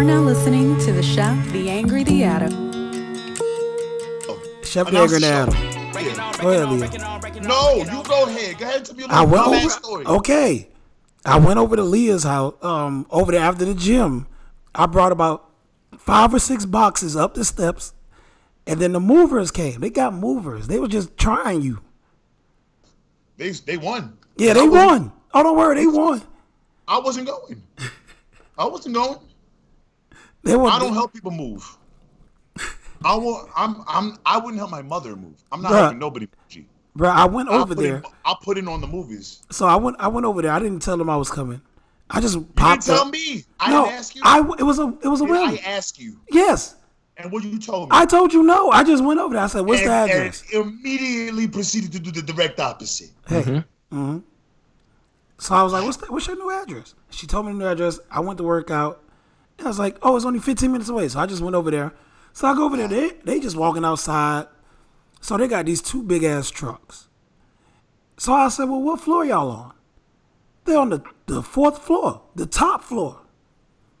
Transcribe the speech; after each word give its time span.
You're 0.00 0.06
now 0.08 0.22
listening 0.22 0.78
to 0.78 0.92
the 0.92 1.02
Chef, 1.02 1.52
the 1.52 1.68
Angry, 1.68 2.04
the 2.04 2.24
Adam. 2.24 2.52
Chef 4.64 4.88
Announce 4.88 5.12
Dagger 5.12 5.20
the 5.20 5.26
and 5.26 5.52
show. 5.52 5.58
Adam. 6.08 6.40
Go 6.40 6.50
ahead, 6.50 6.68
Leo. 6.70 7.42
No, 7.42 7.74
you 7.74 8.02
go 8.04 8.24
ahead. 8.24 8.58
Go 8.58 8.66
ahead. 8.66 8.84
Tell 8.86 8.94
me 8.96 9.02
your 9.02 9.12
I 9.12 9.24
little 9.24 9.50
went 9.50 9.62
over. 9.64 9.68
story. 9.68 10.06
Okay, 10.06 10.70
I 11.26 11.36
went 11.38 11.58
over 11.58 11.76
to 11.76 11.82
Leah's 11.82 12.22
house. 12.22 12.54
Um, 12.64 13.06
over 13.10 13.30
there 13.30 13.42
after 13.42 13.66
the 13.66 13.74
gym, 13.74 14.26
I 14.74 14.86
brought 14.86 15.12
about 15.12 15.50
five 15.98 16.32
or 16.32 16.38
six 16.38 16.64
boxes 16.64 17.14
up 17.14 17.34
the 17.34 17.44
steps, 17.44 17.92
and 18.66 18.80
then 18.80 18.92
the 18.92 19.00
movers 19.00 19.50
came. 19.50 19.82
They 19.82 19.90
got 19.90 20.14
movers. 20.14 20.66
They 20.66 20.78
were 20.78 20.88
just 20.88 21.14
trying 21.18 21.60
you. 21.60 21.82
They 23.36 23.50
they 23.50 23.76
won. 23.76 24.16
Yeah, 24.38 24.54
they 24.54 24.66
won. 24.66 25.12
Oh, 25.34 25.42
don't 25.42 25.58
worry, 25.58 25.74
they 25.74 25.86
won. 25.86 26.22
I 26.88 26.98
wasn't 26.98 27.26
going. 27.26 27.62
I 28.56 28.64
wasn't 28.64 28.94
going. 28.94 29.18
They 30.42 30.56
won. 30.56 30.72
I 30.72 30.78
don't 30.78 30.94
help 30.94 31.12
people 31.12 31.30
move. 31.30 31.76
I 33.04 33.14
will. 33.16 33.48
I'm. 33.56 33.82
I'm. 33.88 34.18
I 34.26 34.38
wouldn't 34.38 34.58
help 34.58 34.70
my 34.70 34.82
mother 34.82 35.16
move. 35.16 35.42
I'm 35.52 35.62
not 35.62 35.72
Bruh. 35.72 35.80
helping 35.80 35.98
nobody. 35.98 36.28
G. 36.48 36.66
bro. 36.94 37.08
I 37.08 37.24
went 37.24 37.48
I'll 37.48 37.62
over 37.62 37.74
put 37.74 37.82
there. 37.82 37.96
In, 37.96 38.04
I'll 38.24 38.36
put 38.36 38.58
in 38.58 38.68
on 38.68 38.80
the 38.80 38.86
movies. 38.86 39.42
So 39.50 39.66
I 39.66 39.76
went. 39.76 39.96
I 39.98 40.08
went 40.08 40.26
over 40.26 40.42
there. 40.42 40.52
I 40.52 40.58
didn't 40.58 40.80
tell 40.82 40.96
them 40.96 41.08
I 41.08 41.16
was 41.16 41.30
coming. 41.30 41.60
I 42.10 42.20
just 42.20 42.34
You 42.34 42.48
didn't 42.56 42.82
tell 42.82 43.06
up. 43.06 43.12
me. 43.12 43.44
I 43.58 43.70
no, 43.70 43.84
didn't 43.84 43.98
ask 43.98 44.14
you. 44.16 44.22
I. 44.24 44.38
It 44.58 44.62
was 44.64 44.78
a. 44.78 44.92
It 45.02 45.08
was 45.08 45.20
a 45.20 45.26
Did. 45.26 45.36
I 45.36 45.56
ask 45.64 45.98
you, 45.98 46.18
Yes, 46.30 46.74
and 47.16 47.30
what 47.32 47.44
you 47.44 47.58
told 47.58 47.90
me. 47.90 47.96
I 47.96 48.04
told 48.04 48.32
you 48.32 48.42
no. 48.42 48.70
I 48.70 48.82
just 48.84 49.02
went 49.04 49.20
over 49.20 49.34
there. 49.34 49.44
I 49.44 49.46
said, 49.46 49.60
"What's 49.60 49.80
and, 49.80 49.90
the 49.90 49.94
address?" 49.94 50.44
and 50.52 50.62
immediately 50.66 51.48
proceeded 51.48 51.92
to 51.92 52.00
do 52.00 52.10
the 52.10 52.22
direct 52.22 52.58
opposite. 52.60 53.10
Hey. 53.26 53.64
hmm 53.90 54.18
So 55.38 55.54
I 55.54 55.62
was 55.62 55.72
like, 55.72 55.84
"What's 55.84 55.96
that? 55.98 56.10
What's 56.10 56.26
your 56.26 56.36
new 56.36 56.50
address?" 56.50 56.94
She 57.10 57.26
told 57.26 57.46
me 57.46 57.52
the 57.52 57.58
new 57.58 57.66
address. 57.66 57.98
I 58.10 58.20
went 58.20 58.38
to 58.38 58.44
work 58.44 58.70
out. 58.70 59.02
And 59.60 59.66
I 59.66 59.70
was 59.70 59.78
like, 59.78 59.98
"Oh, 60.00 60.16
it's 60.16 60.24
only 60.24 60.38
15 60.40 60.72
minutes 60.72 60.88
away." 60.88 61.06
So 61.08 61.20
I 61.20 61.26
just 61.26 61.42
went 61.42 61.54
over 61.54 61.70
there. 61.70 61.92
So 62.32 62.48
I 62.48 62.54
go 62.54 62.64
over 62.64 62.78
there. 62.78 62.88
They 62.88 63.10
they 63.24 63.40
just 63.40 63.56
walking 63.56 63.84
outside. 63.84 64.46
So 65.20 65.36
they 65.36 65.48
got 65.48 65.66
these 65.66 65.82
two 65.82 66.02
big 66.02 66.24
ass 66.24 66.48
trucks. 66.50 67.08
So 68.16 68.32
I 68.32 68.48
said, 68.48 68.64
"Well, 68.70 68.80
what 68.80 69.00
floor 69.00 69.22
y'all 69.24 69.50
on?" 69.50 69.72
They're 70.64 70.78
on 70.78 70.88
the, 70.88 71.02
the 71.26 71.42
fourth 71.42 71.82
floor, 71.82 72.22
the 72.34 72.46
top 72.46 72.82
floor, 72.82 73.20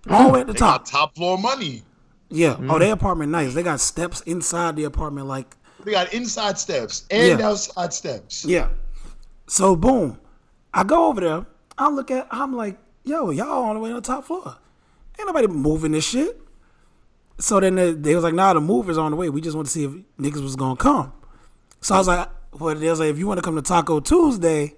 all 0.08 0.28
the 0.28 0.32
way 0.32 0.40
at 0.40 0.46
the 0.46 0.54
They 0.54 0.58
top. 0.58 0.84
got 0.84 0.86
top 0.90 1.14
floor 1.14 1.36
money. 1.36 1.82
Yeah. 2.30 2.56
Oh, 2.68 2.78
their 2.78 2.90
mm. 2.90 2.92
apartment 2.92 3.30
nice. 3.32 3.52
They 3.52 3.62
got 3.62 3.80
steps 3.80 4.22
inside 4.22 4.76
the 4.76 4.84
apartment, 4.84 5.26
like 5.26 5.56
They 5.84 5.90
got 5.90 6.12
inside 6.14 6.58
steps 6.58 7.04
and 7.10 7.38
Yeah. 7.38 7.46
outside 7.46 7.92
steps. 7.92 8.46
Yeah. 8.46 8.68
So 9.46 9.76
boom, 9.76 10.18
I 10.72 10.84
go 10.84 11.08
over 11.08 11.20
there. 11.20 11.46
I 11.76 11.90
look 11.90 12.10
at. 12.10 12.28
I'm 12.30 12.56
like, 12.56 12.78
yo, 13.04 13.30
y'all 13.30 13.64
on 13.64 13.74
the 13.74 13.80
way 13.80 13.90
to 13.90 13.96
the 13.96 14.00
top 14.00 14.24
floor. 14.24 14.56
Ain't 15.20 15.26
nobody 15.26 15.48
moving 15.48 15.92
this 15.92 16.08
shit. 16.08 16.40
So 17.38 17.60
then 17.60 17.74
they, 17.74 17.92
they 17.92 18.14
was 18.14 18.24
like, 18.24 18.32
nah, 18.32 18.54
the 18.54 18.60
movers 18.60 18.96
on 18.96 19.10
the 19.10 19.16
way. 19.18 19.28
We 19.28 19.42
just 19.42 19.54
want 19.54 19.66
to 19.66 19.72
see 19.72 19.84
if 19.84 19.90
niggas 20.18 20.42
was 20.42 20.56
gonna 20.56 20.76
come. 20.76 21.12
So 21.82 21.94
I 21.94 21.98
was 21.98 22.08
like, 22.08 22.28
well, 22.58 22.74
they 22.74 22.88
was 22.88 23.00
like, 23.00 23.10
if 23.10 23.18
you 23.18 23.26
want 23.26 23.36
to 23.38 23.42
come 23.42 23.54
to 23.56 23.62
Taco 23.62 24.00
Tuesday, 24.00 24.76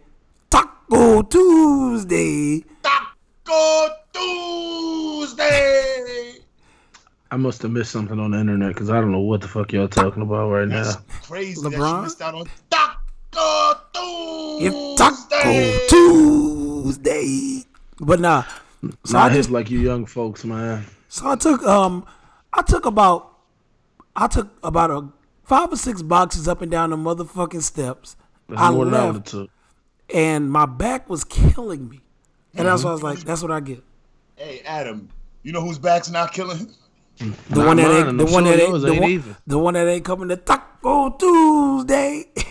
Taco 0.50 1.22
Tuesday. 1.22 2.64
Taco 2.82 3.88
Tuesday. 4.12 6.38
I 7.30 7.36
must 7.36 7.62
have 7.62 7.70
missed 7.70 7.92
something 7.92 8.18
on 8.18 8.32
the 8.32 8.40
internet 8.40 8.74
because 8.74 8.90
I 8.90 9.00
don't 9.00 9.12
know 9.12 9.20
what 9.20 9.40
the 9.42 9.48
fuck 9.48 9.72
y'all 9.72 9.86
talking 9.88 10.22
about 10.22 10.50
right 10.50 10.68
That's 10.68 10.96
now. 10.96 11.02
crazy 11.22 11.62
that 11.62 11.72
LeBron? 11.72 11.96
you 11.98 12.02
missed 12.02 12.20
out 12.20 12.34
on 12.34 12.46
Taco 12.68 14.58
If 14.60 14.98
Taco 14.98 15.16
Tuesday. 15.88 15.88
Tuesday. 15.88 17.64
But 18.00 18.18
nah. 18.20 18.42
So 19.04 19.18
I 19.18 19.28
Not 19.28 19.32
just 19.32 19.48
hip 19.48 19.50
like 19.50 19.70
you 19.70 19.80
young 19.80 20.06
folks, 20.06 20.44
man. 20.44 20.84
So 21.08 21.28
I 21.30 21.36
took 21.36 21.62
um 21.64 22.04
I 22.52 22.62
took 22.62 22.86
about 22.86 23.30
I 24.16 24.26
took 24.26 24.50
about 24.62 24.90
a 24.90 25.08
five 25.44 25.72
or 25.72 25.76
six 25.76 26.02
boxes 26.02 26.48
up 26.48 26.62
and 26.62 26.70
down 26.70 26.90
the 26.90 26.96
motherfucking 26.96 27.62
steps. 27.62 28.16
That's 28.48 28.60
I 28.60 28.70
more 28.70 28.84
than 28.86 28.94
I 28.94 29.04
would 29.06 29.14
have 29.14 29.14
left 29.16 29.26
took. 29.26 29.50
and 30.12 30.50
my 30.50 30.66
back 30.66 31.08
was 31.08 31.24
killing 31.24 31.88
me. 31.88 32.00
And 32.56 32.66
that's 32.68 32.84
why 32.84 32.90
I 32.90 32.92
was 32.92 33.02
Mm-hmm. 33.02 33.18
like, 33.18 33.18
that's 33.20 33.42
what 33.42 33.50
I 33.50 33.60
get. 33.60 33.82
Hey, 34.36 34.60
Adam, 34.66 35.08
you 35.42 35.52
know 35.52 35.60
whose 35.62 35.78
back's 35.78 36.10
not 36.10 36.32
killing 36.32 36.58
him? 36.58 37.34
The 37.50 37.60
Not 37.60 37.66
one 37.66 37.76
that 37.76 37.88
mine, 37.88 37.96
ain't 38.00 38.08
and 38.08 38.20
the 38.20 38.26
I'm 38.26 38.32
one 38.32 38.44
sure 38.44 38.56
that 38.56 38.62
ain't 38.62 38.80
the 38.82 38.92
ain't 38.92 39.00
one, 39.00 39.10
either. 39.10 39.36
the 39.46 39.58
one 39.58 39.74
that 39.74 39.88
ain't 39.88 40.04
coming 40.04 40.28
to 40.28 40.36
Taco 40.36 41.10
Tuesday. 41.10 42.24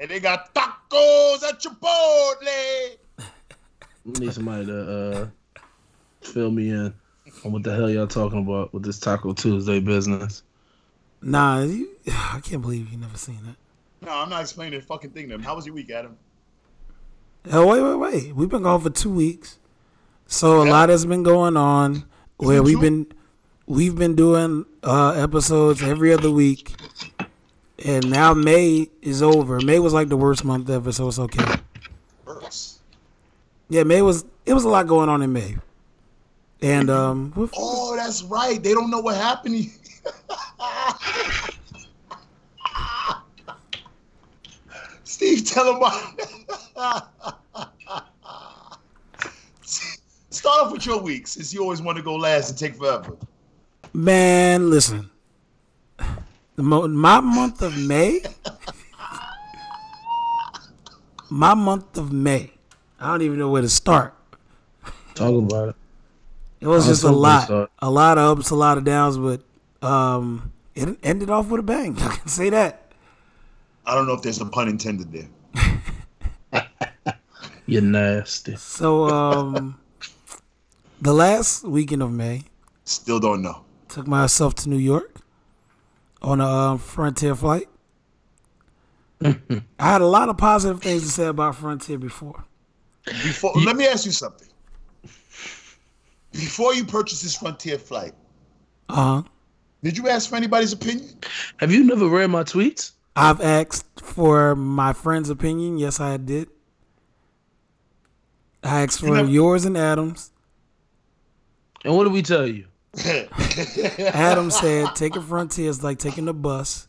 And 0.00 0.10
they 0.10 0.18
got 0.18 0.54
tacos 0.54 1.42
at 1.42 1.60
Chipotle. 1.60 2.96
Need 4.06 4.32
somebody 4.32 4.64
to 4.64 4.80
uh, 4.80 5.26
fill 6.30 6.50
me 6.50 6.70
in 6.70 6.94
on 7.44 7.52
what 7.52 7.62
the 7.62 7.74
hell 7.74 7.90
y'all 7.90 8.06
talking 8.06 8.40
about 8.40 8.72
with 8.72 8.82
this 8.82 8.98
Taco 8.98 9.32
Tuesday 9.32 9.80
business. 9.80 10.42
nah, 11.22 11.62
you, 11.62 11.88
I 12.06 12.40
can't 12.42 12.62
believe 12.62 12.90
you 12.90 12.98
never 12.98 13.16
seen 13.16 13.38
that. 13.46 13.56
No, 14.06 14.12
I'm 14.12 14.30
not 14.30 14.40
explaining 14.42 14.80
the 14.80 14.86
fucking 14.86 15.10
thing 15.10 15.28
to 15.28 15.34
them. 15.34 15.42
How 15.42 15.54
was 15.54 15.66
your 15.66 15.74
week, 15.74 15.90
Adam? 15.90 16.16
Oh 17.50 17.66
wait, 17.66 17.82
wait, 17.82 17.94
wait. 17.96 18.34
We've 18.34 18.48
been 18.48 18.62
gone 18.62 18.80
for 18.80 18.90
two 18.90 19.10
weeks. 19.10 19.58
So 20.26 20.62
a 20.62 20.66
lot 20.68 20.88
has 20.90 21.06
been 21.06 21.22
going 21.22 21.56
on 21.56 22.04
where 22.36 22.62
we've 22.62 22.78
true? 22.78 22.82
been 22.82 23.06
we've 23.66 23.96
been 23.96 24.14
doing 24.14 24.64
uh 24.82 25.12
episodes 25.12 25.82
every 25.82 26.12
other 26.12 26.30
week. 26.30 26.72
And 27.84 28.10
now 28.10 28.34
May 28.34 28.88
is 29.00 29.22
over. 29.22 29.60
May 29.60 29.78
was 29.78 29.94
like 29.94 30.08
the 30.10 30.16
worst 30.16 30.44
month 30.44 30.68
ever, 30.68 30.92
so 30.92 31.08
it's 31.08 31.18
okay. 31.18 31.54
Hurts. 32.26 32.80
Yeah, 33.70 33.84
May 33.84 34.02
was 34.02 34.24
it 34.44 34.52
was 34.52 34.64
a 34.64 34.68
lot 34.68 34.86
going 34.86 35.08
on 35.08 35.22
in 35.22 35.32
May. 35.32 35.56
And 36.62 36.90
um 36.90 37.32
we've- 37.36 37.52
Oh, 37.56 37.96
that's 37.96 38.22
right. 38.22 38.62
They 38.62 38.72
don't 38.74 38.90
know 38.90 39.00
what 39.00 39.16
happened. 39.16 39.70
Steve, 45.04 45.44
tell 45.44 45.72
him 45.74 45.80
why. 45.80 46.12
Start 50.30 50.60
off 50.66 50.72
with 50.72 50.86
your 50.86 50.98
week, 51.00 51.26
since 51.26 51.52
you 51.52 51.60
always 51.62 51.82
want 51.82 51.96
to 51.98 52.02
go 52.02 52.14
last 52.14 52.50
and 52.50 52.58
take 52.58 52.76
forever. 52.76 53.16
man, 53.92 54.70
listen. 54.70 55.10
The 56.56 56.62
mo- 56.62 56.88
my 56.88 57.20
month 57.20 57.62
of 57.62 57.76
May 57.78 58.22
my 61.30 61.54
month 61.54 61.96
of 61.96 62.12
May. 62.12 62.52
I 62.98 63.06
don't 63.08 63.22
even 63.22 63.38
know 63.38 63.48
where 63.50 63.62
to 63.62 63.68
start. 63.68 64.14
Talk 65.14 65.34
about 65.38 65.70
it. 65.70 65.76
It 66.60 66.66
was 66.66 66.86
just 66.86 67.04
a 67.04 67.10
lot, 67.10 67.44
start. 67.44 67.70
a 67.78 67.90
lot 67.90 68.18
of 68.18 68.38
ups, 68.38 68.50
a 68.50 68.54
lot 68.54 68.76
of 68.78 68.84
downs, 68.84 69.16
but 69.16 69.40
um, 69.86 70.52
it 70.74 70.98
ended 71.02 71.30
off 71.30 71.48
with 71.48 71.60
a 71.60 71.62
bang. 71.62 71.96
I 72.00 72.16
can 72.16 72.28
say 72.28 72.50
that. 72.50 72.92
I 73.86 73.94
don't 73.94 74.06
know 74.06 74.12
if 74.12 74.22
there's 74.22 74.40
a 74.40 74.44
pun 74.46 74.68
intended 74.68 75.10
there. 75.10 75.28
You're 77.66 77.82
nasty. 77.82 78.56
So 78.56 79.08
um, 79.08 79.78
the 81.00 81.12
last 81.14 81.64
weekend 81.64 82.02
of 82.02 82.12
May, 82.12 82.42
Still 82.84 83.20
don't 83.20 83.40
know. 83.42 83.62
took 83.88 84.06
myself 84.06 84.54
to 84.56 84.68
New 84.68 84.76
York 84.76 85.16
on 86.20 86.40
a 86.40 86.46
um, 86.46 86.78
Frontier 86.78 87.34
flight. 87.34 87.68
I 89.24 89.34
had 89.78 90.00
a 90.02 90.06
lot 90.06 90.28
of 90.28 90.36
positive 90.36 90.82
things 90.82 91.02
to 91.02 91.08
say 91.08 91.26
about 91.26 91.56
Frontier 91.56 91.98
before. 91.98 92.44
Before, 93.06 93.52
let 93.54 93.76
me 93.76 93.86
ask 93.86 94.04
you 94.04 94.12
something. 94.12 94.48
Before 96.32 96.74
you 96.74 96.84
purchased 96.84 97.22
this 97.22 97.36
Frontier 97.36 97.78
flight, 97.78 98.12
Uh 98.88 98.94
huh. 98.94 99.22
did 99.82 99.98
you 99.98 100.08
ask 100.08 100.28
for 100.30 100.36
anybody's 100.36 100.72
opinion? 100.72 101.08
Have 101.58 101.72
you 101.72 101.84
never 101.84 102.06
read 102.08 102.28
my 102.30 102.42
tweets? 102.44 102.92
I've 103.16 103.40
asked 103.40 104.00
for 104.00 104.54
my 104.54 104.92
friend's 104.92 105.30
opinion. 105.30 105.78
Yes, 105.78 105.98
I 106.00 106.16
did. 106.16 106.48
I 108.62 108.82
asked 108.82 109.00
for 109.00 109.06
You 109.08 109.14
never- 109.14 109.28
yours 109.28 109.64
and 109.64 109.76
Adams. 109.76 110.30
And 111.84 111.96
what 111.96 112.04
did 112.04 112.12
we 112.12 112.22
tell 112.22 112.46
you? 112.46 112.66
Adam 113.98 114.50
said 114.50 114.94
taking 114.94 115.22
Frontier 115.22 115.70
is 115.70 115.82
like 115.82 115.98
taking 115.98 116.24
the 116.26 116.34
bus. 116.34 116.86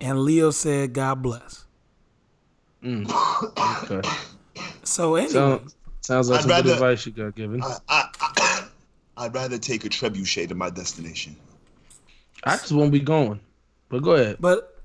And 0.00 0.20
Leo 0.20 0.50
said, 0.50 0.92
God 0.92 1.22
bless. 1.22 1.64
Okay. 2.84 4.08
So 4.82 5.14
anyway, 5.16 5.32
Sounds, 5.32 5.76
sounds 6.10 6.28
like 6.28 6.38
I'd 6.38 6.42
some 6.42 6.48
good 6.50 6.54
rather- 6.70 6.72
advice 6.72 7.06
you 7.06 7.12
got 7.12 7.34
given. 7.36 7.62
I, 7.62 7.76
I, 7.88 8.66
I'd 9.16 9.34
rather 9.34 9.58
take 9.58 9.84
a 9.84 9.88
trebuchet 9.88 10.48
to 10.48 10.54
my 10.54 10.70
destination. 10.70 11.36
I 12.44 12.56
just 12.56 12.72
won't 12.72 12.90
be 12.92 13.00
going. 13.00 13.40
But 13.88 14.02
go 14.02 14.12
ahead. 14.12 14.36
but 14.40 14.80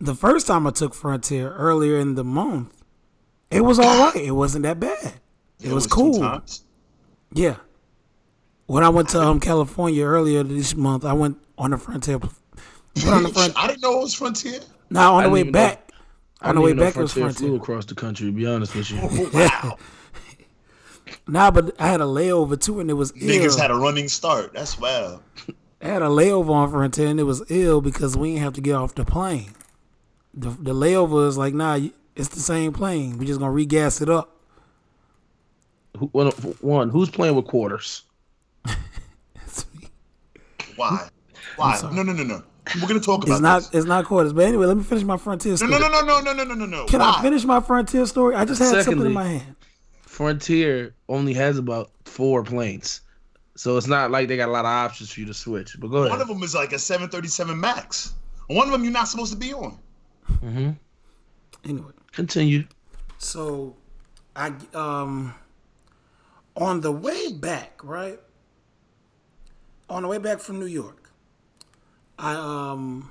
the 0.00 0.14
first 0.14 0.46
time 0.46 0.66
I 0.66 0.70
took 0.70 0.94
Frontier 0.94 1.52
earlier 1.52 1.98
in 1.98 2.14
the 2.14 2.24
month, 2.24 2.72
it 3.50 3.60
was 3.60 3.78
all 3.78 3.98
right. 4.12 4.16
It 4.24 4.30
wasn't 4.32 4.62
that 4.64 4.80
bad. 4.80 5.12
It, 5.60 5.72
was, 5.72 5.86
two 5.86 5.94
cool. 5.94 6.42
Yeah. 7.32 7.56
When 8.66 8.82
I 8.82 8.88
went 8.88 9.10
to 9.10 9.20
um, 9.20 9.38
California 9.40 10.04
earlier 10.04 10.42
this 10.42 10.74
month, 10.74 11.04
I 11.04 11.12
went 11.12 11.38
on 11.58 11.70
the 11.70 11.78
Frontier. 11.78 12.16
On 12.16 13.22
the 13.22 13.28
front. 13.28 13.52
I 13.56 13.66
didn't 13.68 13.82
know 13.82 13.98
it 13.98 14.02
was 14.02 14.14
Frontier. 14.14 14.60
Now 14.90 15.14
on 15.16 15.24
the 15.24 15.30
way 15.30 15.40
even 15.40 15.52
know- 15.52 15.58
back, 15.58 15.90
I 15.91 15.91
on 16.48 16.54
the 16.56 16.60
didn't 16.62 16.76
way 16.78 16.84
back 16.84 16.96
it 16.96 17.00
was 17.02 17.12
Frontier 17.12 17.48
flew 17.48 17.56
across 17.56 17.84
the 17.84 17.94
country. 17.94 18.26
To 18.26 18.32
be 18.32 18.46
honest 18.46 18.74
with 18.74 18.90
you, 18.90 18.98
oh, 19.02 19.30
Wow. 19.34 19.78
Nah, 21.28 21.50
but 21.50 21.74
I 21.80 21.88
had 21.88 22.00
a 22.00 22.04
layover 22.04 22.58
too, 22.60 22.80
and 22.80 22.88
it 22.90 22.94
was 22.94 23.12
Niggas 23.12 23.52
ill. 23.54 23.58
had 23.58 23.70
a 23.70 23.74
running 23.74 24.08
start. 24.08 24.54
That's 24.54 24.78
wild. 24.78 25.22
I 25.80 25.86
had 25.86 26.02
a 26.02 26.06
layover 26.06 26.50
on 26.50 26.70
Frontier, 26.70 27.08
and 27.08 27.20
it 27.20 27.24
was 27.24 27.42
ill 27.50 27.80
because 27.80 28.16
we 28.16 28.30
didn't 28.30 28.42
have 28.44 28.52
to 28.54 28.60
get 28.60 28.74
off 28.74 28.94
the 28.94 29.04
plane. 29.04 29.52
The 30.34 30.50
the 30.50 30.72
layover 30.74 31.28
is 31.28 31.36
like, 31.36 31.54
nah, 31.54 31.78
it's 32.16 32.28
the 32.28 32.40
same 32.40 32.72
plane. 32.72 33.18
We're 33.18 33.26
just 33.26 33.40
gonna 33.40 33.52
regas 33.52 34.00
it 34.00 34.08
up. 34.08 34.36
Who, 35.98 36.06
one, 36.06 36.30
one, 36.60 36.88
who's 36.88 37.10
playing 37.10 37.34
with 37.34 37.46
quarters? 37.46 38.04
It's 39.44 39.66
me. 39.74 39.88
Why? 40.76 41.08
Why? 41.56 41.78
No, 41.92 42.02
no, 42.02 42.12
no, 42.12 42.22
no. 42.22 42.42
We're 42.80 42.88
gonna 42.88 43.00
talk 43.00 43.24
about 43.24 43.32
It's 43.34 43.40
not 43.40 43.62
this. 43.62 43.74
it's 43.74 43.86
not 43.86 44.04
quarters. 44.04 44.32
But 44.32 44.44
anyway, 44.46 44.66
let 44.66 44.76
me 44.76 44.84
finish 44.84 45.04
my 45.04 45.16
Frontier 45.16 45.56
story. 45.56 45.70
no, 45.70 45.78
no, 45.78 45.88
no, 45.88 46.00
no, 46.00 46.20
no, 46.20 46.32
no, 46.32 46.44
no, 46.44 46.54
no, 46.54 46.66
no. 46.66 46.86
Can 46.86 47.00
Why? 47.00 47.16
I 47.18 47.22
finish 47.22 47.44
my 47.44 47.60
Frontier 47.60 48.06
story? 48.06 48.34
I 48.36 48.44
just 48.44 48.60
had 48.60 48.84
something 48.84 49.06
in 49.06 49.12
my 49.12 49.24
hand. 49.24 49.56
Frontier 50.02 50.94
only 51.08 51.32
has 51.34 51.58
about 51.58 51.90
four 52.04 52.44
planes, 52.44 53.00
so 53.56 53.76
it's 53.76 53.86
not 53.88 54.10
like 54.10 54.28
they 54.28 54.36
got 54.36 54.48
a 54.48 54.52
lot 54.52 54.64
of 54.64 54.70
options 54.70 55.10
for 55.12 55.20
you 55.20 55.26
to 55.26 55.34
switch. 55.34 55.76
But 55.80 55.88
go 55.88 55.98
ahead. 55.98 56.10
One 56.10 56.20
of 56.20 56.28
them 56.28 56.42
is 56.42 56.54
like 56.54 56.72
a 56.72 56.78
737 56.78 57.58
Max. 57.58 58.14
One 58.48 58.68
of 58.68 58.72
them 58.72 58.84
you're 58.84 58.92
not 58.92 59.08
supposed 59.08 59.32
to 59.32 59.38
be 59.38 59.52
on. 59.54 59.78
Hmm. 60.40 60.70
Anyway. 61.64 61.92
Continue. 62.12 62.64
So, 63.18 63.74
I 64.36 64.52
um, 64.74 65.34
on 66.56 66.80
the 66.80 66.92
way 66.92 67.32
back, 67.32 67.80
right? 67.82 68.20
On 69.88 70.02
the 70.02 70.08
way 70.08 70.18
back 70.18 70.40
from 70.40 70.58
New 70.58 70.66
York, 70.66 71.01
I 72.22 72.34
um, 72.34 73.10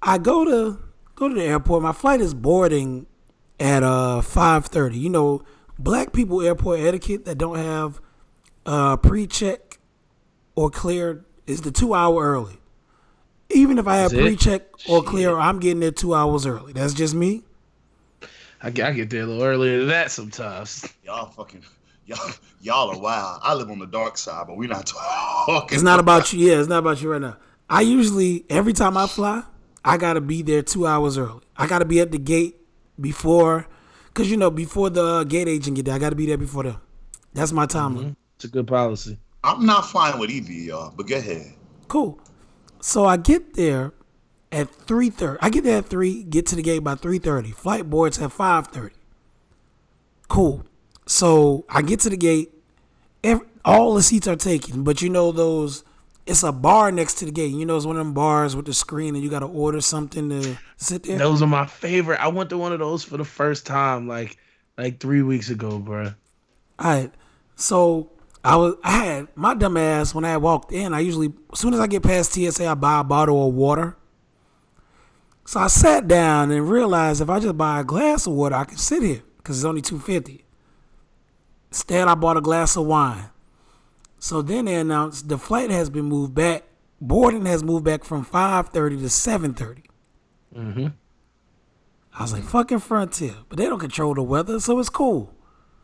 I 0.00 0.18
go 0.18 0.44
to 0.44 0.78
go 1.14 1.28
to 1.28 1.34
the 1.34 1.44
airport. 1.44 1.82
My 1.82 1.92
flight 1.92 2.20
is 2.20 2.32
boarding 2.34 3.06
at 3.60 3.82
uh 3.82 4.22
five 4.22 4.66
thirty. 4.66 4.98
You 4.98 5.10
know, 5.10 5.42
black 5.78 6.12
people 6.12 6.40
airport 6.42 6.80
etiquette 6.80 7.26
that 7.26 7.36
don't 7.36 7.58
have 7.58 8.00
uh 8.64 8.96
pre-check 8.96 9.78
or 10.54 10.70
clear 10.70 11.24
is 11.46 11.60
the 11.60 11.70
two 11.70 11.94
hour 11.94 12.22
early. 12.24 12.58
Even 13.50 13.76
if 13.78 13.86
I 13.86 13.96
have 13.96 14.12
pre-check 14.12 14.62
or 14.88 15.00
Shit. 15.02 15.06
clear, 15.06 15.36
I'm 15.38 15.60
getting 15.60 15.80
there 15.80 15.90
two 15.90 16.14
hours 16.14 16.46
early. 16.46 16.72
That's 16.72 16.94
just 16.94 17.14
me. 17.14 17.42
I, 18.62 18.70
get- 18.70 18.86
I 18.86 18.92
get 18.92 19.10
there 19.10 19.24
a 19.24 19.26
little 19.26 19.42
earlier 19.42 19.80
than 19.80 19.88
that 19.88 20.10
sometimes. 20.10 20.88
Y'all 21.04 21.26
fucking 21.26 21.62
y'all 22.06 22.30
y'all 22.60 22.90
are 22.90 22.98
wild. 22.98 23.40
I 23.42 23.54
live 23.54 23.70
on 23.70 23.78
the 23.78 23.86
dark 23.86 24.16
side, 24.18 24.46
but 24.46 24.56
we're 24.56 24.68
not 24.68 24.86
talking. 24.86 25.74
It's 25.74 25.82
not 25.82 26.00
about 26.00 26.32
you. 26.32 26.46
Yeah, 26.46 26.58
it's 26.58 26.68
not 26.68 26.78
about 26.78 27.02
you 27.02 27.10
right 27.10 27.20
now. 27.20 27.36
I 27.68 27.82
usually 27.82 28.44
every 28.50 28.72
time 28.72 28.96
I 28.96 29.06
fly, 29.06 29.42
I 29.84 29.96
gotta 29.96 30.20
be 30.20 30.42
there 30.42 30.62
two 30.62 30.86
hours 30.86 31.18
early. 31.18 31.42
I 31.56 31.66
gotta 31.66 31.84
be 31.84 32.00
at 32.00 32.12
the 32.12 32.18
gate 32.18 32.56
before, 33.00 33.66
cause 34.14 34.30
you 34.30 34.36
know 34.36 34.50
before 34.50 34.90
the 34.90 35.24
gate 35.24 35.48
agent 35.48 35.76
get 35.76 35.86
there. 35.86 35.94
I 35.94 35.98
gotta 35.98 36.16
be 36.16 36.26
there 36.26 36.38
before 36.38 36.64
them. 36.64 36.80
That's 37.34 37.52
my 37.52 37.66
time 37.66 37.96
limit. 37.96 38.12
Mm-hmm. 38.12 38.20
It's 38.36 38.44
a 38.44 38.48
good 38.48 38.66
policy. 38.66 39.18
I'm 39.44 39.66
not 39.66 39.86
fine 39.86 40.18
with 40.18 40.30
either 40.30 40.50
of 40.50 40.56
y'all, 40.56 40.94
but 40.96 41.08
go 41.08 41.16
ahead. 41.16 41.54
Cool. 41.88 42.20
So 42.80 43.04
I 43.04 43.16
get 43.16 43.54
there 43.54 43.92
at 44.50 44.70
three 44.70 45.10
thirty. 45.10 45.38
I 45.40 45.50
get 45.50 45.64
there 45.64 45.78
at 45.78 45.86
three. 45.86 46.22
Get 46.24 46.46
to 46.46 46.56
the 46.56 46.62
gate 46.62 46.80
by 46.80 46.94
three 46.94 47.18
thirty. 47.18 47.50
Flight 47.50 47.88
boards 47.88 48.20
at 48.20 48.32
five 48.32 48.68
thirty. 48.68 48.94
Cool. 50.28 50.64
So 51.12 51.66
I 51.68 51.82
get 51.82 52.00
to 52.00 52.10
the 52.10 52.16
gate. 52.16 52.52
Every, 53.22 53.46
all 53.66 53.92
the 53.92 54.02
seats 54.02 54.26
are 54.26 54.34
taken, 54.34 54.82
but 54.82 55.02
you 55.02 55.10
know 55.10 55.30
those. 55.30 55.84
It's 56.24 56.42
a 56.42 56.52
bar 56.52 56.90
next 56.90 57.14
to 57.16 57.26
the 57.26 57.30
gate. 57.30 57.52
You 57.52 57.66
know, 57.66 57.76
it's 57.76 57.84
one 57.84 57.96
of 57.96 58.00
them 58.00 58.14
bars 58.14 58.56
with 58.56 58.64
the 58.64 58.72
screen, 58.72 59.14
and 59.14 59.22
you 59.22 59.28
got 59.28 59.40
to 59.40 59.46
order 59.46 59.82
something 59.82 60.30
to 60.30 60.56
sit 60.78 61.02
there. 61.02 61.18
Those 61.18 61.42
are 61.42 61.46
my 61.46 61.66
favorite. 61.66 62.18
I 62.18 62.28
went 62.28 62.48
to 62.48 62.56
one 62.56 62.72
of 62.72 62.78
those 62.78 63.04
for 63.04 63.18
the 63.18 63.26
first 63.26 63.66
time, 63.66 64.08
like 64.08 64.38
like 64.78 65.00
three 65.00 65.20
weeks 65.20 65.50
ago, 65.50 65.78
bro. 65.78 66.14
All 66.78 66.90
right. 66.90 67.12
So 67.56 68.10
I 68.42 68.56
was 68.56 68.76
I 68.82 69.04
had 69.04 69.28
my 69.34 69.52
dumb 69.52 69.76
ass 69.76 70.14
when 70.14 70.24
I 70.24 70.38
walked 70.38 70.72
in. 70.72 70.94
I 70.94 71.00
usually 71.00 71.34
as 71.52 71.58
soon 71.58 71.74
as 71.74 71.80
I 71.80 71.88
get 71.88 72.02
past 72.02 72.32
TSA, 72.32 72.66
I 72.66 72.74
buy 72.74 73.00
a 73.00 73.04
bottle 73.04 73.48
of 73.48 73.54
water. 73.54 73.98
So 75.44 75.60
I 75.60 75.66
sat 75.66 76.08
down 76.08 76.50
and 76.50 76.70
realized 76.70 77.20
if 77.20 77.28
I 77.28 77.38
just 77.38 77.58
buy 77.58 77.80
a 77.80 77.84
glass 77.84 78.26
of 78.26 78.32
water, 78.32 78.54
I 78.54 78.64
can 78.64 78.78
sit 78.78 79.02
here 79.02 79.22
because 79.36 79.58
it's 79.58 79.66
only 79.66 79.82
two 79.82 79.98
fifty. 79.98 80.46
Instead, 81.72 82.06
I 82.06 82.14
bought 82.14 82.36
a 82.36 82.42
glass 82.42 82.76
of 82.76 82.84
wine. 82.84 83.30
So 84.18 84.42
then 84.42 84.66
they 84.66 84.74
announced 84.74 85.28
the 85.30 85.38
flight 85.38 85.70
has 85.70 85.88
been 85.88 86.04
moved 86.04 86.34
back. 86.34 86.64
Boarding 87.00 87.46
has 87.46 87.64
moved 87.64 87.84
back 87.84 88.04
from 88.04 88.24
five 88.24 88.68
thirty 88.68 88.96
to 88.98 89.08
seven 89.08 89.54
thirty. 89.54 89.84
Mm-hmm. 90.54 90.88
I 92.14 92.22
was 92.22 92.34
like, 92.34 92.42
fucking 92.44 92.80
Frontier. 92.80 93.34
But 93.48 93.56
they 93.56 93.64
don't 93.64 93.78
control 93.78 94.12
the 94.14 94.22
weather, 94.22 94.60
so 94.60 94.78
it's 94.78 94.90
cool. 94.90 95.32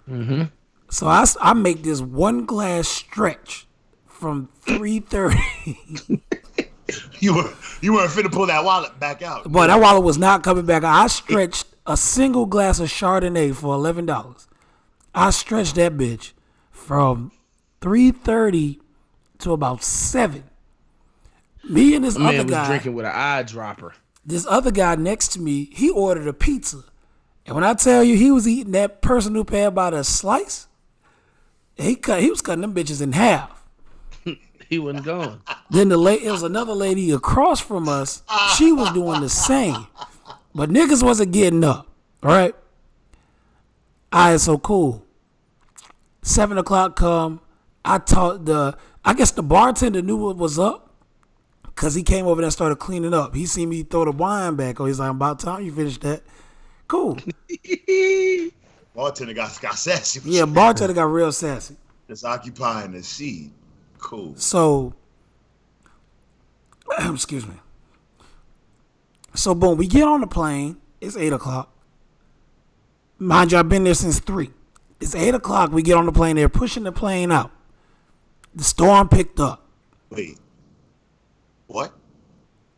Mm-hmm. 0.09 0.43
So 0.91 1.07
I, 1.07 1.23
s- 1.23 1.39
I 1.41 1.55
make 1.55 1.83
this 1.83 2.03
one 2.03 2.45
glass 2.45 2.87
stretch 2.87 3.67
from 4.07 4.51
3.30. 4.67 6.21
You 7.21 7.35
were 7.35 7.53
you 7.83 7.93
weren't 7.93 8.11
fit 8.11 8.23
to 8.23 8.31
pull 8.31 8.47
that 8.47 8.65
wallet 8.65 8.99
back 8.99 9.21
out. 9.21 9.51
But 9.53 9.67
that 9.67 9.79
wallet 9.79 10.03
was 10.05 10.17
not 10.17 10.43
coming 10.43 10.65
back. 10.65 10.85
I 10.85 11.07
stretched 11.09 11.67
a 11.87 11.97
single 11.99 12.47
glass 12.47 12.81
of 12.81 12.89
Chardonnay 12.89 13.55
for 13.55 13.77
$11. 13.77 14.47
I 15.19 15.31
stretched 15.31 15.75
that 15.75 15.97
bitch 15.97 16.33
from 16.71 17.33
3.30 17.81 18.79
to 19.39 19.53
about 19.53 19.83
7. 19.83 20.45
Me 21.69 21.95
and 21.97 22.05
this 22.05 22.17
Man 22.17 22.29
other 22.29 22.45
was 22.45 22.51
guy. 22.53 22.67
drinking 22.67 22.95
with 22.95 23.05
an 23.05 23.13
eyedropper. 23.13 23.93
this 24.25 24.47
other 24.47 24.71
guy 24.71 24.95
next 24.95 25.29
to 25.33 25.41
me, 25.41 25.71
he 25.73 25.91
ordered 25.91 26.29
a 26.29 26.33
pizza. 26.33 26.85
And 27.47 27.55
when 27.55 27.65
I 27.65 27.75
tell 27.75 28.05
you 28.05 28.17
he 28.17 28.31
was 28.31 28.47
eating 28.47 28.73
that 28.73 29.03
personal 29.03 29.45
pan 29.45 29.75
by 29.75 29.91
the 29.91 30.05
slice, 30.05 30.69
he 31.77 31.97
cut 31.97 32.21
he 32.23 32.31
was 32.31 32.41
cutting 32.43 32.63
them 32.63 32.75
bitches 32.75 33.03
in 33.03 33.13
half. 33.13 33.65
He 34.69 34.79
wasn't 34.79 35.07
going. 35.07 35.41
Then 35.71 35.89
the 35.89 35.97
lady, 35.97 36.27
it 36.27 36.31
was 36.31 36.43
another 36.43 36.75
lady 36.75 37.11
across 37.11 37.59
from 37.59 37.89
us. 37.89 38.23
She 38.59 38.71
was 38.71 38.93
doing 38.93 39.23
the 39.23 39.31
same, 39.31 39.87
but 40.55 40.69
niggas 40.69 41.03
wasn't 41.03 41.33
getting 41.33 41.65
up. 41.65 41.87
All 42.23 42.29
right. 42.31 42.55
All 44.13 44.31
right, 44.33 44.39
so 44.39 44.59
cool. 44.59 45.07
Seven 46.29 46.59
o'clock 46.59 46.95
come. 46.95 47.41
I 47.87 47.97
taught 47.97 48.45
the. 48.45 48.77
I 49.03 49.15
guess 49.15 49.31
the 49.31 49.43
bartender 49.43 50.03
knew 50.03 50.17
what 50.19 50.37
was 50.37 50.59
up, 50.59 50.93
cause 51.75 51.95
he 51.95 52.03
came 52.03 52.27
over 52.27 52.43
there 52.43 52.45
and 52.45 52.53
started 52.53 52.77
cleaning 52.77 53.15
up. 53.15 53.35
He 53.35 53.47
seen 53.47 53.71
me 53.71 53.83
throw 53.83 54.05
the 54.05 54.13
wine 54.13 54.55
back. 54.55 54.79
Oh, 54.79 54.85
he's 54.85 55.01
like, 55.01 55.11
"About 55.11 55.41
time 55.41 55.65
you 55.65 55.73
finish 55.73 55.97
that." 56.01 56.23
Cool. 56.87 57.17
Bartender 58.95 59.33
got 59.33 59.59
got 59.63 59.77
sassy. 59.77 60.21
Yeah, 60.23 60.45
bartender 60.45 60.93
got 60.93 61.05
real 61.05 61.33
sassy. 61.33 61.77
Just 62.09 62.27
occupying 62.27 62.93
the 62.93 63.03
seat. 63.03 63.51
Cool. 63.97 64.35
So, 64.37 64.93
excuse 67.11 67.47
me. 67.47 67.55
So, 69.35 69.55
boom, 69.55 69.79
we 69.79 69.87
get 69.87 70.03
on 70.03 70.21
the 70.21 70.27
plane. 70.27 70.77
It's 71.01 71.17
eight 71.17 71.33
o'clock. 71.33 71.75
Mind 73.19 73.53
you, 73.53 73.59
I've 73.59 73.71
been 73.71 73.85
there 73.85 73.95
since 73.95 74.21
three. 74.21 74.51
It's 75.01 75.15
eight 75.15 75.35
o'clock. 75.35 75.71
We 75.73 75.83
get 75.83 75.97
on 75.97 76.07
the 76.07 76.13
plane. 76.13 76.37
They're 76.37 76.49
pushing 76.49 76.83
the 76.85 76.93
plane 76.93 77.31
out. 77.31 77.51
The 78.55 78.65
storm 78.65 79.09
picked 79.09 79.39
up. 79.41 79.67
Wait. 80.11 80.39
What? 81.67 81.93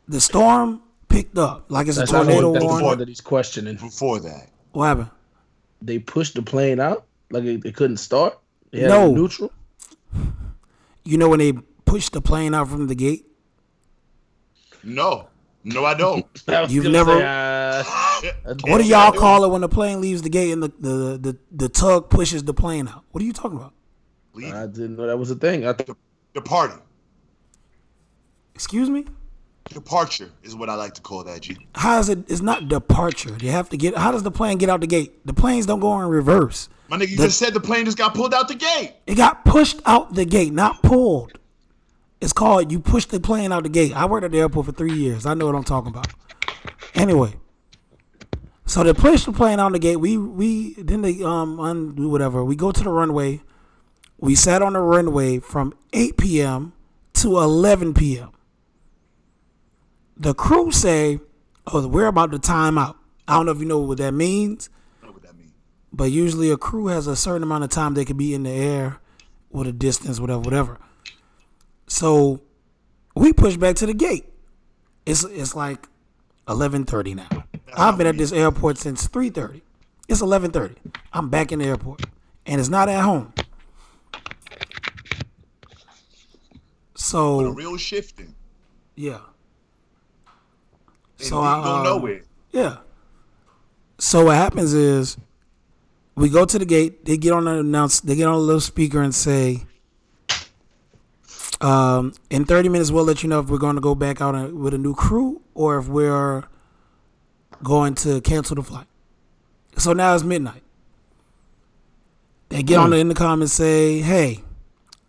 The 0.08 0.20
storm 0.20 0.82
picked 1.08 1.38
up 1.38 1.66
like 1.68 1.86
it's 1.88 1.96
That's, 1.96 2.10
a 2.10 2.14
tornado 2.16 2.52
that's 2.52 2.62
the 2.64 2.68
warning. 2.68 2.86
part 2.86 2.98
that 2.98 3.08
he's 3.08 3.20
questioning. 3.20 3.76
Before 3.76 4.18
that. 4.20 4.48
What 4.72 4.86
happened? 4.86 5.10
They 5.82 5.98
pushed 5.98 6.34
the 6.34 6.42
plane 6.42 6.78
out 6.80 7.06
like 7.30 7.44
it, 7.44 7.64
it 7.64 7.74
couldn't 7.76 7.96
start. 7.98 8.38
They 8.72 8.80
had 8.80 8.86
it 8.86 8.94
No. 8.94 9.12
neutral. 9.12 9.52
You 11.04 11.16
know 11.16 11.28
when 11.28 11.38
they 11.38 11.52
pushed 11.86 12.12
the 12.12 12.20
plane 12.20 12.52
out 12.54 12.68
from 12.68 12.86
the 12.88 12.94
gate? 12.94 13.26
No. 14.82 15.28
No, 15.64 15.84
I 15.84 15.94
don't. 15.94 16.26
I 16.48 16.64
You've 16.64 16.90
never- 16.90 17.18
say, 17.18 17.24
uh, 17.24 17.82
What 18.62 18.78
do 18.78 18.84
y'all 18.84 19.12
call 19.12 19.44
it 19.44 19.50
when 19.50 19.60
the 19.60 19.68
plane 19.68 20.00
leaves 20.00 20.22
the 20.22 20.30
gate 20.30 20.52
and 20.52 20.62
the, 20.62 20.72
the, 20.78 21.18
the, 21.18 21.38
the 21.52 21.68
tug 21.68 22.10
pushes 22.10 22.44
the 22.44 22.54
plane 22.54 22.88
out? 22.88 23.04
What 23.10 23.22
are 23.22 23.26
you 23.26 23.32
talking 23.32 23.56
about? 23.58 23.72
Leave 24.34 24.54
I 24.54 24.66
didn't 24.66 24.96
know 24.96 25.06
that 25.06 25.18
was 25.18 25.30
a 25.30 25.34
thing. 25.34 25.66
I 25.66 25.72
th- 25.72 25.90
departing. 26.34 26.80
Excuse 28.54 28.88
me? 28.90 29.06
Departure 29.70 30.30
is 30.42 30.54
what 30.56 30.68
I 30.68 30.74
like 30.74 30.94
to 30.94 31.00
call 31.00 31.22
that, 31.24 31.42
G. 31.42 31.56
How 31.74 31.98
is 32.00 32.08
it? 32.08 32.30
It's 32.30 32.40
not 32.40 32.68
departure. 32.68 33.36
You 33.40 33.50
have 33.50 33.68
to 33.70 33.76
get. 33.76 33.96
How 33.96 34.10
does 34.10 34.22
the 34.22 34.30
plane 34.30 34.58
get 34.58 34.68
out 34.68 34.80
the 34.80 34.86
gate? 34.86 35.24
The 35.26 35.32
planes 35.32 35.66
don't 35.66 35.80
go 35.80 36.00
in 36.00 36.08
reverse. 36.08 36.68
My 36.88 36.96
nigga, 36.96 37.10
you 37.10 37.16
The- 37.16 37.24
just 37.24 37.38
said 37.38 37.54
the 37.54 37.60
plane 37.60 37.84
just 37.84 37.96
got 37.98 38.14
pulled 38.14 38.34
out 38.34 38.48
the 38.48 38.56
gate. 38.56 38.94
It 39.06 39.14
got 39.14 39.44
pushed 39.44 39.80
out 39.86 40.14
the 40.14 40.24
gate, 40.24 40.52
not 40.52 40.82
pulled. 40.82 41.38
It's 42.20 42.32
called 42.32 42.70
you 42.72 42.80
push 42.80 43.06
the 43.06 43.20
plane 43.20 43.52
out 43.52 43.62
the 43.62 43.68
gate. 43.68 43.94
I 43.96 44.06
worked 44.06 44.24
at 44.24 44.32
the 44.32 44.40
airport 44.40 44.66
for 44.66 44.72
three 44.72 44.92
years. 44.92 45.24
I 45.24 45.34
know 45.34 45.46
what 45.46 45.54
I'm 45.54 45.64
talking 45.64 45.90
about. 45.90 46.08
Anyway, 46.94 47.34
so 48.70 48.84
they 48.84 48.94
pushed 48.94 49.26
the 49.26 49.32
plane 49.32 49.58
out 49.58 49.72
the 49.72 49.80
gate. 49.80 49.96
We 49.96 50.16
we 50.16 50.74
then 50.74 51.02
they 51.02 51.24
um 51.24 51.58
undo 51.58 52.08
whatever. 52.08 52.44
We 52.44 52.54
go 52.54 52.70
to 52.70 52.84
the 52.84 52.88
runway. 52.88 53.42
We 54.16 54.36
sat 54.36 54.62
on 54.62 54.74
the 54.74 54.78
runway 54.78 55.40
from 55.40 55.74
8 55.92 56.16
p.m. 56.16 56.72
to 57.14 57.38
11 57.38 57.94
p.m. 57.94 58.30
The 60.16 60.34
crew 60.34 60.70
say, 60.70 61.18
"Oh, 61.66 61.88
we're 61.88 62.06
about 62.06 62.30
to 62.30 62.38
time 62.38 62.78
out." 62.78 62.96
I 63.26 63.34
don't 63.34 63.46
know 63.46 63.52
if 63.52 63.58
you 63.58 63.64
know 63.64 63.80
what 63.80 63.98
that 63.98 64.14
means. 64.14 64.70
I 65.02 65.06
don't 65.06 65.10
know 65.10 65.14
what 65.14 65.22
that 65.24 65.36
means. 65.36 65.50
but 65.92 66.04
usually 66.04 66.52
a 66.52 66.56
crew 66.56 66.86
has 66.86 67.08
a 67.08 67.16
certain 67.16 67.42
amount 67.42 67.64
of 67.64 67.70
time 67.70 67.94
they 67.94 68.04
can 68.04 68.16
be 68.16 68.34
in 68.34 68.44
the 68.44 68.50
air 68.50 69.00
with 69.50 69.66
a 69.66 69.72
distance, 69.72 70.20
whatever, 70.20 70.42
whatever. 70.42 70.78
So 71.88 72.40
we 73.16 73.32
push 73.32 73.56
back 73.56 73.74
to 73.76 73.86
the 73.86 73.94
gate. 73.94 74.26
It's 75.06 75.24
it's 75.24 75.56
like 75.56 75.88
eleven 76.48 76.84
thirty 76.84 77.14
now. 77.16 77.39
I've 77.76 77.96
been 77.98 78.06
at 78.06 78.16
this 78.16 78.32
airport 78.32 78.78
since 78.78 79.06
three 79.06 79.30
thirty. 79.30 79.62
It's 80.08 80.20
eleven 80.20 80.50
thirty. 80.50 80.74
I'm 81.12 81.28
back 81.28 81.52
in 81.52 81.58
the 81.60 81.66
airport, 81.66 82.02
and 82.46 82.60
it's 82.60 82.68
not 82.68 82.88
at 82.88 83.02
home. 83.02 83.32
The 83.36 83.46
So 86.94 87.50
real 87.50 87.76
shifting. 87.76 88.34
yeah, 88.96 89.20
And 91.18 91.28
So 91.28 91.40
I, 91.40 91.56
don't 91.56 91.66
um, 91.66 91.84
nowhere. 91.84 92.22
yeah. 92.52 92.78
So 93.98 94.26
what 94.26 94.36
happens 94.36 94.72
is 94.74 95.16
we 96.14 96.28
go 96.28 96.44
to 96.44 96.58
the 96.58 96.64
gate. 96.64 97.04
They 97.04 97.16
get 97.16 97.32
on 97.32 97.44
the 97.44 97.58
announce. 97.60 98.00
They 98.00 98.16
get 98.16 98.26
on 98.28 98.34
a 98.34 98.38
little 98.38 98.60
speaker 98.60 99.00
and 99.02 99.14
say, 99.14 99.64
um, 101.60 102.12
"In 102.30 102.44
30 102.44 102.68
minutes, 102.68 102.90
we'll 102.90 103.04
let 103.04 103.22
you 103.22 103.28
know 103.28 103.40
if 103.40 103.48
we're 103.48 103.58
going 103.58 103.76
to 103.76 103.80
go 103.80 103.94
back 103.94 104.20
out 104.20 104.52
with 104.52 104.74
a 104.74 104.78
new 104.78 104.94
crew 104.94 105.42
or 105.54 105.78
if 105.78 105.88
we're 105.88 106.44
going 107.62 107.94
to 107.96 108.20
cancel 108.20 108.56
the 108.56 108.62
flight." 108.62 108.86
So 109.76 109.92
now 109.92 110.14
it's 110.14 110.24
midnight. 110.24 110.62
They 112.48 112.62
get 112.62 112.78
on 112.78 112.90
the 112.90 112.98
intercom 112.98 113.40
and 113.42 113.50
say, 113.50 114.00
"Hey, 114.00 114.42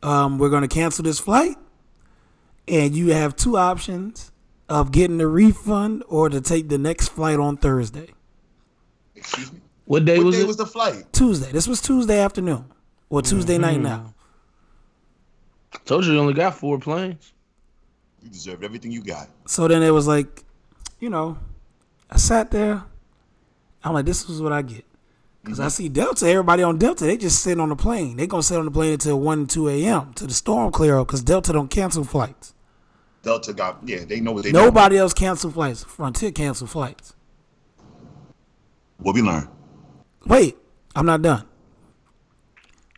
um, 0.04 0.38
we're 0.38 0.50
going 0.50 0.62
to 0.62 0.68
cancel 0.68 1.04
this 1.04 1.20
flight, 1.20 1.58
and 2.68 2.96
you 2.96 3.14
have 3.14 3.36
two 3.36 3.58
options 3.58 4.32
of 4.70 4.92
getting 4.92 5.20
a 5.20 5.28
refund 5.28 6.04
or 6.08 6.30
to 6.30 6.40
take 6.40 6.70
the 6.70 6.78
next 6.78 7.10
flight 7.10 7.40
on 7.40 7.58
Thursday." 7.58 8.10
Excuse 9.16 9.52
me. 9.52 9.60
What 9.86 10.06
day 10.06 10.18
What 10.18 10.28
was 10.28 10.36
day 10.36 10.42
it? 10.44 10.48
was 10.48 10.58
the 10.58 10.66
flight? 10.66 11.12
Tuesday. 11.12 11.52
This 11.52 11.68
was 11.68 11.82
Tuesday 11.82 12.20
afternoon 12.20 12.66
or 13.10 13.22
Tuesday 13.22 13.58
night 13.58 13.82
now. 13.82 14.14
I 15.74 15.78
Told 15.86 16.06
you 16.06 16.14
you 16.14 16.20
only 16.20 16.34
got 16.34 16.56
four 16.56 16.80
planes. 16.80 17.34
You 18.24 18.30
deserved 18.30 18.64
everything 18.64 18.92
you 18.92 19.02
got. 19.04 19.28
So 19.48 19.68
then 19.68 19.84
it 19.84 19.90
was 19.90 20.08
like, 20.08 20.44
you 21.00 21.10
know, 21.10 21.38
I 22.12 22.18
sat 22.18 22.52
there. 22.52 22.84
I'm 23.84 23.94
like, 23.94 24.06
this 24.06 24.30
is 24.30 24.42
what 24.42 24.52
I 24.52 24.62
get. 24.62 24.86
Because 25.44 25.60
I 25.60 25.64
mm-hmm. 25.64 25.70
see 25.70 25.90
Delta, 25.90 26.28
everybody 26.28 26.62
on 26.62 26.78
Delta, 26.78 27.06
they 27.06 27.18
just 27.18 27.42
sitting 27.42 27.60
on 27.60 27.70
the 27.70 27.76
plane. 27.76 28.18
They 28.18 28.28
going 28.28 28.42
to 28.42 28.48
sit 28.48 28.58
on 28.58 28.66
the 28.66 28.72
plane 28.72 28.94
until 28.94 29.20
1 29.20 29.40
and 29.40 29.50
2 29.50 29.70
a.m. 29.70 30.14
to 30.14 30.28
the 30.28 30.34
storm 30.34 30.72
clear 30.72 31.00
up 31.00 31.08
because 31.08 31.24
Delta 31.24 31.54
don't 31.54 31.70
cancel 31.70 32.04
flights. 32.04 32.54
Delta 33.24 33.54
got 33.54 33.80
yeah. 33.86 34.04
They 34.06 34.20
know 34.20 34.32
what 34.32 34.44
they 34.44 34.52
know. 34.52 34.66
Nobody 34.66 34.98
else 34.98 35.14
cancel 35.14 35.52
flights. 35.52 35.84
Frontier 35.84 36.32
cancel 36.32 36.68
flights. 36.68 37.16
What 38.98 39.16
we 39.16 39.22
learn. 39.22 39.48
Wait, 40.26 40.58
I'm 40.96 41.06
not 41.06 41.22
done. 41.22 41.46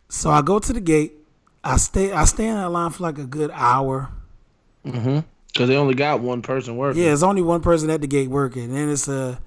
So 0.08 0.30
I 0.30 0.42
go 0.42 0.58
to 0.58 0.72
the 0.72 0.80
gate. 0.80 1.14
I 1.62 1.76
stay 1.76 2.12
I 2.12 2.24
stay 2.24 2.46
in 2.46 2.54
that 2.54 2.70
line 2.70 2.90
for 2.90 3.02
like 3.02 3.18
a 3.18 3.24
good 3.24 3.50
hour. 3.52 4.10
Mm-hmm. 4.86 5.20
Because 5.54 5.68
they 5.68 5.76
only 5.76 5.94
got 5.94 6.20
one 6.20 6.42
person 6.42 6.76
working. 6.76 7.00
Yeah, 7.02 7.12
it's 7.12 7.22
only 7.22 7.40
one 7.40 7.60
person 7.62 7.88
at 7.88 8.00
the 8.00 8.06
gate 8.08 8.28
working, 8.28 8.76
and 8.76 8.90
it's 8.90 9.06
a 9.08 9.40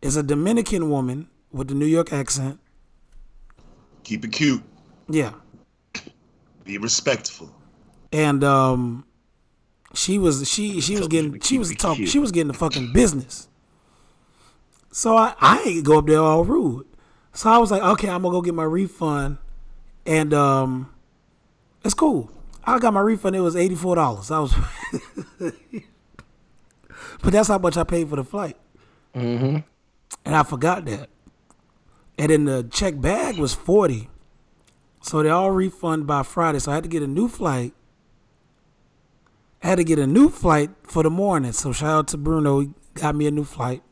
it's 0.00 0.14
a 0.16 0.22
Dominican 0.22 0.88
woman 0.90 1.28
with 1.52 1.68
the 1.68 1.74
New 1.74 1.86
York 1.86 2.12
accent. 2.12 2.60
Keep 4.04 4.24
it 4.24 4.32
cute. 4.32 4.62
Yeah, 5.08 5.32
Be 6.64 6.78
respectful. 6.78 7.50
and 8.12 8.44
um, 8.44 9.04
she 9.92 10.18
was 10.18 10.48
she 10.48 10.80
she 10.80 10.96
was 10.96 11.08
getting 11.08 11.40
she 11.40 11.58
was 11.58 11.74
talking 11.74 12.06
she 12.06 12.20
was 12.20 12.30
getting 12.30 12.48
the 12.48 12.54
fucking 12.54 12.92
business. 12.92 13.48
So 14.92 15.16
I 15.16 15.34
I 15.40 15.62
ain't 15.66 15.84
go 15.84 15.98
up 15.98 16.06
there 16.06 16.20
all 16.20 16.44
rude. 16.44 16.86
So 17.32 17.50
I 17.50 17.58
was 17.58 17.72
like, 17.72 17.82
okay, 17.82 18.08
I'm 18.08 18.22
gonna 18.22 18.32
go 18.32 18.40
get 18.40 18.54
my 18.54 18.62
refund, 18.64 19.38
and 20.06 20.32
um, 20.32 20.92
it's 21.84 21.94
cool. 21.94 22.30
I 22.64 22.78
got 22.78 22.92
my 22.92 23.00
refund. 23.00 23.34
It 23.34 23.40
was 23.40 23.56
eighty 23.56 23.74
four 23.74 23.96
dollars. 23.96 24.30
I 24.30 24.38
was, 24.38 24.54
but 27.22 27.32
that's 27.32 27.48
how 27.48 27.58
much 27.58 27.76
I 27.76 27.84
paid 27.84 28.08
for 28.08 28.16
the 28.16 28.24
flight. 28.24 28.56
Mm-hmm. 29.14 29.58
and 30.24 30.36
I 30.36 30.42
forgot 30.44 30.84
that. 30.84 31.08
And 32.16 32.30
then 32.30 32.44
the 32.44 32.62
check 32.70 33.00
bag 33.00 33.38
was 33.38 33.54
forty, 33.54 34.08
so 35.00 35.22
they 35.22 35.30
all 35.30 35.50
refund 35.50 36.06
by 36.06 36.22
Friday. 36.22 36.58
So 36.58 36.70
I 36.70 36.74
had 36.74 36.84
to 36.84 36.90
get 36.90 37.02
a 37.02 37.06
new 37.06 37.28
flight. 37.28 37.72
I 39.62 39.68
had 39.68 39.76
to 39.76 39.84
get 39.84 39.98
a 39.98 40.06
new 40.06 40.28
flight 40.28 40.70
for 40.82 41.02
the 41.02 41.10
morning. 41.10 41.52
So 41.52 41.72
shout 41.72 41.90
out 41.90 42.08
to 42.08 42.16
Bruno, 42.18 42.60
he 42.60 42.70
got 42.94 43.14
me 43.14 43.26
a 43.26 43.30
new 43.30 43.44
flight. 43.44 43.82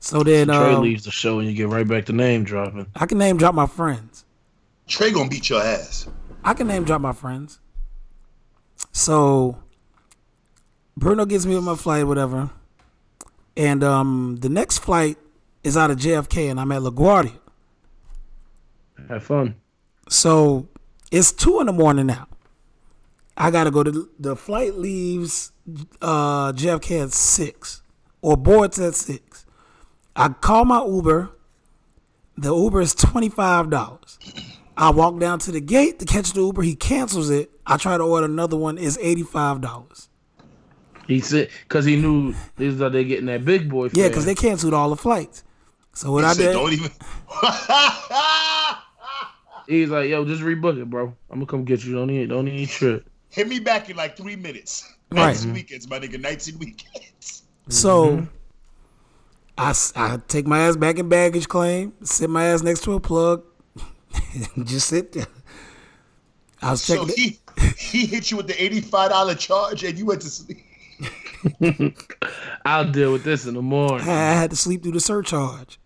So 0.00 0.22
then 0.22 0.48
Trey 0.48 0.74
um, 0.74 0.82
leaves 0.82 1.04
the 1.04 1.10
show 1.10 1.38
and 1.38 1.48
you 1.48 1.54
get 1.54 1.68
right 1.68 1.88
back 1.88 2.04
to 2.06 2.12
name 2.12 2.44
dropping. 2.44 2.86
I 2.94 3.06
can 3.06 3.16
name 3.16 3.38
drop 3.38 3.54
my 3.54 3.66
friends. 3.66 4.26
Trey 4.86 5.10
gonna 5.10 5.30
beat 5.30 5.48
your 5.48 5.62
ass. 5.62 6.06
I 6.44 6.52
can 6.52 6.66
name 6.66 6.84
drop 6.84 7.00
my 7.00 7.12
friends. 7.14 7.58
So 8.92 9.63
Bruno 10.96 11.26
gets 11.26 11.46
me 11.46 11.54
with 11.54 11.64
my 11.64 11.74
flight, 11.74 12.06
whatever. 12.06 12.50
And 13.56 13.82
um, 13.84 14.38
the 14.40 14.48
next 14.48 14.78
flight 14.78 15.16
is 15.62 15.76
out 15.76 15.90
of 15.90 15.98
JFK, 15.98 16.50
and 16.50 16.60
I'm 16.60 16.72
at 16.72 16.82
LaGuardia. 16.82 17.38
Have 19.08 19.24
fun. 19.24 19.56
So 20.08 20.68
it's 21.10 21.32
two 21.32 21.60
in 21.60 21.66
the 21.66 21.72
morning 21.72 22.06
now. 22.06 22.28
I 23.36 23.50
gotta 23.50 23.70
go 23.70 23.82
to 23.82 24.08
the 24.18 24.36
flight 24.36 24.74
leaves 24.74 25.52
uh, 26.00 26.52
JFK 26.52 27.04
at 27.04 27.12
six 27.12 27.82
or 28.22 28.36
boards 28.36 28.78
at 28.78 28.94
six. 28.94 29.44
I 30.14 30.28
call 30.28 30.64
my 30.64 30.84
Uber. 30.84 31.30
The 32.36 32.54
Uber 32.54 32.80
is 32.80 32.94
twenty 32.94 33.28
five 33.28 33.70
dollars. 33.70 34.18
I 34.76 34.90
walk 34.90 35.18
down 35.18 35.38
to 35.40 35.52
the 35.52 35.60
gate 35.60 35.98
to 35.98 36.04
catch 36.04 36.32
the 36.32 36.40
Uber. 36.42 36.62
He 36.62 36.76
cancels 36.76 37.30
it. 37.30 37.50
I 37.66 37.76
try 37.76 37.96
to 37.96 38.04
order 38.04 38.26
another 38.26 38.56
one. 38.56 38.78
It's 38.78 38.98
eighty 38.98 39.22
five 39.22 39.60
dollars. 39.60 40.08
He 41.06 41.20
said 41.20 41.50
because 41.62 41.84
he 41.84 41.96
knew 41.96 42.34
these 42.56 42.80
are 42.80 42.90
they 42.90 43.04
getting 43.04 43.26
that 43.26 43.44
big 43.44 43.68
boy. 43.68 43.90
Yeah, 43.92 44.08
because 44.08 44.24
they 44.24 44.34
canceled 44.34 44.74
all 44.74 44.90
the 44.90 44.96
flights. 44.96 45.44
So 45.92 46.12
what 46.12 46.24
He 46.24 46.30
I 46.30 46.32
said, 46.32 46.46
did? 46.46 46.52
don't 46.52 46.72
even. 46.72 46.90
He's 49.68 49.88
like, 49.88 50.10
yo, 50.10 50.24
just 50.24 50.42
rebook 50.42 50.80
it, 50.80 50.90
bro. 50.90 51.14
I'm 51.30 51.36
gonna 51.36 51.46
come 51.46 51.64
get 51.64 51.84
you. 51.84 51.94
Don't 51.94 52.08
need, 52.08 52.28
don't 52.28 52.44
need 52.44 52.68
trip. 52.68 53.08
Hit 53.30 53.48
me 53.48 53.60
back 53.60 53.90
in 53.90 53.96
like 53.96 54.16
three 54.16 54.36
minutes. 54.36 54.92
Right. 55.10 55.26
Nights 55.26 55.40
mm-hmm. 55.40 55.48
and 55.48 55.54
weekends, 55.54 55.88
my 55.88 55.98
nigga. 55.98 56.20
Nights 56.20 56.48
and 56.48 56.58
weekends. 56.58 57.42
So 57.68 58.16
mm-hmm. 58.18 58.24
I 59.56 59.74
I 59.96 60.18
take 60.28 60.46
my 60.46 60.60
ass 60.60 60.76
back 60.76 60.98
in 60.98 61.08
baggage 61.08 61.48
claim, 61.48 61.92
sit 62.02 62.28
my 62.28 62.44
ass 62.46 62.62
next 62.62 62.82
to 62.84 62.92
a 62.94 63.00
plug, 63.00 63.44
just 64.64 64.88
sit 64.88 65.12
there. 65.12 65.26
I 66.60 66.72
was 66.72 66.82
So 66.82 67.06
checking 67.06 67.10
it. 67.10 67.38
he 67.78 68.00
he 68.00 68.06
hit 68.06 68.30
you 68.30 68.36
with 68.36 68.48
the 68.48 68.62
eighty 68.62 68.80
five 68.80 69.10
dollar 69.10 69.34
charge 69.34 69.84
and 69.84 69.98
you 69.98 70.06
went 70.06 70.22
to 70.22 70.28
sleep. 70.28 70.58
I'll 72.64 72.90
deal 72.90 73.12
with 73.12 73.24
this 73.24 73.46
in 73.46 73.54
the 73.54 73.62
morning. 73.62 74.08
I 74.08 74.32
had 74.32 74.50
to 74.50 74.56
sleep 74.56 74.82
through 74.82 74.92
the 74.92 75.00
surcharge. 75.00 75.78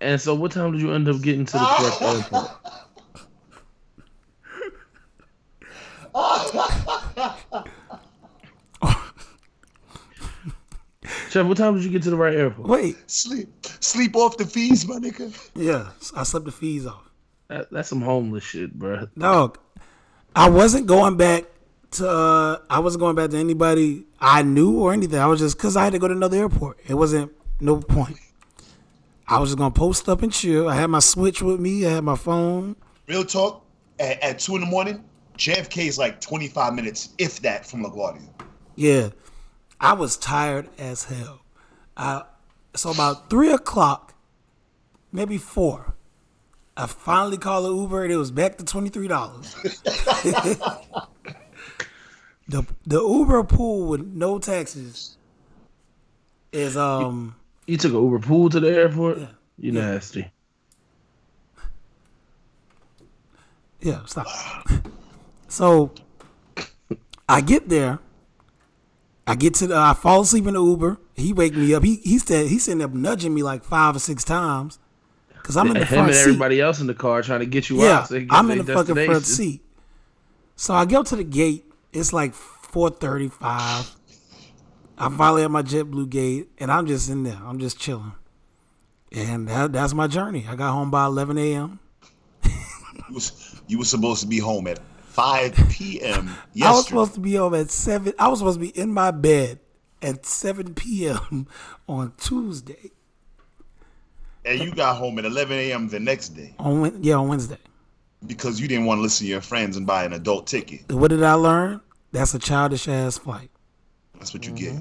And 0.00 0.20
so, 0.20 0.34
what 0.34 0.52
time 0.52 0.72
did 0.72 0.80
you 0.80 0.92
end 0.92 1.08
up 1.08 1.22
getting 1.22 1.46
to 1.46 1.52
the 1.52 1.64
correct 1.64 2.02
airport? 2.32 2.50
Chef, 11.30 11.46
what 11.46 11.56
time 11.58 11.74
did 11.74 11.84
you 11.84 11.90
get 11.90 12.02
to 12.04 12.10
the 12.10 12.16
right 12.16 12.34
airport? 12.34 12.68
Wait, 12.68 13.10
Sleep 13.10 13.48
sleep 13.80 14.16
off 14.16 14.36
the 14.38 14.46
fees, 14.46 14.86
my 14.86 14.96
nigga. 14.96 15.36
yeah, 15.54 15.90
I 16.16 16.22
slept 16.22 16.46
the 16.46 16.52
fees 16.52 16.86
off. 16.86 17.10
That, 17.48 17.70
that's 17.70 17.88
some 17.88 18.00
homeless 18.00 18.44
shit, 18.44 18.72
bro. 18.72 19.08
Dog, 19.18 19.58
I 20.34 20.48
wasn't 20.48 20.86
going 20.86 21.16
back 21.16 21.44
to. 21.94 22.08
Uh, 22.08 22.58
I 22.70 22.78
wasn't 22.80 23.00
going 23.00 23.16
back 23.16 23.30
to 23.30 23.36
anybody 23.36 24.04
I 24.20 24.42
knew 24.42 24.78
or 24.78 24.92
anything. 24.92 25.18
I 25.18 25.26
was 25.26 25.40
just 25.40 25.56
because 25.56 25.76
I 25.76 25.84
had 25.84 25.92
to 25.92 25.98
go 25.98 26.08
to 26.08 26.14
another 26.14 26.36
airport. 26.36 26.78
It 26.86 26.94
wasn't 26.94 27.32
no 27.60 27.78
point. 27.78 28.18
I 29.26 29.38
was 29.38 29.50
just 29.50 29.58
gonna 29.58 29.74
post 29.74 30.08
up 30.08 30.22
and 30.22 30.32
chill. 30.32 30.68
I 30.68 30.74
had 30.74 30.88
my 30.88 30.98
switch 30.98 31.42
with 31.42 31.60
me. 31.60 31.86
I 31.86 31.90
had 31.90 32.04
my 32.04 32.16
phone. 32.16 32.76
Real 33.06 33.24
talk. 33.24 33.64
At, 34.00 34.22
at 34.22 34.38
two 34.38 34.56
in 34.56 34.60
the 34.60 34.66
morning, 34.66 35.04
JFK 35.38 35.86
is 35.86 35.98
like 35.98 36.20
twenty 36.20 36.48
five 36.48 36.74
minutes, 36.74 37.10
if 37.18 37.40
that, 37.40 37.66
from 37.66 37.84
LaGuardia. 37.84 38.28
Yeah, 38.76 39.10
I 39.80 39.92
was 39.94 40.16
tired 40.16 40.68
as 40.78 41.04
hell. 41.04 41.40
I 41.96 42.24
so 42.74 42.90
about 42.90 43.30
three 43.30 43.52
o'clock, 43.52 44.14
maybe 45.12 45.38
four. 45.38 45.94
I 46.76 46.86
finally 46.86 47.38
called 47.38 47.66
an 47.66 47.76
Uber 47.76 48.02
and 48.02 48.12
it 48.12 48.16
was 48.16 48.30
back 48.30 48.58
to 48.58 48.64
twenty 48.64 48.88
three 48.90 49.08
dollars. 49.08 49.54
the 52.48 52.62
the 52.86 53.00
Uber 53.00 53.44
pool 53.44 53.86
with 53.88 54.00
no 54.06 54.38
taxes 54.38 55.16
is 56.52 56.76
um 56.76 57.34
You 57.66 57.76
took 57.76 57.92
an 57.92 58.02
Uber 58.02 58.18
pool 58.20 58.48
to 58.50 58.60
the 58.60 58.68
airport? 58.70 59.18
Yeah. 59.18 59.26
You 59.58 59.72
nasty. 59.72 60.30
yeah 63.80 64.00
stop. 64.06 64.26
So 65.48 65.92
I 67.28 67.40
get 67.40 67.68
there. 67.68 67.98
I 69.26 69.34
get 69.36 69.54
to 69.54 69.66
the, 69.68 69.76
I 69.76 69.94
fall 69.94 70.20
asleep 70.22 70.46
in 70.46 70.54
the 70.54 70.62
Uber. 70.62 70.98
He 71.14 71.32
wake 71.32 71.54
me 71.54 71.72
up. 71.74 71.82
He 71.84 71.96
he 71.96 72.18
said 72.18 72.48
he's 72.48 72.64
sitting 72.64 72.82
up 72.82 72.92
nudging 72.92 73.34
me 73.34 73.42
like 73.42 73.64
five 73.64 73.96
or 73.96 73.98
six 73.98 74.24
times. 74.24 74.78
Cause 75.42 75.56
I'm 75.56 75.70
in 75.70 75.74
the 75.78 75.80
Him 75.80 75.86
front 75.86 76.08
and 76.08 76.14
seat. 76.14 76.20
everybody 76.22 76.60
else 76.60 76.80
in 76.80 76.86
the 76.86 76.94
car 76.94 77.22
trying 77.22 77.40
to 77.40 77.46
get 77.46 77.68
you 77.68 77.82
Yeah, 77.82 77.98
out. 78.00 78.08
So 78.08 78.18
get 78.18 78.28
I'm 78.30 78.50
in 78.50 78.58
the 78.58 78.64
fucking 78.64 78.94
front 78.94 79.24
seat. 79.26 79.62
So 80.56 80.74
I 80.74 80.84
go 80.86 81.02
to 81.02 81.16
the 81.16 81.24
gate. 81.24 81.64
It's 81.94 82.12
like 82.12 82.34
4:35. 82.34 83.94
I'm 84.98 85.16
finally 85.16 85.44
at 85.44 85.50
my 85.50 85.62
JetBlue 85.62 86.10
gate, 86.10 86.48
and 86.58 86.70
I'm 86.70 86.86
just 86.86 87.08
in 87.08 87.22
there. 87.22 87.38
I'm 87.44 87.58
just 87.58 87.78
chilling, 87.78 88.12
and 89.12 89.48
that, 89.48 89.72
that's 89.72 89.94
my 89.94 90.06
journey. 90.08 90.44
I 90.48 90.56
got 90.56 90.72
home 90.72 90.90
by 90.90 91.06
11 91.06 91.38
a.m. 91.38 91.78
You 92.44 93.14
was, 93.14 93.60
you 93.66 93.78
were 93.78 93.84
supposed 93.84 94.22
to 94.22 94.26
be 94.26 94.38
home 94.38 94.66
at 94.66 94.78
5 95.06 95.56
p.m. 95.70 96.30
I 96.62 96.70
was 96.72 96.86
supposed 96.86 97.14
to 97.14 97.20
be 97.20 97.34
home 97.34 97.54
at 97.54 97.70
seven. 97.70 98.12
I 98.18 98.28
was 98.28 98.38
supposed 98.40 98.60
to 98.60 98.66
be 98.66 98.76
in 98.78 98.92
my 98.92 99.10
bed 99.10 99.60
at 100.02 100.26
7 100.26 100.74
p.m. 100.74 101.46
on 101.88 102.12
Tuesday. 102.16 102.90
and 104.44 104.60
you 104.60 104.72
got 104.74 104.96
home 104.96 105.18
at 105.18 105.24
11 105.24 105.56
a.m. 105.58 105.88
the 105.88 106.00
next 106.00 106.30
day 106.30 106.54
On 106.58 107.02
yeah, 107.02 107.14
on 107.14 107.28
Wednesday. 107.28 107.58
Because 108.26 108.60
you 108.60 108.68
didn't 108.68 108.86
want 108.86 108.98
to 108.98 109.02
listen 109.02 109.26
to 109.26 109.30
your 109.30 109.40
friends 109.40 109.76
and 109.76 109.86
buy 109.86 110.04
an 110.04 110.12
adult 110.12 110.46
ticket. 110.46 110.90
What 110.92 111.08
did 111.08 111.22
I 111.22 111.34
learn? 111.34 111.80
That's 112.12 112.34
a 112.34 112.38
childish 112.38 112.88
ass 112.88 113.18
flight. 113.18 113.50
That's 114.14 114.32
what 114.32 114.46
you 114.46 114.52
get. 114.52 114.74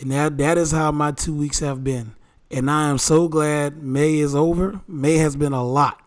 And 0.00 0.10
that 0.10 0.38
that 0.38 0.58
is 0.58 0.70
how 0.72 0.90
my 0.90 1.12
two 1.12 1.34
weeks 1.34 1.60
have 1.60 1.84
been. 1.84 2.14
And 2.50 2.70
I 2.70 2.88
am 2.88 2.98
so 2.98 3.28
glad 3.28 3.82
May 3.82 4.18
is 4.18 4.34
over. 4.34 4.80
May 4.86 5.16
has 5.18 5.36
been 5.36 5.52
a 5.52 5.64
lot. 5.64 6.00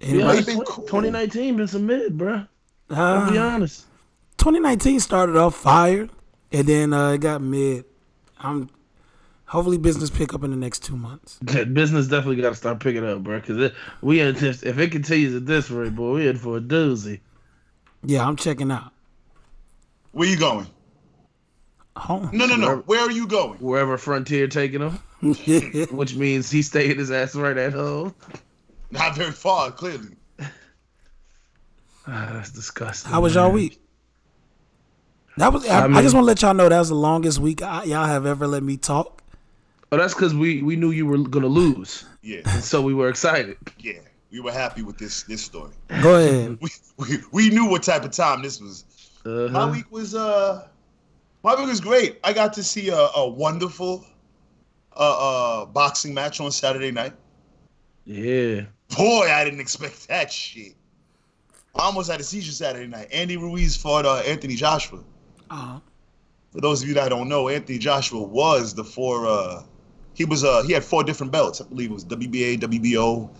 And 0.00 0.18
Yeah, 0.20 0.32
it's 0.32 0.46
been 0.46 0.60
cool. 0.62 0.84
2019 0.84 1.56
been 1.56 1.66
some 1.68 1.86
mid, 1.86 2.16
bro. 2.18 2.34
uh, 2.34 2.94
I'll 2.94 3.30
be 3.30 3.38
honest. 3.38 3.86
2019 4.38 5.00
started 5.00 5.36
off 5.36 5.56
fire, 5.56 6.08
and 6.52 6.66
then 6.66 6.92
uh, 6.92 7.12
it 7.12 7.18
got 7.20 7.40
mid. 7.40 7.84
I'm 8.38 8.68
hopefully 9.46 9.78
business 9.78 10.10
pick 10.10 10.34
up 10.34 10.44
in 10.44 10.50
the 10.50 10.56
next 10.56 10.84
two 10.84 10.96
months. 10.96 11.38
Business 11.72 12.08
definitely 12.08 12.42
got 12.42 12.50
to 12.50 12.56
start 12.56 12.80
picking 12.80 13.06
up, 13.06 13.22
bro. 13.22 13.40
Because 13.40 13.72
we 14.02 14.20
in 14.20 14.36
if 14.36 14.64
it 14.64 14.92
continues 14.92 15.34
at 15.34 15.46
this 15.46 15.70
rate, 15.70 15.94
boy, 15.94 16.14
we 16.14 16.28
in 16.28 16.36
for 16.36 16.58
a 16.58 16.60
doozy. 16.60 17.20
Yeah, 18.04 18.26
I'm 18.26 18.36
checking 18.36 18.70
out. 18.70 18.92
Where 20.12 20.28
you 20.28 20.36
going? 20.36 20.66
Home. 21.96 22.28
No, 22.32 22.46
no, 22.46 22.56
no. 22.56 22.76
Where 22.86 23.00
are 23.00 23.10
you 23.10 23.26
going? 23.26 23.58
Wherever 23.58 23.96
Frontier 23.96 24.48
taking 24.48 24.80
him, 24.80 24.92
which 25.90 26.14
means 26.14 26.50
he 26.50 26.60
staying 26.62 26.98
his 26.98 27.10
ass 27.10 27.34
right 27.34 27.56
at 27.56 27.72
home. 27.72 28.14
Not 28.90 29.16
very 29.16 29.32
far, 29.32 29.70
clearly. 29.70 30.16
Ah, 32.08 32.30
that's 32.34 32.50
disgusting. 32.50 33.10
How 33.10 33.20
was 33.20 33.34
y'all 33.34 33.50
week? 33.50 33.80
That 35.38 35.52
was. 35.52 35.66
I, 35.66 35.86
I 35.86 35.98
I, 35.98 36.02
just 36.02 36.14
want 36.14 36.22
to 36.24 36.28
let 36.28 36.42
y'all 36.42 36.54
know 36.54 36.68
that 36.68 36.78
was 36.78 36.88
the 36.88 36.94
longest 36.94 37.38
week 37.38 37.62
I, 37.62 37.84
y'all 37.84 38.06
have 38.06 38.26
ever 38.26 38.46
let 38.46 38.62
me 38.62 38.76
talk. 38.76 39.22
Oh, 39.92 39.96
that's 39.96 40.14
because 40.14 40.34
we 40.34 40.62
we 40.62 40.74
knew 40.76 40.90
you 40.90 41.06
were 41.06 41.18
gonna 41.18 41.46
lose, 41.46 42.04
Yeah, 42.22 42.42
so 42.60 42.82
we 42.82 42.92
were 42.94 43.08
excited. 43.08 43.56
yeah. 43.78 44.00
We 44.32 44.40
were 44.40 44.52
happy 44.52 44.82
with 44.82 44.98
this 44.98 45.22
this 45.22 45.42
story. 45.42 45.70
Go 46.02 46.16
ahead. 46.16 46.58
We 46.60 46.68
we, 46.98 47.18
we 47.32 47.50
knew 47.50 47.66
what 47.66 47.82
type 47.84 48.04
of 48.04 48.10
time 48.10 48.42
this 48.42 48.60
was. 48.60 48.84
My 49.24 49.30
Uh-huh. 49.32 49.68
week 49.72 49.90
was 49.90 50.14
uh 50.14 50.66
my 51.44 51.54
week 51.54 51.66
was 51.68 51.80
great. 51.80 52.18
I 52.24 52.32
got 52.32 52.52
to 52.54 52.62
see 52.64 52.88
a, 52.90 52.98
a 53.16 53.28
wonderful 53.28 54.04
uh 54.96 54.98
uh 55.62 55.66
boxing 55.66 56.12
match 56.12 56.40
on 56.40 56.50
Saturday 56.50 56.90
night. 56.90 57.12
Yeah. 58.04 58.62
Boy, 58.96 59.30
I 59.32 59.44
didn't 59.44 59.60
expect 59.60 60.08
that 60.08 60.32
shit. 60.32 60.74
I 61.74 61.82
almost 61.82 62.10
had 62.10 62.20
a 62.20 62.24
seizure 62.24 62.52
Saturday 62.52 62.86
night. 62.88 63.08
Andy 63.12 63.36
Ruiz 63.36 63.76
fought 63.76 64.06
uh, 64.06 64.16
Anthony 64.26 64.54
Joshua. 64.56 65.02
Uh, 65.50 65.78
For 66.52 66.60
those 66.60 66.82
of 66.82 66.88
you 66.88 66.94
that 66.94 67.08
don't 67.10 67.28
know, 67.28 67.48
Anthony 67.48 67.78
Joshua 67.78 68.22
was 68.22 68.74
the 68.74 68.84
four. 68.84 69.26
Uh, 69.26 69.62
he 70.16 70.24
was 70.24 70.42
uh 70.42 70.62
he 70.62 70.72
had 70.72 70.82
four 70.82 71.04
different 71.04 71.30
belts. 71.30 71.60
I 71.60 71.64
believe 71.64 71.90
it 71.90 71.94
was 71.94 72.04
WBA, 72.04 72.58
WBO, 72.60 73.30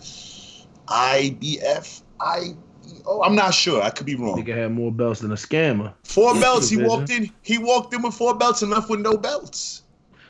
IBF, 0.87 2.01
I. 2.21 2.55
Oh, 3.05 3.21
I'm 3.21 3.35
not 3.35 3.53
sure. 3.53 3.81
I 3.81 3.89
could 3.89 4.05
be 4.05 4.15
wrong. 4.15 4.41
Nigga 4.41 4.55
had 4.55 4.71
more 4.71 4.91
belts 4.91 5.19
than 5.19 5.31
a 5.31 5.35
scammer. 5.35 5.93
Four 6.03 6.39
belts. 6.39 6.69
He 6.69 6.77
walked 6.77 7.09
in. 7.09 7.29
He 7.41 7.57
walked 7.57 7.93
in 7.93 8.01
with 8.01 8.13
four 8.13 8.37
belts 8.37 8.61
and 8.61 8.71
left 8.71 8.89
with 8.89 9.01
no 9.01 9.17
belts. 9.17 9.83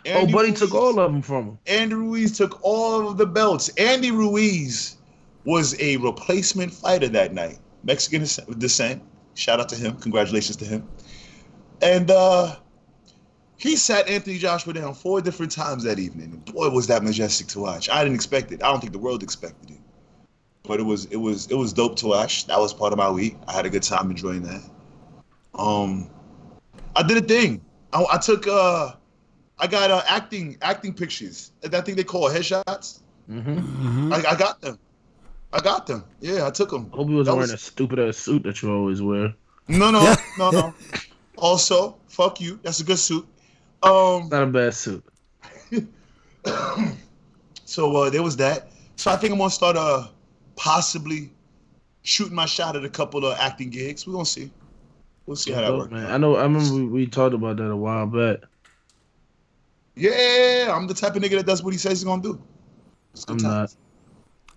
Oh, 0.08 0.12
Andy 0.12 0.34
buddy 0.34 0.54
took 0.54 0.74
all 0.74 0.98
of 1.00 1.12
them 1.12 1.22
from 1.22 1.46
him. 1.46 1.60
Andy 1.68 1.96
Ruiz 1.96 2.38
took 2.38 2.60
all 2.64 3.10
of 3.10 3.18
the 3.18 3.26
belts. 3.26 3.68
Andy 3.78 4.12
Ruiz 4.12 4.96
was 5.44 5.80
a 5.82 5.98
replacement 5.98 6.72
fighter 6.72 7.10
that 7.10 7.34
night. 7.34 7.60
Mexican 7.84 8.26
descent. 8.58 9.04
Shout 9.36 9.60
out 9.60 9.68
to 9.70 9.76
him. 9.76 9.98
Congratulations 9.98 10.56
to 10.58 10.66
him. 10.66 10.88
And 11.82 12.10
uh 12.10 12.56
he 13.58 13.76
sat 13.76 14.08
Anthony 14.08 14.38
Joshua 14.38 14.74
down 14.74 14.94
four 14.94 15.22
different 15.22 15.52
times 15.52 15.84
that 15.84 16.00
evening. 16.00 16.32
And 16.34 16.46
boy, 16.46 16.70
was 16.70 16.88
that 16.88 17.04
majestic 17.04 17.48
to 17.48 17.60
watch. 17.60 17.90
I 17.90 18.04
didn't 18.04 18.16
expect 18.16 18.52
it. 18.52 18.62
I 18.64 18.72
don't 18.72 18.80
think 18.80 18.94
the 18.94 19.00
world 19.00 19.24
expected 19.24 19.72
it. 19.72 19.80
But 20.64 20.80
it 20.80 20.84
was 20.84 21.06
it 21.06 21.16
was 21.18 21.48
it 21.48 21.56
was 21.56 21.74
dope 21.74 21.96
to 21.98 22.08
watch. 22.08 22.46
That 22.48 22.60
was 22.60 22.74
part 22.74 22.94
of 22.94 22.98
my 22.98 23.10
week. 23.10 23.38
I 23.48 23.54
had 23.54 23.66
a 23.66 23.70
good 23.70 23.84
time 23.84 24.10
enjoying 24.12 24.44
that. 24.44 24.62
Um 25.56 26.10
I 26.96 27.04
did 27.04 27.18
a 27.18 27.22
thing. 27.22 27.62
I, 27.94 28.06
I 28.14 28.18
took 28.18 28.48
uh 28.48 28.92
I 29.60 29.66
got 29.68 29.90
uh, 29.92 30.04
acting 30.08 30.58
acting 30.62 30.94
pictures. 30.94 31.52
That 31.62 31.86
thing 31.86 31.96
they 31.96 32.04
call 32.04 32.30
headshots. 32.30 33.00
Mm-hmm. 33.30 34.14
I, 34.14 34.18
I 34.18 34.36
got 34.36 34.62
them. 34.62 34.78
I 35.54 35.60
got 35.62 35.88
them. 35.88 36.04
Yeah, 36.20 36.46
I 36.46 36.52
took 36.52 36.70
them. 36.70 36.90
Hope 36.92 37.08
he 37.08 37.16
was 37.16 37.26
That 37.28 37.34
wearing 37.34 37.44
was- 37.52 37.54
a 37.54 37.58
stupid 37.58 37.98
ass 38.00 38.18
suit 38.18 38.44
that 38.44 38.62
you 38.62 38.72
always 38.72 39.02
wear. 39.02 39.34
No, 39.70 39.90
no, 39.92 40.16
no, 40.38 40.52
no. 40.52 40.74
Also, 41.38 41.96
fuck 42.08 42.42
you. 42.42 42.60
That's 42.64 42.80
a 42.80 42.84
good 42.84 42.98
suit. 42.98 43.28
Um. 43.84 44.30
Not 44.30 44.44
a 44.44 44.48
bad 44.48 44.74
suit. 44.74 45.04
So 47.66 47.94
uh, 47.98 48.10
there 48.10 48.24
was 48.24 48.38
that. 48.38 48.72
So 48.96 49.12
I 49.12 49.18
think 49.18 49.34
I'm 49.34 49.38
gonna 49.40 49.50
start 49.52 49.76
uh 49.76 50.08
possibly 50.56 51.32
shooting 52.04 52.34
my 52.34 52.46
shot 52.46 52.78
at 52.78 52.86
a 52.86 52.90
couple 52.90 53.26
of 53.26 53.38
acting 53.38 53.70
gigs. 53.70 54.08
We're 54.08 54.14
gonna 54.14 54.26
see. 54.26 54.50
We'll 55.26 55.36
see 55.36 55.52
how 55.52 55.60
that 55.62 55.74
works. 55.76 55.92
man. 55.92 56.10
I 56.10 56.18
know. 56.18 56.38
I 56.38 56.44
remember 56.44 56.74
we, 56.74 56.86
we 56.86 57.06
talked 57.08 57.36
about 57.36 57.58
that 57.58 57.70
a 57.70 57.76
while 57.76 58.08
back. 58.08 58.38
Yeah, 59.96 60.72
I'm 60.74 60.88
the 60.88 60.94
type 60.94 61.16
of 61.18 61.22
nigga 61.22 61.32
that 61.32 61.46
does 61.46 61.62
what 61.62 61.74
he 61.74 61.78
says 61.78 62.00
he's 62.00 62.06
gonna 62.06 62.22
do. 62.24 62.42
I'm 63.28 63.38
times. 63.38 63.44
not. 63.44 63.76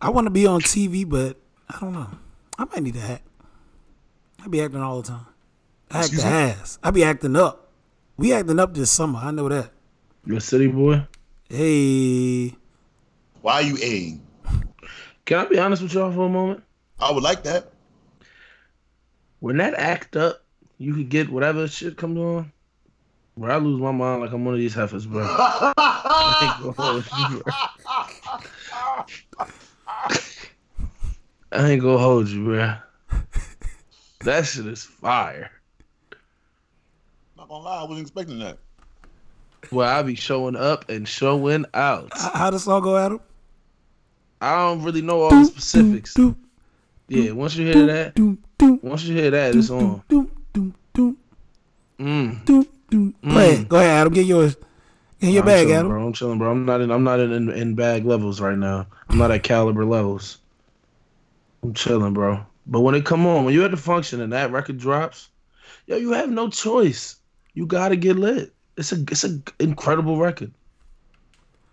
I 0.01 0.11
want 0.11 0.27
to 0.27 0.31
be 0.31 0.47
on 0.47 0.61
TV, 0.61 1.07
but 1.09 1.37
I 1.69 1.81
don't 1.81 1.93
know. 1.93 2.09
I 2.59 2.65
might 2.67 2.83
need 2.85 2.95
to 2.95 3.01
act. 3.01 3.27
I 4.43 4.47
be 4.49 4.63
acting 4.63 4.81
all 4.81 5.03
the 5.03 5.09
time. 5.09 5.27
I 5.91 5.99
act 5.99 6.07
Excuse 6.07 6.23
the 6.23 6.31
me? 6.31 6.37
ass. 6.37 6.79
I 6.83 6.91
be 6.93 7.03
acting 7.03 7.35
up. 7.37 7.70
We 8.21 8.35
acting 8.35 8.61
up 8.61 8.75
this 8.75 8.91
summer. 8.91 9.19
I 9.19 9.31
know 9.31 9.49
that. 9.49 9.71
You 10.27 10.37
a 10.37 10.41
city 10.43 10.67
boy? 10.67 11.07
Hey, 11.49 12.55
Why 13.41 13.55
are 13.55 13.63
you 13.63 13.79
aing? 13.83 14.21
Can 15.25 15.39
I 15.39 15.47
be 15.47 15.59
honest 15.59 15.81
with 15.81 15.95
y'all 15.95 16.13
for 16.13 16.27
a 16.27 16.29
moment? 16.29 16.63
I 16.99 17.13
would 17.13 17.23
like 17.23 17.45
that. 17.45 17.73
When 19.39 19.57
that 19.57 19.73
act 19.73 20.17
up, 20.17 20.45
you 20.77 20.93
could 20.93 21.09
get 21.09 21.31
whatever 21.31 21.67
shit 21.67 21.97
comes 21.97 22.19
on. 22.19 22.53
Where 23.37 23.53
I 23.53 23.57
lose 23.57 23.81
my 23.81 23.91
mind 23.91 24.21
like 24.21 24.33
I'm 24.33 24.45
one 24.45 24.53
of 24.53 24.61
these 24.61 24.75
heifers, 24.75 25.07
bro. 25.07 25.23
I 25.25 26.37
ain't 26.43 26.77
gonna 26.77 26.91
hold 26.93 27.07
you, 27.17 27.43
bro. 27.43 27.53
I 31.53 31.71
ain't 31.71 31.81
gonna 31.81 31.97
hold 31.97 32.29
you, 32.29 32.45
bro. 32.45 32.75
That 34.25 34.45
shit 34.45 34.67
is 34.67 34.85
fire. 34.85 35.51
Not 37.51 37.57
gonna 37.57 37.65
lie, 37.69 37.81
I 37.81 37.83
wasn't 37.83 38.01
expecting 38.07 38.39
that. 38.39 38.59
Well, 39.73 39.89
I 39.89 40.03
be 40.03 40.15
showing 40.15 40.55
up 40.55 40.89
and 40.89 41.07
showing 41.07 41.65
out. 41.75 42.11
how 42.15 42.49
does 42.51 42.69
all 42.69 42.81
go, 42.81 42.97
Adam? 42.97 43.21
I 44.41 44.57
don't 44.57 44.83
really 44.85 45.03
know 45.03 45.23
all 45.23 45.31
the 45.31 45.45
specifics. 45.45 46.15
Doom, 46.15 46.37
Yeah, 47.09 47.33
once 47.33 47.57
you 47.57 47.67
hear 47.67 47.87
that, 47.87 48.15
doom, 48.15 48.39
doom, 48.57 48.79
once 48.83 49.03
you 49.03 49.17
hear 49.17 49.31
that, 49.33 49.55
it's 49.57 49.69
on. 49.69 50.01
Mm. 51.99 52.45
doom, 52.45 52.67
doom. 52.89 53.15
Go 53.23 53.31
ahead, 53.39 53.69
go 53.69 53.77
ahead, 53.79 53.91
Adam. 53.91 54.13
Get 54.13 54.27
yours. 54.27 54.57
Get 55.21 55.33
your 55.33 55.43
I'm 55.43 55.47
bag, 55.47 55.63
chilling, 55.67 55.77
Adam. 55.77 55.89
bro. 55.89 56.07
I'm 56.07 56.13
chilling, 56.13 56.39
bro. 56.39 56.51
I'm 56.53 56.65
not 56.65 56.81
in. 56.81 56.91
I'm 56.91 57.05
not 57.05 57.21
in, 57.21 57.33
in 57.33 57.51
in 57.51 57.75
bag 57.75 58.07
levels 58.07 58.41
right 58.41 58.57
now. 58.57 58.87
I'm 59.09 59.19
not 59.19 59.31
at 59.33 59.43
caliber 59.43 59.85
levels. 59.85 60.39
I'm 61.63 61.75
chilling, 61.75 62.15
bro. 62.15 62.41
But 62.67 62.81
when 62.81 62.95
it 62.95 63.05
come 63.05 63.27
on, 63.27 63.45
when 63.45 63.53
you 63.53 63.65
at 63.65 63.71
the 63.73 63.77
function 63.77 64.21
and 64.23 64.33
that 64.33 64.51
record 64.51 64.79
drops, 64.79 65.29
yo, 65.87 65.97
you 65.97 66.13
have 66.13 66.31
no 66.31 66.49
choice. 66.49 67.17
You 67.55 67.67
gotta 67.67 67.97
get 67.97 68.17
lit. 68.17 68.53
It's 68.77 68.93
a 68.93 68.97
it's 69.11 69.25
an 69.25 69.43
incredible 69.59 70.17
record. 70.19 70.53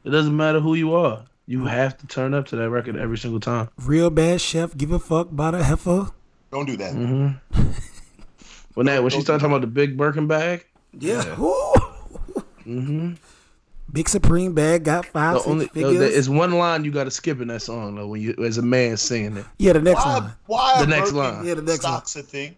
It 0.03 0.09
doesn't 0.09 0.35
matter 0.35 0.59
who 0.59 0.73
you 0.75 0.93
are. 0.95 1.25
You 1.45 1.65
have 1.65 1.97
to 1.99 2.07
turn 2.07 2.33
up 2.33 2.47
to 2.47 2.55
that 2.57 2.69
record 2.69 2.97
every 2.97 3.17
single 3.17 3.39
time. 3.39 3.69
Real 3.77 4.09
bad 4.09 4.41
chef. 4.41 4.75
Give 4.75 4.91
a 4.91 4.99
fuck 4.99 5.29
about 5.31 5.55
a 5.55 5.63
heifer. 5.63 6.09
Don't 6.51 6.65
do 6.65 6.77
that. 6.77 6.93
Mm-hmm. 6.93 7.61
When 8.73 8.85
that 8.85 9.01
when 9.01 9.09
she 9.11 9.21
started 9.21 9.39
talking 9.41 9.53
about 9.55 9.61
the 9.61 9.67
big 9.73 9.97
Birkin 9.97 10.27
bag, 10.27 10.67
Yeah. 10.93 11.35
Woo. 11.39 11.73
mm-hmm. 12.65 13.13
Big 13.91 14.07
Supreme 14.07 14.53
bag 14.53 14.83
got 14.83 15.05
five 15.07 15.33
the 15.35 15.39
six 15.39 15.49
only 15.49 15.65
no, 15.65 15.71
figures. 15.71 15.97
there 15.99 16.09
is 16.11 16.29
one 16.29 16.51
line 16.51 16.83
you 16.85 16.91
got 16.91 17.05
to 17.05 17.11
skip 17.11 17.41
in 17.41 17.47
that 17.47 17.61
song 17.63 17.95
though 17.95 18.05
when 18.07 18.21
you 18.21 18.35
as 18.45 18.57
a 18.59 18.61
man 18.61 18.97
singing 18.97 19.37
it. 19.37 19.45
yeah, 19.57 19.73
the 19.73 19.81
next 19.81 20.05
Why, 20.05 20.19
one. 20.19 20.33
why 20.45 20.81
The 20.81 20.87
next 20.87 21.11
Birkin 21.11 21.17
line. 21.37 21.45
Yeah, 21.45 21.53
the 21.55 21.61
next 21.63 21.79
stocks 21.79 22.15
a 22.17 22.21
thing? 22.21 22.55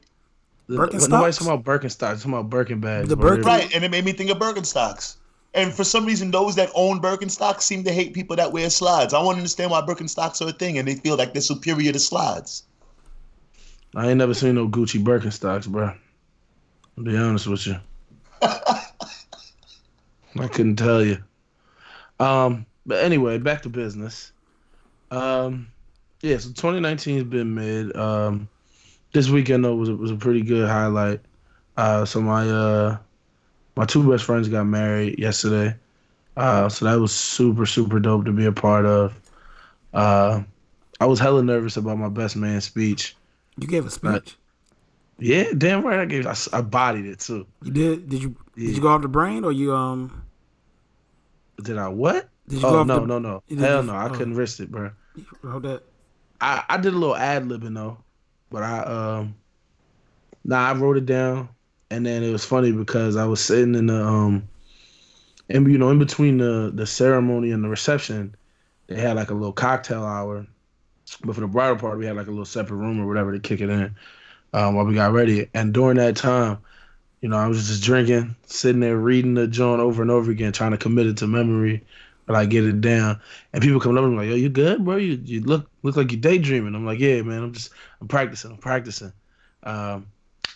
The, 0.70 0.78
Birkenstocks? 0.78 1.10
nobody's 1.10 1.38
talking 1.40 1.52
about 1.54 1.66
Birkenstocks, 1.66 2.18
talking 2.18 2.32
about 2.34 2.50
Birkin 2.52 2.80
bags. 2.80 3.10
The 3.10 3.16
bro. 3.18 3.32
Birkin- 3.32 3.46
Right, 3.46 3.74
and 3.76 3.84
it 3.84 3.90
made 3.90 4.06
me 4.06 4.12
think 4.12 4.30
of 4.30 4.38
Birkenstocks. 4.38 5.16
And 5.56 5.74
for 5.74 5.84
some 5.84 6.06
reason, 6.06 6.30
those 6.30 6.56
that 6.58 6.70
own 6.76 7.02
Birkenstocks 7.02 7.64
seem 7.64 7.84
to 7.86 7.92
hate 7.92 8.14
people 8.14 8.36
that 8.36 8.52
wear 8.54 8.70
slides. 8.70 9.16
I 9.16 9.24
want 9.24 9.38
to 9.38 9.40
understand 9.40 9.72
why 9.72 9.82
Birkenstocks 9.82 10.46
are 10.46 10.50
a 10.50 10.52
thing, 10.52 10.78
and 10.78 10.88
they 10.88 10.94
feel 10.94 11.18
like 11.18 11.34
they're 11.34 11.42
superior 11.42 11.92
to 11.92 11.98
slides. 11.98 12.64
I 13.96 14.10
ain't 14.10 14.20
never 14.20 14.36
seen 14.36 14.54
no 14.56 14.68
Gucci 14.68 15.04
Birkenstocks, 15.04 15.68
bro. 15.68 15.92
I'll 16.98 17.04
be 17.04 17.18
honest 17.18 17.48
with 17.48 17.66
you. 17.66 17.78
I 18.44 18.88
couldn't 20.52 20.76
tell 20.76 21.04
you. 21.04 21.18
Um, 22.20 22.68
but 22.86 23.04
anyway, 23.04 23.40
back 23.40 23.64
to 23.64 23.70
business. 23.70 24.32
Um, 25.10 25.70
yeah, 26.22 26.38
so 26.38 26.50
2019 26.50 27.16
has 27.16 27.24
been 27.24 27.56
mid. 27.56 27.96
Um, 27.96 28.48
this 29.12 29.30
weekend 29.30 29.66
though 29.66 29.76
was 29.76 29.90
a, 29.90 29.96
was 29.96 30.12
a 30.12 30.16
pretty 30.16 30.42
good 30.42 30.68
highlight. 30.68 31.22
Uh, 31.78 32.06
so 32.06 32.22
my 32.22 32.48
uh, 32.50 32.98
my 33.76 33.86
two 33.86 34.10
best 34.10 34.26
friends 34.26 34.50
got 34.50 34.66
married 34.66 35.18
yesterday. 35.20 35.76
Uh, 36.36 36.70
so 36.70 36.86
that 36.86 37.00
was 37.00 37.14
super 37.14 37.66
super 37.66 38.00
dope 38.00 38.26
to 38.26 38.32
be 38.32 38.46
a 38.46 38.52
part 38.52 38.86
of. 38.86 39.20
Uh, 39.94 40.42
I 41.00 41.06
was 41.06 41.20
hella 41.20 41.42
nervous 41.42 41.78
about 41.78 41.98
my 41.98 42.10
best 42.10 42.36
man 42.36 42.62
speech. 42.62 43.16
You 43.58 43.68
gave 43.68 43.86
a 43.86 43.90
speech. 43.90 44.38
Yeah, 45.18 45.52
damn 45.58 45.86
right. 45.86 46.00
I 46.00 46.06
gave. 46.06 46.28
I 46.54 46.62
bodied 46.62 47.06
it 47.06 47.20
too. 47.20 47.46
You 47.64 47.72
did? 47.72 48.10
Did 48.10 48.24
you? 48.24 48.36
Yeah. 48.56 48.68
Did 48.68 48.76
you 48.78 48.82
go 48.82 48.90
off 48.90 49.02
the 49.02 49.08
brain 49.08 49.44
or 49.44 49.52
you 49.52 49.74
um? 49.74 50.24
Did 51.62 51.78
I 51.78 51.90
what? 51.90 52.30
Did 52.48 52.62
you 52.62 52.68
oh 52.68 52.72
go 52.72 52.80
off 52.80 52.88
no 52.88 53.00
the? 53.02 53.06
no 53.06 53.20
no 53.20 53.44
did 53.48 53.60
hell 53.60 53.84
no! 53.84 53.94
I 53.94 54.08
oh. 54.08 54.10
couldn't 54.10 54.36
risk 54.36 54.60
it, 54.60 54.72
bro. 54.72 54.92
Wrote 55.42 55.64
that. 55.64 55.84
I, 56.40 56.64
I 56.70 56.78
did 56.78 56.94
a 56.94 56.98
little 56.98 57.18
ad 57.18 57.44
libbing 57.46 57.76
though, 57.76 57.98
but 58.50 58.64
I 58.64 58.80
um, 58.80 59.36
nah, 60.44 60.70
I 60.70 60.74
wrote 60.74 60.98
it 60.98 61.06
down, 61.06 61.50
and 61.90 62.06
then 62.06 62.24
it 62.24 62.32
was 62.32 62.46
funny 62.46 62.72
because 62.72 63.16
I 63.16 63.26
was 63.26 63.42
sitting 63.42 63.76
in 63.76 63.88
the 63.88 64.04
um, 64.04 64.48
and 65.50 65.72
you 65.72 65.78
know 65.78 65.90
in 65.90 66.00
between 66.00 66.38
the 66.38 66.72
the 66.74 66.86
ceremony 66.86 67.52
and 67.52 67.64
the 67.64 67.70
reception, 67.70 68.36
they 68.88 69.00
had 69.00 69.16
like 69.16 69.30
a 69.30 69.36
little 69.36 69.54
cocktail 69.54 70.04
hour, 70.04 70.46
but 71.24 71.36
for 71.36 71.42
the 71.42 71.48
bridal 71.48 71.78
party 71.78 72.00
we 72.00 72.06
had 72.06 72.16
like 72.16 72.28
a 72.28 72.32
little 72.32 72.46
separate 72.46 72.78
room 72.78 73.00
or 73.00 73.08
whatever 73.08 73.32
to 73.32 73.40
kick 73.40 73.62
it 73.62 73.70
in, 73.70 73.96
um, 74.54 74.76
while 74.76 74.86
we 74.86 74.96
got 74.96 75.14
ready, 75.14 75.50
and 75.54 75.74
during 75.74 75.98
that 75.98 76.16
time. 76.16 76.60
You 77.22 77.28
know, 77.28 77.36
I 77.36 77.48
was 77.48 77.68
just 77.68 77.84
drinking, 77.84 78.34
sitting 78.46 78.80
there 78.80 78.96
reading 78.96 79.34
the 79.34 79.46
joint 79.46 79.82
over 79.82 80.02
and 80.02 80.10
over 80.10 80.32
again, 80.32 80.54
trying 80.54 80.72
to 80.72 80.78
commit 80.78 81.06
it 81.06 81.18
to 81.18 81.28
memory, 81.28 81.84
but 82.30 82.38
I 82.38 82.48
get 82.48 82.66
it 82.66 82.82
down. 82.82 83.22
And 83.54 83.64
people 83.64 83.82
coming 83.82 84.00
up 84.00 84.06
to 84.06 84.12
me 84.12 84.18
like, 84.18 84.30
"Yo, 84.30 84.36
you 84.38 84.50
good, 84.50 84.86
bro? 84.86 84.98
You 84.98 85.22
you 85.26 85.42
look 85.42 85.70
look 85.84 85.98
like 85.98 86.14
you're 86.14 86.22
daydreaming." 86.22 86.76
I'm 86.76 86.86
like, 86.88 87.00
"Yeah, 87.02 87.24
man. 87.24 87.44
I'm 87.44 87.54
just 87.54 87.72
I'm 88.02 88.10
practicing. 88.10 88.54
I'm 88.54 88.60
practicing." 88.60 89.14
Um, 89.64 90.08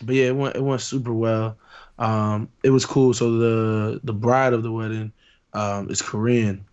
but 0.02 0.16
yeah, 0.16 0.26
it 0.28 0.36
went 0.36 0.56
it 0.56 0.62
went 0.64 0.82
super 0.82 1.14
well. 1.14 1.58
Um, 1.98 2.50
it 2.64 2.70
was 2.70 2.86
cool. 2.86 3.14
So 3.14 3.38
the 3.38 4.00
the 4.04 4.14
bride 4.14 4.54
of 4.54 4.64
the 4.64 4.72
wedding 4.72 5.12
um, 5.54 5.90
is 5.90 6.02
Korean, 6.02 6.66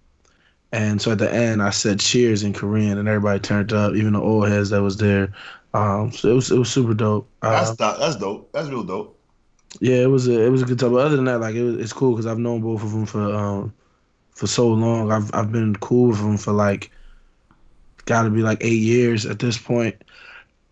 and 0.74 1.02
so 1.02 1.12
at 1.14 1.20
the 1.20 1.34
end 1.34 1.64
I 1.64 1.72
said 1.72 2.00
cheers 2.02 2.44
in 2.44 2.54
Korean, 2.54 3.00
and 3.00 3.10
everybody 3.10 3.40
turned 3.40 3.74
up, 3.74 3.96
even 3.96 4.14
the 4.14 4.22
old 4.22 4.50
heads 4.50 4.72
that 4.72 4.84
was 4.84 4.98
there. 4.98 5.34
Um, 5.74 6.12
so 6.14 6.32
it 6.32 6.36
was 6.36 6.52
it 6.52 6.60
was 6.60 6.72
super 6.72 6.96
dope. 6.96 7.30
That's 7.50 7.72
Um, 7.72 7.78
dope. 7.78 8.00
That's 8.00 8.16
dope. 8.18 8.52
That's 8.54 8.70
real 8.70 8.84
dope. 8.84 9.20
yeah, 9.80 9.98
it 10.04 10.08
was 10.08 10.28
a 10.28 10.46
it 10.46 10.50
was 10.50 10.62
a 10.62 10.66
good 10.66 10.80
time. 10.80 10.92
But 10.94 11.06
other 11.06 11.16
than 11.16 11.26
that, 11.26 11.40
like 11.42 11.56
it 11.56 11.64
was, 11.64 11.78
it's 11.78 11.94
cool 11.94 12.12
because 12.12 12.28
I've 12.28 12.40
known 12.40 12.62
both 12.62 12.84
of 12.84 12.92
them 12.92 13.06
for 13.06 13.22
um 13.34 13.74
for 14.42 14.48
so 14.48 14.70
long. 14.70 15.12
I've 15.12 15.30
I've 15.36 15.52
been 15.52 15.76
cool 15.76 16.08
with 16.08 16.18
them 16.18 16.36
for 16.36 16.52
like 16.52 16.90
got 18.06 18.24
to 18.24 18.32
be 18.32 18.42
like 18.42 18.58
eight 18.62 18.82
years 18.82 19.28
at 19.28 19.38
this 19.38 19.56
point, 19.56 19.96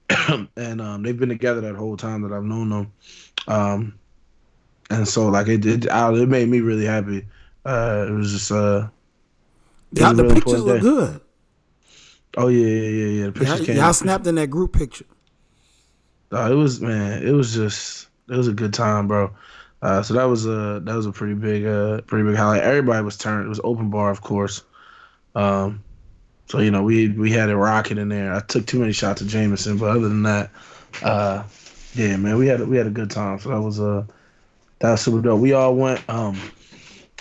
and 0.57 0.81
um 0.81 1.03
they've 1.03 1.17
been 1.17 1.29
together 1.29 1.61
that 1.61 1.75
whole 1.75 1.95
time 1.95 2.23
that 2.23 2.31
I've 2.33 2.43
known 2.43 2.69
them. 2.71 2.93
Um, 3.47 3.99
and 4.89 5.07
so 5.07 5.27
like 5.27 5.47
it 5.47 5.63
it, 5.67 5.87
I, 5.87 6.11
it 6.13 6.27
made 6.27 6.49
me 6.49 6.61
really 6.61 6.85
happy. 6.85 7.27
Uh, 7.63 8.07
it 8.09 8.11
was 8.11 8.31
just 8.31 8.51
uh 8.51 8.87
it 9.93 9.99
Y'all, 9.99 10.15
the 10.15 10.23
really 10.23 10.33
pictures 10.33 10.63
look 10.63 10.77
day. 10.77 10.81
good. 10.81 11.21
Oh 12.37 12.47
yeah 12.47 12.65
yeah 12.65 12.89
yeah 12.89 13.05
yeah. 13.19 13.25
The 13.27 13.31
pictures 13.33 13.57
Y'all, 13.57 13.65
came. 13.67 13.77
y'all 13.77 13.93
snapped 13.93 14.25
in 14.25 14.33
that 14.35 14.47
group 14.47 14.73
picture. 14.73 15.05
Uh, 16.31 16.49
it 16.51 16.55
was 16.55 16.81
man, 16.81 17.21
it 17.21 17.33
was 17.33 17.53
just 17.53 18.07
it 18.29 18.35
was 18.35 18.47
a 18.47 18.53
good 18.53 18.73
time, 18.73 19.07
bro. 19.07 19.29
Uh, 19.81 20.01
so 20.01 20.13
that 20.13 20.25
was 20.25 20.45
a 20.45 20.81
that 20.83 20.95
was 20.95 21.05
a 21.05 21.11
pretty 21.11 21.35
big 21.35 21.65
uh 21.65 22.01
pretty 22.01 22.27
big 22.27 22.35
highlight. 22.35 22.63
Everybody 22.63 23.03
was 23.03 23.17
turned. 23.17 23.45
It 23.45 23.49
was 23.49 23.61
open 23.63 23.89
bar, 23.89 24.11
of 24.11 24.21
course. 24.21 24.63
Um, 25.35 25.83
so 26.47 26.59
you 26.59 26.71
know 26.71 26.83
we 26.83 27.09
we 27.09 27.31
had 27.31 27.49
it 27.49 27.55
rocking 27.55 27.97
in 27.97 28.09
there. 28.09 28.33
I 28.33 28.41
took 28.41 28.65
too 28.65 28.79
many 28.79 28.91
shots 28.91 29.21
of 29.21 29.27
Jameson, 29.27 29.77
but 29.77 29.89
other 29.89 30.09
than 30.09 30.23
that, 30.23 30.49
uh, 31.01 31.43
yeah, 31.93 32.17
man, 32.17 32.37
we 32.37 32.47
had 32.47 32.67
we 32.67 32.75
had 32.75 32.87
a 32.87 32.91
good 32.91 33.09
time. 33.09 33.39
So 33.39 33.49
that 33.49 33.61
was 33.61 33.79
uh 33.79 34.05
that 34.79 34.91
was 34.91 35.01
super 35.01 35.21
dope. 35.21 35.39
We 35.39 35.53
all 35.53 35.75
went 35.75 36.07
um 36.09 36.37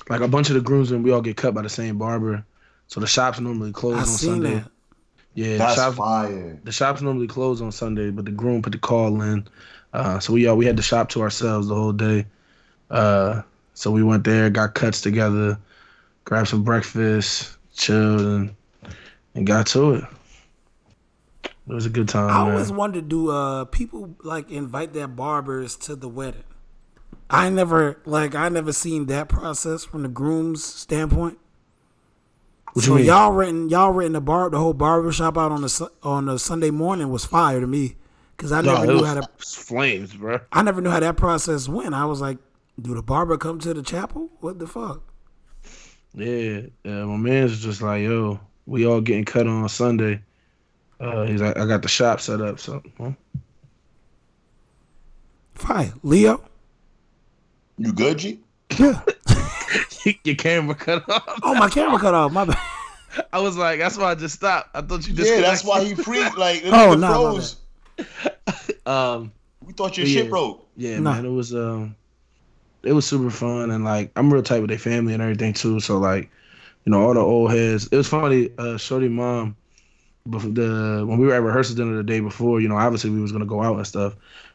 like 0.09 0.21
a 0.21 0.29
bunch 0.29 0.49
of 0.49 0.55
the 0.55 0.61
groomsmen. 0.61 1.03
We 1.03 1.13
all 1.13 1.21
get 1.21 1.37
cut 1.37 1.55
by 1.55 1.63
the 1.63 1.69
same 1.69 1.99
barber. 1.99 2.45
So 2.89 3.01
the 3.01 3.07
shops 3.07 3.39
normally 3.39 3.73
close 3.73 3.97
I 3.97 4.01
on 4.01 4.07
seen 4.07 4.31
Sunday. 4.31 4.55
that. 4.55 4.71
Yeah, 5.35 5.59
the 5.59 5.75
shops 5.75 5.97
fire. 5.97 6.59
the 6.65 6.73
shops 6.73 7.03
normally 7.03 7.29
close 7.29 7.61
on 7.61 7.71
Sunday, 7.71 8.11
but 8.11 8.25
the 8.25 8.33
groom 8.33 8.63
put 8.63 8.73
the 8.73 8.79
call 8.79 9.21
in. 9.23 9.47
Uh, 9.93 10.19
so 10.19 10.33
we 10.33 10.47
all 10.47 10.57
we 10.57 10.67
had 10.67 10.77
the 10.77 10.83
shop 10.83 11.11
to 11.11 11.21
ourselves 11.21 11.69
the 11.69 11.75
whole 11.75 11.93
day. 11.93 12.27
Uh, 12.91 13.43
so 13.75 13.91
we 13.91 14.03
went 14.03 14.25
there, 14.25 14.51
got 14.51 14.75
cuts 14.75 15.01
together, 15.01 15.59
grabbed 16.25 16.49
some 16.49 16.65
breakfast, 16.65 17.57
chilled, 17.75 18.21
and 18.23 18.57
and 19.35 19.47
got 19.47 19.67
to 19.69 19.95
it. 19.95 20.05
It 21.69 21.75
was 21.75 21.87
a 21.87 21.91
good 21.91 22.09
time, 22.09 22.27
I 22.29 22.41
man. 22.45 22.47
always 22.51 22.71
wondered, 22.73 23.09
do 23.09 23.31
uh 23.31 23.65
people 23.67 24.17
like 24.23 24.51
invite 24.51 24.93
their 24.93 25.09
barbers 25.09 25.77
to 25.79 25.97
the 25.97 26.09
wedding? 26.09 26.45
I 27.31 27.51
never 27.51 28.01
like 28.05 28.35
I 28.35 28.49
never 28.49 28.73
seen 28.73 29.07
that 29.07 29.29
process 29.29 29.85
from 29.85 30.03
the 30.03 30.09
groom's 30.09 30.65
standpoint. 30.65 31.39
What 32.73 32.87
so 32.87 32.91
you 32.91 32.95
mean? 32.97 33.07
y'all 33.07 33.33
renting 33.33 33.69
y'all 33.71 33.91
renting 33.93 34.13
the 34.15 34.21
bar 34.21 34.51
the 34.51 34.59
whole 34.59 34.75
barber 34.75 35.13
shop 35.13 35.37
out 35.37 35.53
on 35.53 35.63
the 35.63 35.91
on 36.03 36.27
the 36.27 36.39
Sunday 36.39 36.71
morning 36.71 37.11
was 37.11 37.25
fire 37.25 37.61
to 37.61 37.67
me 37.67 37.97
because 38.37 38.53
I 38.53 38.61
No, 38.61 38.83
never 38.83 38.87
it 38.89 38.89
knew 38.89 39.03
was 39.03 39.05
how 39.05 39.15
to 39.15 39.29
flames, 39.39 40.15
bro. 40.15 40.41
I 40.53 40.63
never 40.63 40.81
knew 40.81 40.91
how 40.91 41.01
that 41.01 41.17
process 41.17 41.69
went. 41.69 41.95
I 41.95 42.05
was 42.07 42.21
like, 42.21 42.39
do 42.81 42.95
the 42.95 43.03
barber 43.03 43.37
come 43.37 43.59
to 43.61 43.75
the 43.75 43.83
chapel? 43.83 44.31
What 44.41 44.59
the 44.59 44.67
fuck? 44.67 45.03
Yeah, 46.15 46.63
yeah. 46.85 47.05
My 47.05 47.17
man's 47.17 47.61
just 47.63 47.83
like, 47.83 48.03
yo, 48.03 48.41
we 48.67 48.87
all 48.87 49.01
getting 49.01 49.25
cut 49.25 49.47
on 49.47 49.69
Sunday. 49.69 50.23
Uh, 51.01 51.23
he's 51.27 51.41
like, 51.41 51.57
I 51.57 51.67
got 51.67 51.83
the 51.83 51.89
shop 51.89 52.21
set 52.21 52.41
up, 52.41 52.59
so 52.59 52.83
huh? 52.99 53.11
Fire, 55.55 55.93
Leo. 56.03 56.43
You 57.79 57.93
good, 57.93 58.19
G? 58.19 58.41
Yeah. 58.79 59.01
your 60.25 60.35
camera 60.37 60.75
cut 60.75 61.09
off. 61.09 61.41
Oh, 61.43 61.55
my 61.55 61.69
camera 61.69 61.99
cut 61.99 62.15
off. 62.15 62.33
My 62.33 62.45
bad. 62.45 62.59
I 63.33 63.41
was 63.41 63.57
like, 63.57 63.79
that's 63.79 63.97
why 63.99 64.11
I 64.11 64.15
just 64.15 64.37
stopped. 64.37 64.71
I 64.75 64.81
thought 64.83 65.07
you 65.07 65.15
just 65.15 65.31
Yeah, 65.31 65.41
that's 65.41 65.65
why 65.65 65.85
he 65.85 65.95
freaked. 65.95 66.37
Like, 66.39 66.63
the 66.63 66.69
Oh, 66.71 66.95
nigga 66.95 67.01
nah, 67.01 67.09
my 67.09 67.15
froze. 67.25 67.57
Um, 68.87 69.33
We 69.65 69.73
thought 69.73 69.97
your 69.97 70.07
Yeah. 70.07 70.23
shit 70.23 70.31
broke. 70.31 70.67
yeah, 70.77 70.99
Nah. 70.99 71.15
man, 71.15 71.27
it 71.27 71.31
was 71.31 71.55
um, 71.55 71.95
it 72.83 72.93
was 72.93 73.07
super 73.07 73.31
fun, 73.31 73.71
and 73.71 73.85
like 73.85 74.11
I'm 74.17 74.33
real 74.33 74.43
tight 74.43 74.61
with 74.61 74.71
their 74.71 74.79
family 74.79 75.13
and 75.13 75.23
everything 75.23 75.53
too. 75.53 75.81
So 75.81 75.99
like, 75.99 76.31
you 76.85 76.93
know, 76.93 77.03
all 77.03 77.15
the 77.15 77.21
old 77.21 77.51
heads. 77.51 77.89
It 77.89 77.97
was 77.97 78.09
funny. 78.09 78.51
Uh, 78.59 78.77
Shorty 78.77 79.09
mom, 79.09 79.57
the 80.27 81.05
when 81.07 81.19
we 81.19 81.27
were 81.27 81.35
at 81.35 81.43
rehearsal 81.43 81.77
dinner 81.77 81.97
the 81.97 82.03
day 82.03 82.21
before, 82.21 82.61
you 82.61 82.69
know, 82.69 82.77
obviously 82.77 83.11
we 83.11 83.21
was 83.21 83.33
gonna 83.33 83.47
go 83.47 83.63
out 83.63 83.77
and 83.77 83.87
stuff, 83.87 84.15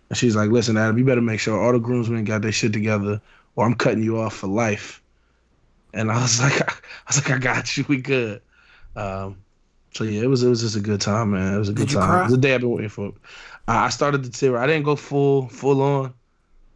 and 0.10 0.18
she's 0.18 0.36
like, 0.36 0.50
"Listen, 0.50 0.78
Adam, 0.78 0.98
you 0.98 1.06
better 1.06 1.22
make 1.22 1.40
sure 1.40 1.60
all 1.60 1.74
the 1.74 1.80
groomsmen 1.80 2.24
got 2.24 2.42
their 2.42 2.52
shit 2.52 2.74
together, 2.74 3.22
or 3.56 3.66
I'm 3.66 3.76
cutting 3.76 4.04
you 4.04 4.20
off 4.20 4.36
for 4.36 4.48
life." 4.48 5.02
And 5.94 6.12
I 6.12 6.22
was 6.22 6.42
like, 6.42 6.62
I 6.62 6.76
was 7.08 7.18
like, 7.18 7.32
I 7.32 7.38
got 7.40 7.78
you. 7.78 7.86
We 7.88 7.98
good. 7.98 8.42
Um, 8.96 9.38
so 9.94 10.04
yeah, 10.04 10.22
it 10.22 10.28
was 10.28 10.44
it 10.44 10.50
was 10.50 10.62
just 10.62 10.76
a 10.76 10.82
good 10.82 11.02
time, 11.02 11.32
man. 11.32 11.54
It 11.54 11.60
was 11.60 11.70
a 11.70 11.74
good 11.74 11.88
Did 11.88 11.96
time. 11.96 12.22
It 12.22 12.24
was 12.26 12.34
a 12.34 12.38
day 12.38 12.56
I've 12.56 12.62
been 12.62 12.72
waiting 12.72 12.90
for. 12.90 13.14
I 13.68 13.86
I 13.86 13.90
started 13.90 14.24
to 14.24 14.32
tear. 14.32 14.58
I 14.58 14.66
didn't 14.66 14.84
go 14.84 14.96
full 14.96 15.50
full 15.50 15.82
on, 15.82 16.14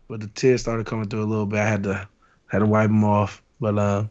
but 0.07 0.19
the 0.21 0.27
tears 0.27 0.61
started 0.61 0.85
coming 0.85 1.07
through 1.07 1.23
a 1.23 1.25
little 1.25 1.45
bit. 1.45 1.59
I 1.59 1.67
had 1.67 1.83
to 1.83 2.07
had 2.47 2.59
to 2.59 2.65
wipe 2.65 2.89
them 2.89 3.03
off. 3.03 3.41
But 3.59 3.77
uh, 3.77 4.05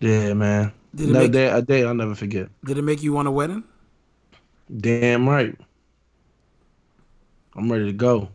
yeah, 0.00 0.34
man. 0.34 0.72
Did 0.94 1.08
it 1.10 1.12
No 1.12 1.18
make- 1.20 1.32
day, 1.32 1.46
a 1.48 1.62
day 1.62 1.84
I'll 1.84 1.94
never 1.94 2.14
forget. 2.14 2.48
Did 2.64 2.78
it 2.78 2.82
make 2.82 3.02
you 3.02 3.12
want 3.12 3.28
a 3.28 3.30
wedding? 3.30 3.64
Damn 4.80 5.28
right. 5.28 5.56
I'm 7.56 7.70
ready 7.70 7.86
to 7.86 7.92
go. 7.92 8.28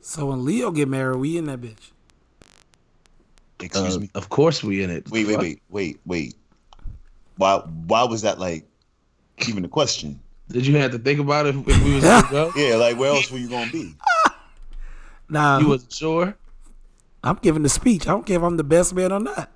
So 0.00 0.26
when 0.26 0.44
Leo 0.44 0.70
get 0.70 0.88
married, 0.88 1.18
we 1.18 1.36
in 1.38 1.46
that 1.46 1.60
bitch. 1.60 1.90
Excuse 3.60 3.96
Uh, 3.96 4.00
me. 4.00 4.10
Of 4.14 4.28
course 4.30 4.62
we 4.62 4.82
in 4.82 4.90
it. 4.90 5.10
Wait, 5.10 5.26
wait, 5.26 5.38
wait, 5.38 5.62
wait, 5.68 6.00
wait. 6.06 6.34
Why? 7.36 7.58
Why 7.86 8.04
was 8.04 8.22
that 8.22 8.38
like 8.38 8.66
even 9.48 9.64
a 9.64 9.68
question? 9.68 10.18
Did 10.48 10.66
you 10.66 10.76
have 10.78 10.90
to 10.92 10.98
think 10.98 11.20
about 11.20 11.46
it 11.46 11.54
if 11.54 11.84
we 11.84 11.94
was 11.94 12.04
gonna 12.04 12.28
go? 12.30 12.52
Yeah, 12.56 12.76
like 12.76 12.98
where 12.98 13.10
else 13.10 13.30
were 13.30 13.38
you 13.38 13.48
gonna 13.48 13.70
be? 13.70 13.94
Nah, 15.30 15.58
You 15.60 15.68
wasn't 15.68 15.92
sure. 15.92 16.36
I'm 17.22 17.36
giving 17.36 17.62
the 17.62 17.68
speech. 17.68 18.06
I 18.06 18.10
don't 18.10 18.26
care 18.26 18.36
if 18.36 18.42
I'm 18.42 18.56
the 18.56 18.64
best 18.64 18.94
man 18.94 19.12
or 19.12 19.20
not. 19.20 19.50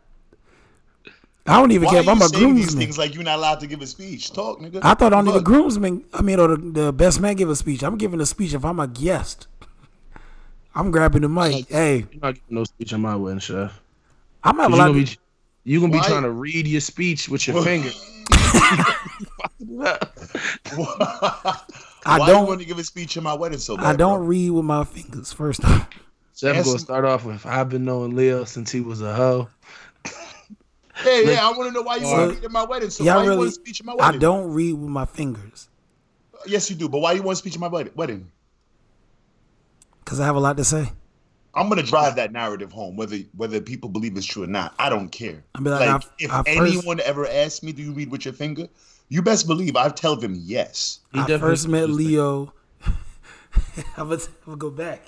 I 1.47 1.61
don't 1.61 1.73
even 1.73 1.87
Why 1.87 1.93
care 1.93 2.01
if 2.01 2.09
I'm 2.09 2.23
a 2.23 2.29
saying 2.29 2.55
these 2.55 2.75
things 2.75 2.97
like 2.97 3.15
you're 3.15 3.23
not 3.23 3.39
allowed 3.39 3.61
to 3.61 3.67
give 3.67 3.83
a 3.83 3.87
speech? 3.87 4.33
Talk, 4.33 4.61
nigga. 4.61 4.81
I 4.83 4.95
thought 4.95 5.13
only 5.13 5.31
the 5.31 5.37
Look, 5.39 5.45
groomsman, 5.45 6.05
I 6.15 6.23
mean, 6.23 6.41
or 6.41 6.57
the, 6.57 6.57
the 6.57 6.93
best 6.93 7.21
man 7.21 7.37
give 7.37 7.51
a 7.51 7.57
speech. 7.57 7.83
I'm 7.83 7.99
giving 7.99 8.21
a 8.21 8.27
speech 8.27 8.55
if 8.55 8.65
I'm 8.65 8.81
a 8.81 8.87
guest. 8.87 9.47
I'm 10.75 10.91
grabbing 10.91 11.23
the 11.23 11.29
mic. 11.29 11.69
Hey, 11.69 12.07
You're 12.11 12.21
not 12.23 12.35
giving 12.35 12.41
no 12.51 12.65
speech 12.65 12.93
on 12.95 13.03
my 13.03 13.15
wedding, 13.17 13.41
chef. 13.41 13.79
I'm 14.43 14.57
not 14.57 14.71
'Cause 14.71 14.73
you 14.73 14.77
allowed. 14.77 14.93
gonna 14.93 15.05
be 15.05 15.19
You 15.65 15.81
gonna 15.81 15.93
be 15.93 16.01
trying 16.01 16.23
to 16.23 16.31
read 16.31 16.67
your 16.67 16.81
speech 16.81 17.29
with 17.29 17.47
your 17.47 17.57
Well- 17.57 17.65
finger. 17.71 17.91
I 22.07 22.19
Why 22.19 22.27
don't- 22.29 22.47
want 22.47 22.61
to 22.61 22.67
give 22.67 22.79
a 22.79 22.85
speech 22.85 23.17
in 23.17 23.23
my 23.23 23.35
wedding 23.35 23.59
so 23.59 23.77
bad? 23.77 23.87
I 23.87 23.97
don't 23.97 24.19
bro? 24.19 24.27
read 24.27 24.51
with 24.51 24.65
my 24.65 24.85
fingers. 24.85 25.33
First 25.33 25.65
off, 25.65 25.89
Chef 26.37 26.57
Yes. 26.57 26.67
gonna 26.67 26.79
start 26.79 27.05
off 27.05 27.25
with 27.25 27.47
I've 27.47 27.69
been 27.69 27.85
knowing 27.85 28.15
Leo 28.15 28.45
since 28.45 28.71
he 28.71 28.81
was 28.81 29.01
a 29.01 29.15
hoe. 29.15 29.49
Hey, 30.97 31.33
yeah, 31.35 31.45
I 31.45 31.51
want 31.51 31.69
to 31.69 31.73
know 31.73 31.83
why 31.83 31.97
you 31.97 32.05
want 32.07 32.31
to 32.31 32.35
read 32.37 32.45
in 32.45 32.53
my 32.53 32.63
wedding. 32.63 32.89
So 32.89 33.03
y'all 33.03 33.17
why 33.17 33.25
you 33.25 33.37
want 33.37 33.49
a 33.49 33.53
speech 33.53 33.81
in 33.81 33.87
my 33.87 33.95
wedding? 33.97 34.15
I 34.15 34.19
don't 34.19 34.53
read 34.53 34.75
with 34.75 34.89
my 34.91 35.05
fingers 35.05 35.69
Yes, 36.47 36.71
you 36.71 36.77
do. 36.77 36.89
But 36.89 36.99
why 37.01 37.13
you 37.13 37.23
want 37.23 37.35
a 37.35 37.39
speech 37.41 37.55
in 37.57 37.61
my 37.61 37.67
wedding? 37.67 37.93
Wedding. 37.97 38.31
because 40.05 40.21
I 40.21 40.25
have 40.27 40.37
a 40.37 40.41
lot 40.41 40.57
to 40.59 40.65
say. 40.65 40.93
I'm 41.55 41.69
gonna 41.69 41.83
drive 41.83 42.15
that 42.17 42.33
narrative 42.33 42.71
home, 42.73 42.97
whether 42.97 43.17
whether 43.37 43.61
people 43.61 43.89
believe 43.89 44.17
it's 44.17 44.27
true 44.27 44.43
or 44.45 44.47
not. 44.49 44.75
I 44.79 44.89
don't 44.89 45.09
care. 45.09 45.43
I 45.55 45.61
be 45.61 45.71
like, 45.71 45.81
Like, 45.89 46.05
I- 46.05 46.09
if 46.19 46.31
I 46.33 46.43
first- 46.43 46.75
anyone 46.77 47.01
ever 47.01 47.27
asks 47.29 47.63
me, 47.63 47.73
"Do 47.73 47.83
you 47.83 47.93
read 47.93 48.11
with 48.11 48.25
your 48.25 48.35
finger?" 48.35 48.69
You 49.15 49.23
best 49.23 49.47
believe 49.47 49.77
I 49.77 49.91
tell 49.91 50.17
them 50.17 50.35
yes. 50.43 50.99
He 51.13 51.21
I 51.21 51.39
first 51.39 51.69
met 51.69 51.89
Leo. 51.89 52.53
I'm 53.97 54.09
gonna, 54.09 54.57
go 54.59 54.71
back. 54.71 55.03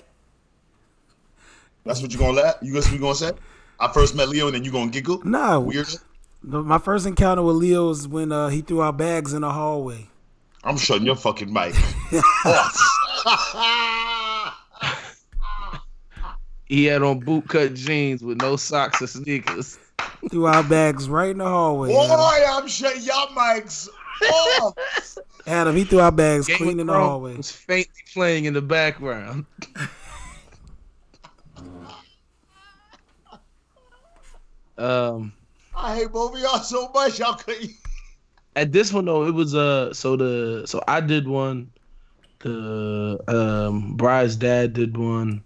That's 1.83 2.01
what 2.01 2.13
you're 2.13 2.21
gonna 2.21 2.41
laugh. 2.41 2.55
You 2.61 2.71
gonna 2.71 2.89
you 2.89 2.99
gonna 2.99 3.15
say? 3.15 3.31
I 3.81 3.91
first 3.91 4.15
met 4.15 4.29
Leo, 4.29 4.45
and 4.45 4.55
then 4.55 4.63
you 4.63 4.71
gonna 4.71 4.91
giggle? 4.91 5.21
Nah, 5.25 5.59
Weird. 5.59 5.89
the- 6.41 6.63
my 6.63 6.77
first 6.77 7.05
encounter 7.05 7.41
with 7.41 7.57
Leo 7.57 7.89
was 7.89 8.07
when 8.07 8.31
uh, 8.31 8.47
he 8.47 8.61
threw 8.61 8.79
our 8.79 8.93
bags 8.93 9.33
in 9.33 9.41
the 9.41 9.51
hallway. 9.51 10.07
I'm 10.63 10.77
shutting 10.77 11.05
your 11.05 11.17
fucking 11.17 11.51
mic. 11.51 11.75
He 16.69 16.83
had 16.85 17.01
on 17.01 17.21
bootcut 17.21 17.75
jeans 17.75 18.21
with 18.21 18.41
no 18.41 18.57
socks 18.57 19.01
or 19.01 19.07
sneakers. 19.07 19.79
Threw 20.29 20.45
our 20.45 20.63
bags 20.63 21.09
right 21.09 21.29
in 21.29 21.37
the 21.37 21.45
hallway. 21.45 21.89
Boy, 21.89 22.05
Adam. 22.05 22.63
I'm 22.63 22.67
shutting 22.67 23.03
your 23.03 23.27
mics 23.27 23.87
off. 24.59 24.77
Adam, 25.47 25.75
he 25.75 25.83
threw 25.85 25.99
our 25.99 26.11
bags 26.11 26.47
Game 26.47 26.57
clean 26.57 26.79
in 26.79 26.87
the 26.87 26.93
hallway. 26.93 27.37
was 27.37 27.51
faintly 27.51 28.03
playing 28.13 28.45
in 28.45 28.53
the 28.53 28.61
background. 28.61 29.45
um, 34.77 35.31
I 35.75 35.95
hate 35.95 36.11
both 36.11 36.35
of 36.35 36.41
y'all 36.41 36.59
so 36.59 36.89
much. 36.93 37.19
Y'all 37.19 37.35
couldn't. 37.35 37.71
at 38.57 38.73
this 38.73 38.91
one 38.91 39.05
though, 39.05 39.25
it 39.25 39.33
was 39.33 39.55
uh, 39.55 39.93
so 39.93 40.17
the 40.17 40.63
so 40.65 40.83
I 40.87 40.99
did 40.99 41.27
one, 41.27 41.71
the 42.39 43.17
um, 43.27 43.95
bride's 43.95 44.35
dad 44.35 44.73
did 44.73 44.97
one, 44.97 45.43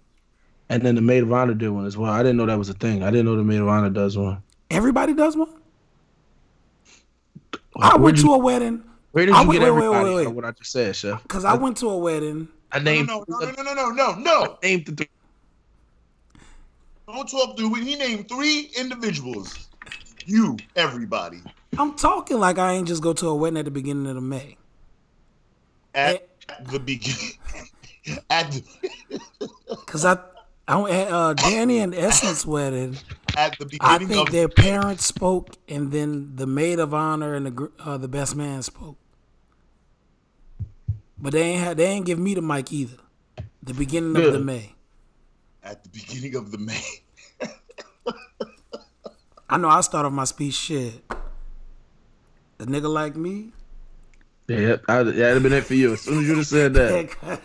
and 0.68 0.82
then 0.82 0.96
the 0.96 1.00
maid 1.00 1.22
of 1.22 1.32
honor 1.32 1.54
did 1.54 1.70
one 1.70 1.86
as 1.86 1.96
well. 1.96 2.10
I 2.10 2.24
didn't 2.24 2.38
know 2.38 2.46
that 2.46 2.58
was 2.58 2.70
a 2.70 2.74
thing. 2.74 3.04
I 3.04 3.10
didn't 3.10 3.26
know 3.26 3.36
the 3.36 3.44
maid 3.44 3.60
of 3.60 3.68
honor 3.68 3.90
does 3.90 4.18
one. 4.18 4.42
Everybody 4.72 5.14
does 5.14 5.36
one. 5.36 5.48
I 7.80 7.96
went 7.96 8.16
did 8.16 8.24
to 8.24 8.34
a 8.34 8.38
wedding 8.38 8.82
Where 9.12 9.26
did 9.26 9.34
I 9.34 9.42
you 9.42 9.48
went- 9.48 9.60
get 9.60 9.66
wait, 9.66 9.70
wait, 9.72 9.86
everybody? 9.86 10.08
wait, 10.10 10.14
wait. 10.16 10.24
from 10.24 10.34
What 10.34 10.44
I 10.44 10.50
just 10.52 10.72
said, 10.72 10.96
chef. 10.96 11.22
because 11.22 11.44
I 11.44 11.54
went 11.54 11.76
to 11.78 11.88
a 11.90 11.96
wedding. 11.98 12.48
I 12.70 12.78
named. 12.78 13.08
no, 13.08 13.24
no, 13.28 13.38
no, 13.38 13.50
no, 13.50 13.62
no, 13.62 13.74
no, 13.74 13.90
no, 13.90 14.14
no. 14.14 14.58
named 14.62 14.86
the 14.86 14.92
three. 14.92 15.08
Don't 17.06 17.28
talk 17.28 17.56
through 17.58 17.76
it. 17.76 17.82
He 17.84 17.96
named 17.96 18.28
three 18.28 18.70
individuals. 18.78 19.68
You, 20.24 20.56
everybody. 20.76 21.42
I'm 21.76 21.94
talking 21.96 22.38
like 22.38 22.58
I 22.58 22.72
ain't 22.72 22.88
just 22.88 23.02
go 23.02 23.12
to 23.12 23.28
a 23.28 23.34
wedding 23.34 23.58
at 23.58 23.64
the 23.66 23.70
beginning 23.70 24.06
of 24.06 24.14
the 24.14 24.20
May. 24.20 24.56
At 25.94 26.26
the 26.70 26.78
beginning. 26.78 27.32
At 28.30 28.50
the, 28.50 28.62
Cause 29.86 30.04
I, 30.04 30.18
I 30.66 30.76
went 30.76 30.92
at 30.94 31.12
uh, 31.12 31.34
Danny 31.34 31.78
and 31.78 31.94
Essence 31.94 32.44
wedding. 32.44 32.96
At 33.36 33.58
the 33.58 33.78
I 33.80 33.98
think 33.98 34.12
of 34.12 34.32
their 34.32 34.48
parents 34.48 35.06
spoke, 35.06 35.56
and 35.68 35.90
then 35.92 36.36
the 36.36 36.46
maid 36.46 36.78
of 36.78 36.92
honor 36.94 37.34
and 37.34 37.46
the 37.46 37.70
uh, 37.80 37.98
the 37.98 38.08
best 38.08 38.36
man 38.36 38.62
spoke. 38.62 38.96
But 41.18 41.32
they 41.32 41.42
ain't 41.42 41.62
had, 41.62 41.76
they 41.76 41.86
ain't 41.86 42.04
give 42.06 42.18
me 42.18 42.34
the 42.34 42.42
mic 42.42 42.72
either. 42.72 42.96
The 43.62 43.74
beginning 43.74 44.16
of 44.16 44.32
the 44.32 44.40
May. 44.40 44.74
at 45.62 45.84
the 45.84 45.88
beginning 45.90 46.34
of 46.34 46.50
the 46.50 46.58
May. 46.58 46.82
I 49.48 49.56
know 49.58 49.68
I 49.68 49.80
start 49.82 50.04
off 50.06 50.12
my 50.12 50.24
speech 50.24 50.54
shit. 50.54 50.94
A 52.58 52.64
nigga 52.64 52.92
like 52.92 53.14
me. 53.16 53.52
Yeah, 54.48 54.76
I, 54.88 55.02
that'd 55.04 55.16
have 55.18 55.42
been 55.42 55.52
it 55.52 55.64
for 55.64 55.74
you. 55.74 55.92
As 55.92 56.00
soon 56.00 56.20
as 56.22 56.28
you 56.28 56.34
just 56.36 56.50
said 56.50 56.74
that, 56.74 57.16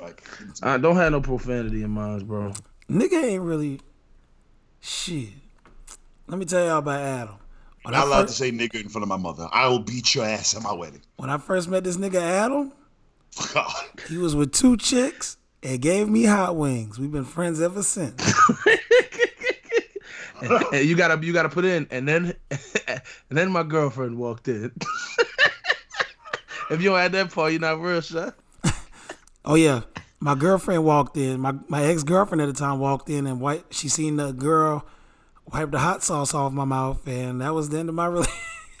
Like, 0.00 0.22
I 0.62 0.78
don't 0.78 0.96
have 0.96 1.12
no 1.12 1.20
profanity 1.20 1.82
in 1.82 1.90
mine, 1.90 2.24
bro. 2.26 2.52
nigga 2.88 3.22
ain't 3.24 3.42
really 3.42 3.80
shit. 4.80 5.28
Let 6.26 6.38
me 6.38 6.44
tell 6.44 6.64
y'all 6.64 6.78
about 6.78 7.00
Adam. 7.00 7.34
When 7.82 7.94
I, 7.94 7.98
not 7.98 8.06
allowed 8.08 8.26
to 8.28 8.32
say 8.32 8.50
nigga 8.50 8.82
in 8.82 8.88
front 8.88 9.02
of 9.02 9.08
my 9.08 9.16
mother. 9.16 9.48
I 9.52 9.68
will 9.68 9.78
beat 9.78 10.14
your 10.14 10.24
ass 10.24 10.56
at 10.56 10.62
my 10.62 10.72
wedding. 10.72 11.02
when 11.16 11.30
I 11.30 11.38
first 11.38 11.68
met 11.68 11.84
this 11.84 11.96
nigga 11.96 12.20
Adam, 12.20 12.72
God. 13.54 13.72
he 14.08 14.16
was 14.16 14.34
with 14.34 14.52
two 14.52 14.76
chicks 14.76 15.36
and 15.62 15.80
gave 15.80 16.08
me 16.08 16.24
hot 16.24 16.56
wings. 16.56 16.98
We've 16.98 17.12
been 17.12 17.24
friends 17.24 17.60
ever 17.60 17.82
since. 17.82 18.20
And, 20.40 20.52
and 20.72 20.86
you 20.86 20.96
gotta 20.96 21.24
you 21.24 21.32
gotta 21.32 21.48
put 21.48 21.64
in, 21.64 21.86
and 21.90 22.06
then 22.06 22.34
and 22.88 23.00
then 23.30 23.50
my 23.50 23.62
girlfriend 23.62 24.18
walked 24.18 24.48
in. 24.48 24.70
if 26.70 26.82
you 26.82 26.90
don't 26.90 26.98
add 26.98 27.12
that 27.12 27.32
part, 27.32 27.52
you're 27.52 27.60
not 27.60 27.80
real, 27.80 28.02
sir. 28.02 28.34
Oh 29.44 29.54
yeah, 29.54 29.82
my 30.26 30.34
girlfriend 30.34 30.84
walked 30.84 31.16
in. 31.16 31.38
My 31.38 31.54
my 31.68 31.84
ex 31.84 32.02
girlfriend 32.02 32.42
at 32.42 32.46
the 32.46 32.52
time 32.52 32.80
walked 32.80 33.08
in 33.08 33.28
and 33.28 33.40
wipe. 33.40 33.72
She 33.72 33.88
seen 33.88 34.16
the 34.16 34.32
girl 34.32 34.84
wipe 35.52 35.70
the 35.70 35.78
hot 35.78 36.02
sauce 36.02 36.34
off 36.34 36.52
my 36.52 36.64
mouth, 36.64 37.06
and 37.06 37.40
that 37.40 37.54
was 37.54 37.68
the 37.68 37.78
end 37.78 37.88
of 37.88 37.94
my 37.94 38.06
relationship. 38.08 38.36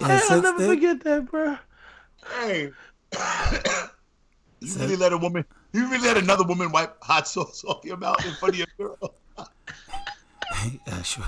I'll 0.00 0.42
never 0.42 0.58
then, 0.58 0.68
forget 0.68 1.02
that, 1.02 1.26
bro. 1.28 1.58
Hey. 2.38 2.70
you 4.60 4.74
really 4.76 4.94
let 4.94 5.12
a 5.12 5.18
woman, 5.18 5.44
you 5.72 5.90
really 5.90 6.06
let 6.06 6.18
another 6.18 6.44
woman 6.44 6.70
wipe 6.70 7.02
hot 7.02 7.26
sauce 7.26 7.64
off 7.68 7.84
your 7.84 7.96
mouth 7.96 8.24
in 8.24 8.32
front 8.34 8.54
of 8.54 8.58
your 8.60 8.68
girl? 8.78 9.16
yeah, 10.86 11.02
sure. 11.02 11.24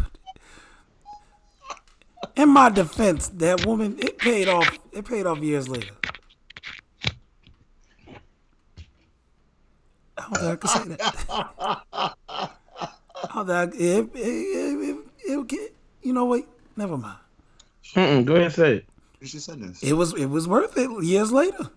In 2.37 2.49
my 2.49 2.71
defense, 2.71 3.29
that 3.29 3.67
woman 3.67 3.97
it 3.99 4.19
paid 4.19 4.49
off. 4.49 4.79
It 4.93 5.05
paid 5.07 5.27
off 5.27 5.39
years 5.39 5.69
later. 5.69 5.95
I 10.19 10.23
don't 10.23 10.35
think 10.39 10.53
I 10.53 10.57
can 10.57 10.69
say 10.69 10.97
that. 10.97 11.77
I 11.93 13.35
don't 13.35 13.47
think 13.47 13.51
I, 13.51 13.63
it, 13.65 13.71
it, 13.75 14.11
it, 14.15 14.89
it, 14.89 14.99
it, 15.25 15.53
it, 15.53 15.75
you 16.03 16.13
know 16.13 16.25
what? 16.25 16.45
Never 16.77 16.97
mind. 16.97 17.19
Mm-mm, 17.95 18.25
go 18.25 18.35
ahead 18.35 18.47
and 18.47 18.55
say 18.55 18.73
it. 18.77 18.87
You 19.21 19.27
should 19.27 19.43
send 19.43 19.63
this. 19.63 19.83
It 19.83 19.93
was 19.93 20.15
it 20.15 20.27
was 20.27 20.49
worth 20.49 20.77
it 20.77 20.91
years 21.05 21.31
later. 21.31 21.71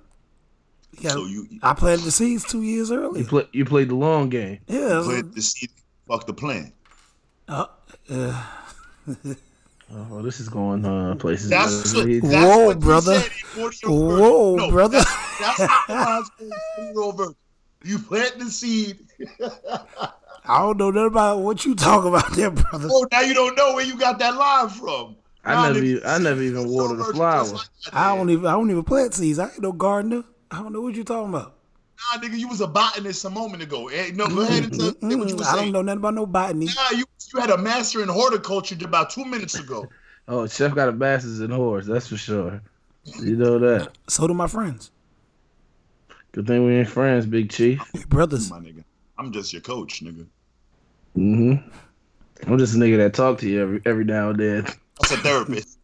Yeah, 1.00 1.10
So 1.12 1.26
you, 1.26 1.48
I 1.62 1.74
planted 1.74 2.06
the 2.06 2.12
seeds 2.12 2.46
two 2.46 2.62
years 2.64 2.90
You 2.90 2.98
earlier. 3.04 3.26
play 3.26 3.48
you 3.52 3.66
played 3.66 3.90
the 3.90 3.96
long 3.96 4.30
game. 4.30 4.60
Yeah, 4.68 4.94
it 4.94 4.96
was- 4.98 5.08
plant 5.08 5.36
the 5.36 5.42
seed, 5.42 5.70
fuck 6.08 6.26
the 6.26 6.34
plan. 6.34 6.72
uh, 7.50 7.66
uh, 8.10 8.44
Oh, 9.94 10.08
well, 10.10 10.24
this 10.24 10.40
is 10.40 10.50
going 10.50 10.84
uh, 10.84 11.16
places. 11.16 11.50
That's, 11.50 11.94
what, 11.94 12.06
that's 12.08 12.24
Whoa, 12.24 12.66
what 12.68 12.80
brother. 12.80 13.20
said 13.20 13.32
in 13.56 13.62
40-year-old 13.62 14.20
Whoa, 14.20 14.56
Virgin. 14.56 14.70
brother. 14.72 14.98
That's, 15.40 15.58
that's 15.58 15.88
what 15.88 15.90
Ron's 15.90 16.32
saying 16.40 16.52
40-year-old. 16.96 17.36
You 17.84 18.00
plant 18.00 18.40
the 18.40 18.46
seed. 18.46 19.00
I 20.48 20.60
don't 20.60 20.78
know 20.78 20.92
nothing 20.92 21.08
about 21.08 21.40
what 21.40 21.66
you 21.66 21.76
talk 21.76 22.06
about 22.06 22.32
there, 22.34 22.52
brother. 22.52 22.88
Oh, 22.92 23.06
now 23.12 23.22
you 23.22 23.34
don't 23.34 23.56
know 23.58 23.74
where 23.74 23.86
you 23.86 23.98
got 23.98 24.18
that 24.20 24.36
line 24.36 24.70
from. 24.70 25.16
I 25.44 25.54
Nah, 25.54 25.68
never 25.68 25.80
nigga, 25.80 25.84
e- 25.84 26.02
I 26.06 26.18
never 26.18 26.42
even 26.42 26.68
watered 26.68 27.00
so 27.04 27.10
a 27.10 27.14
flower. 27.14 27.46
like 27.46 27.68
I 27.94 28.16
don't 28.16 28.30
even 28.32 28.46
I 28.48 28.52
don't 28.54 28.70
even 28.72 28.84
plant 28.84 29.14
seeds. 29.14 29.38
I 29.38 29.46
ain't 29.50 29.62
no 29.62 29.72
gardener. 29.72 30.24
I 30.50 30.58
don't 30.64 30.74
know 30.74 30.82
what 30.82 30.96
you're 30.96 31.04
talking 31.04 31.30
about. 31.30 31.55
Nah, 31.98 32.22
nigga, 32.22 32.38
you 32.38 32.48
was 32.48 32.62
a 32.62 32.68
botanist 32.68 33.24
a 33.26 33.30
moment 33.30 33.64
ago. 33.64 33.88
Hey, 33.88 34.12
no, 34.14 34.28
go 34.28 34.42
ahead 34.42 34.64
and 34.66 34.80
tell 34.80 34.94
me 35.02 35.16
what 35.16 35.30
you 35.30 35.36
were 35.36 35.46
I 35.46 35.56
don't 35.56 35.72
know 35.72 35.82
nothing 35.82 36.00
about 36.00 36.14
no 36.14 36.26
botany. 36.26 36.66
Nah, 36.68 36.98
you 36.98 37.06
you 37.34 37.42
had 37.42 37.50
a 37.50 37.58
master 37.58 38.02
in 38.02 38.10
horticulture 38.10 38.78
about 38.84 39.10
two 39.10 39.26
minutes 39.26 39.60
ago. 39.60 39.88
Oh, 40.28 40.48
Chef 40.48 40.74
got 40.74 40.90
a 40.90 40.92
master's 40.92 41.40
in 41.40 41.52
horse, 41.52 41.86
that's 41.86 42.08
for 42.08 42.18
sure. 42.18 42.60
You 43.22 43.36
know 43.36 43.60
that. 43.60 43.92
So 44.08 44.26
do 44.26 44.34
my 44.34 44.48
friends. 44.48 44.90
Good 46.32 46.48
thing 46.48 46.66
we 46.66 46.78
ain't 46.78 46.90
friends, 46.90 47.28
Big 47.28 47.52
Chief. 47.52 47.80
We 47.94 48.06
brothers. 48.06 48.50
My 48.50 48.58
nigga, 48.58 48.84
I'm 49.20 49.32
just 49.32 49.54
your 49.54 49.62
coach, 49.62 50.04
nigga. 50.04 50.26
Mm-hmm. 51.16 52.52
I'm 52.52 52.58
just 52.58 52.74
a 52.74 52.78
nigga 52.80 52.98
that 52.98 53.14
talk 53.14 53.38
to 53.38 53.48
you 53.48 53.62
every 53.62 53.82
every 53.86 54.04
now 54.04 54.32
and 54.32 54.40
then. 54.40 54.64
That's 55.00 55.12
a 55.12 55.18
therapist. 55.18 55.78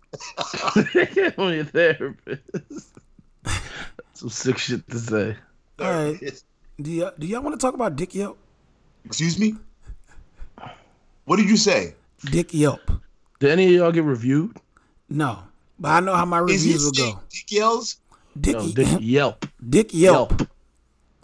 I'm 1.37 1.53
your 1.53 1.63
therapist. 1.63 2.97
Some 4.13 4.29
sick 4.29 4.57
shit 4.57 4.89
to 4.89 4.97
say. 4.97 5.37
All 5.81 5.91
right. 5.91 6.17
Therapist. 6.17 6.45
Do 6.81 6.89
y'all, 6.89 7.11
do 7.19 7.27
y'all 7.27 7.41
want 7.43 7.59
to 7.59 7.63
talk 7.63 7.75
about 7.75 7.95
Dick 7.95 8.15
Yelp? 8.15 8.39
Excuse 9.05 9.37
me. 9.37 9.55
What 11.25 11.35
did 11.37 11.47
you 11.47 11.57
say? 11.57 11.93
Dick 12.25 12.53
Yelp. 12.53 12.81
Did 13.39 13.51
any 13.51 13.65
of 13.65 13.71
y'all 13.71 13.91
get 13.91 14.03
reviewed? 14.03 14.57
No, 15.09 15.39
but 15.79 15.89
I 15.89 15.99
know 15.99 16.15
how 16.15 16.25
my 16.25 16.39
Is 16.43 16.63
reviews 16.63 16.85
will 16.85 16.93
saying 16.93 17.13
go. 17.15 17.21
Dick 17.29 17.51
yells? 17.51 17.97
Dick, 18.39 18.55
No, 18.55 18.67
Dick 18.69 18.87
Yelp. 19.01 19.45
Dick 19.69 19.89
Yelp. 19.93 20.47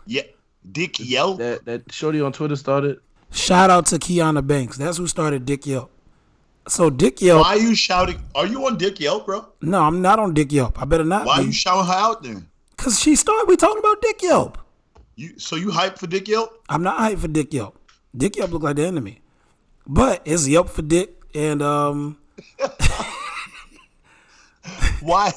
Yeah, 0.06 0.24
Dick 0.72 1.00
yell. 1.00 1.36
That 1.36 1.66
that 1.66 1.92
shorty 1.92 2.22
on 2.22 2.34
Twitter 2.34 2.56
started. 2.56 3.00
Shout 3.32 3.70
out 3.70 3.86
to 3.88 3.96
Kiana 3.96 4.46
Banks. 4.46 4.78
That's 4.78 4.98
who 4.98 5.08
started 5.08 5.46
Dick 5.46 5.66
Yelp. 5.66 5.90
So 6.68 6.90
Dick 6.90 7.22
Yelp. 7.22 7.44
Why 7.44 7.52
are 7.56 7.60
you 7.60 7.76
shouting? 7.76 8.22
Are 8.36 8.46
you 8.46 8.66
on 8.68 8.78
Dick 8.78 9.00
Yelp, 9.00 9.26
bro? 9.26 9.48
No, 9.62 9.82
I'm 9.82 10.02
not 10.02 10.20
on 10.20 10.34
Dick 10.34 10.52
Yelp. 10.52 10.82
I 10.82 10.86
better 10.86 11.04
not 11.06 11.26
Why 11.26 11.38
are 11.38 11.42
you 11.44 11.52
shouting 11.52 11.86
her 11.88 11.94
out 11.94 12.24
then? 12.24 12.48
Cause 12.78 13.00
she 13.00 13.16
started. 13.16 13.46
We 13.48 13.56
talking 13.58 13.80
about 13.80 14.02
Dick 14.02 14.22
Yelp. 14.22 14.58
You 15.16 15.38
so 15.40 15.56
you 15.56 15.72
hype 15.72 15.98
for 15.98 16.08
Dick 16.08 16.28
Yelp? 16.28 16.64
I'm 16.70 16.84
not 16.84 16.98
hype 17.00 17.18
for 17.20 17.28
Dick 17.28 17.54
Yelp. 17.54 17.78
Dick 18.16 18.36
Yelp 18.38 18.52
look 18.52 18.64
like 18.64 18.76
the 18.76 18.86
enemy, 18.86 19.22
but 19.88 20.22
it's 20.26 20.48
Yelp 20.48 20.70
for 20.70 20.82
Dick. 20.84 21.14
And 21.36 21.62
um, 21.62 22.18
Why? 25.02 25.32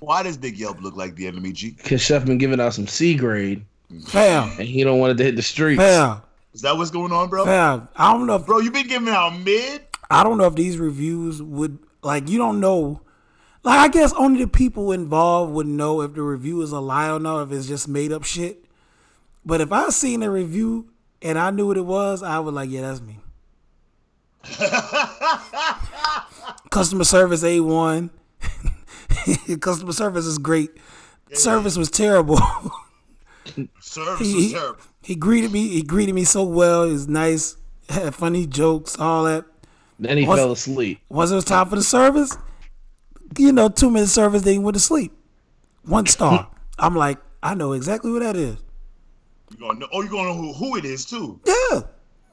Why 0.00 0.22
does 0.22 0.36
Dick 0.36 0.58
Yelp 0.58 0.80
look 0.82 0.96
like 0.96 1.14
the 1.16 1.26
enemy, 1.26 1.52
G? 1.52 1.72
Cause 1.72 2.00
Chef 2.00 2.24
been 2.24 2.38
giving 2.38 2.60
out 2.60 2.74
some 2.74 2.86
C 2.86 3.14
grade, 3.16 3.64
fam, 4.06 4.50
and 4.58 4.68
he 4.68 4.84
don't 4.84 4.98
want 4.98 5.12
it 5.12 5.16
to 5.18 5.24
hit 5.24 5.36
the 5.36 5.42
streets. 5.42 5.80
fam, 5.80 6.20
Is 6.52 6.60
that 6.62 6.76
what's 6.76 6.90
going 6.90 7.10
on, 7.12 7.28
bro? 7.30 7.44
fam. 7.44 7.88
I 7.96 8.12
don't 8.12 8.26
know. 8.26 8.36
If, 8.36 8.46
Bro, 8.46 8.60
you 8.60 8.70
been 8.70 8.86
giving 8.86 9.08
out 9.08 9.38
mid? 9.38 9.82
I 10.10 10.22
don't 10.22 10.36
know 10.38 10.46
if 10.46 10.54
these 10.54 10.78
reviews 10.78 11.42
would 11.42 11.78
like. 12.02 12.28
You 12.28 12.38
don't 12.38 12.60
know. 12.60 13.00
Like 13.64 13.78
I 13.78 13.88
guess 13.88 14.12
only 14.12 14.44
the 14.44 14.50
people 14.50 14.92
involved 14.92 15.52
would 15.54 15.66
know 15.66 16.02
if 16.02 16.14
the 16.14 16.22
review 16.22 16.60
is 16.62 16.70
a 16.72 16.80
lie 16.80 17.10
or 17.10 17.18
not, 17.18 17.42
if 17.42 17.52
it's 17.52 17.66
just 17.66 17.88
made 17.88 18.12
up 18.12 18.22
shit. 18.24 18.64
But 19.44 19.60
if 19.60 19.72
I 19.72 19.88
seen 19.88 20.22
a 20.22 20.30
review 20.30 20.90
and 21.22 21.38
I 21.38 21.50
knew 21.50 21.66
what 21.66 21.76
it 21.78 21.86
was, 21.86 22.22
I 22.22 22.38
would 22.38 22.54
like, 22.54 22.70
yeah, 22.70 22.82
that's 22.82 23.00
me. 23.00 23.18
Customer 26.70 27.04
service 27.04 27.44
A 27.44 27.60
one. 27.60 28.10
Customer 29.60 29.92
service 29.92 30.26
is 30.26 30.38
great. 30.38 30.70
Service 31.32 31.76
was 31.76 31.90
terrible. 31.90 32.38
Service 33.80 34.26
he, 34.26 34.34
was 34.34 34.52
terrible. 34.52 34.78
he 35.02 35.14
greeted 35.14 35.52
me. 35.52 35.68
He 35.68 35.82
greeted 35.82 36.14
me 36.14 36.24
so 36.24 36.44
well. 36.44 36.84
He 36.84 36.92
was 36.92 37.08
nice. 37.08 37.56
Had 37.88 38.14
funny 38.14 38.46
jokes. 38.46 38.98
All 38.98 39.24
that. 39.24 39.44
Then 39.98 40.18
he 40.18 40.26
What's- 40.26 40.40
fell 40.40 40.52
asleep. 40.52 41.00
Once 41.08 41.30
it 41.30 41.34
was 41.34 41.44
time 41.44 41.68
for 41.68 41.76
the 41.76 41.82
service, 41.82 42.36
you 43.38 43.52
know, 43.52 43.68
two 43.68 43.90
minute 43.90 44.08
service, 44.08 44.42
they 44.42 44.58
went 44.58 44.74
to 44.74 44.80
sleep. 44.80 45.12
One 45.84 46.06
star. 46.16 46.50
I'm 46.78 46.96
like, 46.96 47.18
I 47.42 47.54
know 47.54 47.72
exactly 47.72 48.10
who 48.10 48.20
that 48.20 48.36
is. 48.36 48.56
You 49.50 49.56
gonna 49.58 49.78
know, 49.78 49.88
oh, 49.92 50.02
you 50.02 50.08
gonna 50.08 50.28
know 50.28 50.34
who, 50.34 50.52
who 50.52 50.76
it 50.76 50.84
is 50.84 51.04
too. 51.04 51.38
Yeah, 51.44 51.54
You 51.72 51.84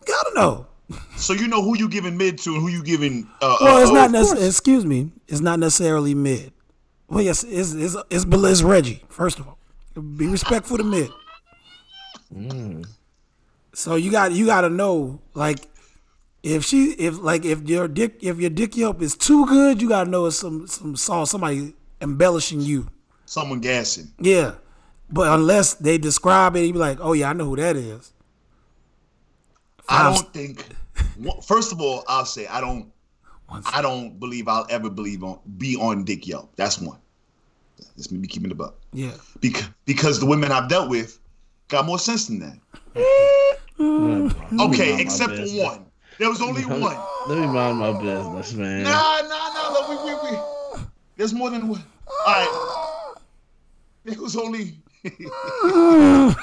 gotta 0.07 0.31
know. 0.35 0.67
So 1.15 1.33
you 1.33 1.47
know 1.47 1.61
who 1.61 1.77
you 1.77 1.87
giving 1.87 2.17
mid 2.17 2.37
to 2.39 2.53
and 2.53 2.61
who 2.61 2.67
you 2.67 2.83
giving. 2.83 3.27
Uh, 3.41 3.57
Well, 3.61 3.77
uh, 3.77 3.81
it's 3.81 3.91
oh, 3.91 3.93
not 3.93 4.11
necessarily. 4.11 4.47
Excuse 4.47 4.85
me. 4.85 5.11
It's 5.27 5.39
not 5.39 5.59
necessarily 5.59 6.15
mid. 6.15 6.51
Well, 7.07 7.21
yes, 7.21 7.43
it's 7.43 7.73
it's 7.73 7.95
it's, 8.09 8.25
it's 8.25 8.61
Reggie. 8.63 9.03
First 9.09 9.39
of 9.39 9.47
all, 9.47 9.57
be 10.17 10.27
respectful 10.27 10.77
to 10.77 10.83
mid. 10.83 11.11
So 13.73 13.95
you 13.95 14.11
got 14.11 14.31
you 14.31 14.45
got 14.45 14.61
to 14.61 14.69
know 14.69 15.19
like 15.33 15.59
if 16.43 16.65
she 16.65 16.91
if 16.93 17.19
like 17.19 17.45
if 17.45 17.67
your 17.67 17.87
dick 17.87 18.17
if 18.21 18.39
your 18.39 18.49
dick 18.49 18.75
yelp 18.75 19.01
is 19.01 19.15
too 19.15 19.45
good, 19.45 19.81
you 19.81 19.89
got 19.89 20.05
to 20.05 20.09
know 20.09 20.25
it's 20.25 20.37
some 20.37 20.67
some 20.67 20.95
saw 20.95 21.23
somebody 21.23 21.73
embellishing 22.01 22.61
you. 22.61 22.87
Someone 23.25 23.59
gassing. 23.59 24.11
Yeah, 24.19 24.55
but 25.09 25.31
unless 25.33 25.75
they 25.75 25.97
describe 25.97 26.55
it, 26.55 26.65
you 26.65 26.73
be 26.73 26.79
like, 26.79 26.99
oh 26.99 27.13
yeah, 27.13 27.29
I 27.29 27.33
know 27.33 27.45
who 27.45 27.55
that 27.57 27.75
is. 27.75 28.13
I 29.87 30.03
don't 30.03 30.33
think. 30.33 30.65
First 31.43 31.71
of 31.71 31.81
all, 31.81 32.03
I'll 32.07 32.25
say 32.25 32.47
I 32.47 32.61
don't. 32.61 32.91
I 33.73 33.81
don't 33.81 34.17
believe 34.17 34.47
I'll 34.47 34.65
ever 34.69 34.89
believe 34.89 35.23
on 35.23 35.39
be 35.57 35.75
on 35.75 36.05
Dick 36.05 36.25
Yelp. 36.25 36.55
That's 36.55 36.79
one. 36.79 36.97
That's 37.97 38.09
me 38.09 38.25
keeping 38.25 38.49
the 38.49 38.55
buck. 38.55 38.75
Yeah, 38.93 39.11
Because 39.41 39.67
because 39.85 40.19
the 40.19 40.25
women 40.25 40.51
I've 40.51 40.69
dealt 40.69 40.89
with 40.89 41.19
got 41.67 41.85
more 41.85 41.99
sense 41.99 42.27
than 42.27 42.39
that. 42.39 42.57
Okay, 43.79 45.01
except 45.01 45.33
for 45.33 45.45
one. 45.63 45.90
There 46.21 46.29
was 46.29 46.39
only 46.39 46.61
one. 46.61 46.95
Let 47.27 47.39
me 47.39 47.47
mind 47.47 47.79
my 47.79 47.93
business, 47.99 48.53
man. 48.53 48.83
Nah, 48.83 49.21
nah, 49.23 49.53
nah. 49.55 49.69
Look, 49.73 49.89
we, 49.89 49.95
we, 50.05 50.13
we. 50.29 50.37
There's 51.17 51.33
more 51.33 51.49
than 51.49 51.67
one. 51.67 51.83
All 52.07 52.27
right. 52.27 53.15
There 54.05 54.21
was 54.21 54.37
only. 54.37 54.77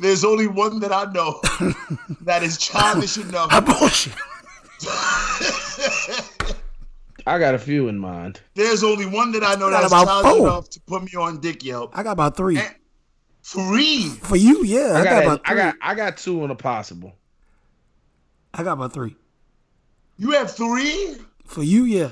There's 0.00 0.24
only 0.24 0.48
one 0.48 0.80
that 0.80 0.90
I 0.92 1.04
know 1.12 1.40
that 2.22 2.42
is 2.42 2.58
childish 2.58 3.16
enough. 3.16 3.50
bullshit. 3.64 4.12
I 7.26 7.38
got 7.38 7.54
a 7.54 7.58
few 7.58 7.86
in 7.86 7.98
mind. 8.00 8.40
There's 8.54 8.82
only 8.82 9.06
one 9.06 9.30
that 9.32 9.44
I 9.44 9.54
know 9.54 9.70
Got 9.70 9.82
that's 9.82 9.92
about 9.92 10.06
childish 10.06 10.32
four. 10.32 10.48
enough 10.48 10.70
to 10.70 10.80
put 10.80 11.04
me 11.04 11.12
on 11.16 11.40
Dick 11.40 11.64
Yelp. 11.64 11.96
I 11.96 12.02
got 12.02 12.10
about 12.12 12.36
three 12.36 12.58
Eh. 12.58 12.68
Three. 13.44 14.08
for 14.08 14.36
you. 14.36 14.64
Yeah, 14.64 14.92
I, 14.94 15.00
I 15.00 15.04
got, 15.04 15.10
got, 15.10 15.22
about 15.24 15.40
I 15.44 15.48
three. 15.50 15.56
got, 15.62 15.74
I 15.82 15.94
got 15.94 16.16
two 16.16 16.42
on 16.42 16.50
a 16.50 16.54
possible. 16.54 17.12
I 18.54 18.62
got 18.62 18.72
about 18.72 18.92
three 18.94 19.16
You 20.16 20.30
have 20.30 20.50
three? 20.50 21.16
for 21.44 21.62
you. 21.62 21.84
Yeah, 21.84 22.10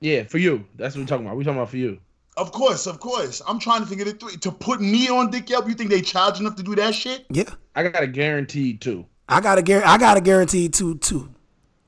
Yeah, 0.00 0.22
for 0.24 0.38
you. 0.38 0.64
That's 0.76 0.94
what 0.94 1.02
we're 1.02 1.06
talking 1.08 1.26
about. 1.26 1.36
We're 1.36 1.42
talking 1.44 1.58
about 1.58 1.70
for 1.70 1.78
you. 1.78 1.98
Of 2.36 2.52
course, 2.52 2.86
of 2.86 3.00
course. 3.00 3.42
I'm 3.48 3.58
trying 3.58 3.80
to 3.80 3.86
figure 3.86 4.04
the 4.04 4.12
three. 4.12 4.36
To 4.36 4.52
put 4.52 4.80
me 4.80 5.08
on 5.08 5.30
Dick 5.30 5.48
Yelp, 5.50 5.66
you 5.68 5.74
think 5.74 5.90
they 5.90 6.02
charge 6.02 6.38
enough 6.38 6.54
to 6.56 6.62
do 6.62 6.74
that 6.76 6.94
shit? 6.94 7.26
yeah. 7.30 7.50
I 7.74 7.82
got 7.88 8.02
a 8.02 8.06
guaranteed 8.06 8.80
two. 8.80 9.04
I 9.28 9.40
got 9.40 9.58
a 9.58 9.62
guar- 9.62 9.82
I 9.84 9.98
got 9.98 10.16
a 10.16 10.20
guarantee 10.20 10.68
two 10.68 10.96
two. 10.98 11.28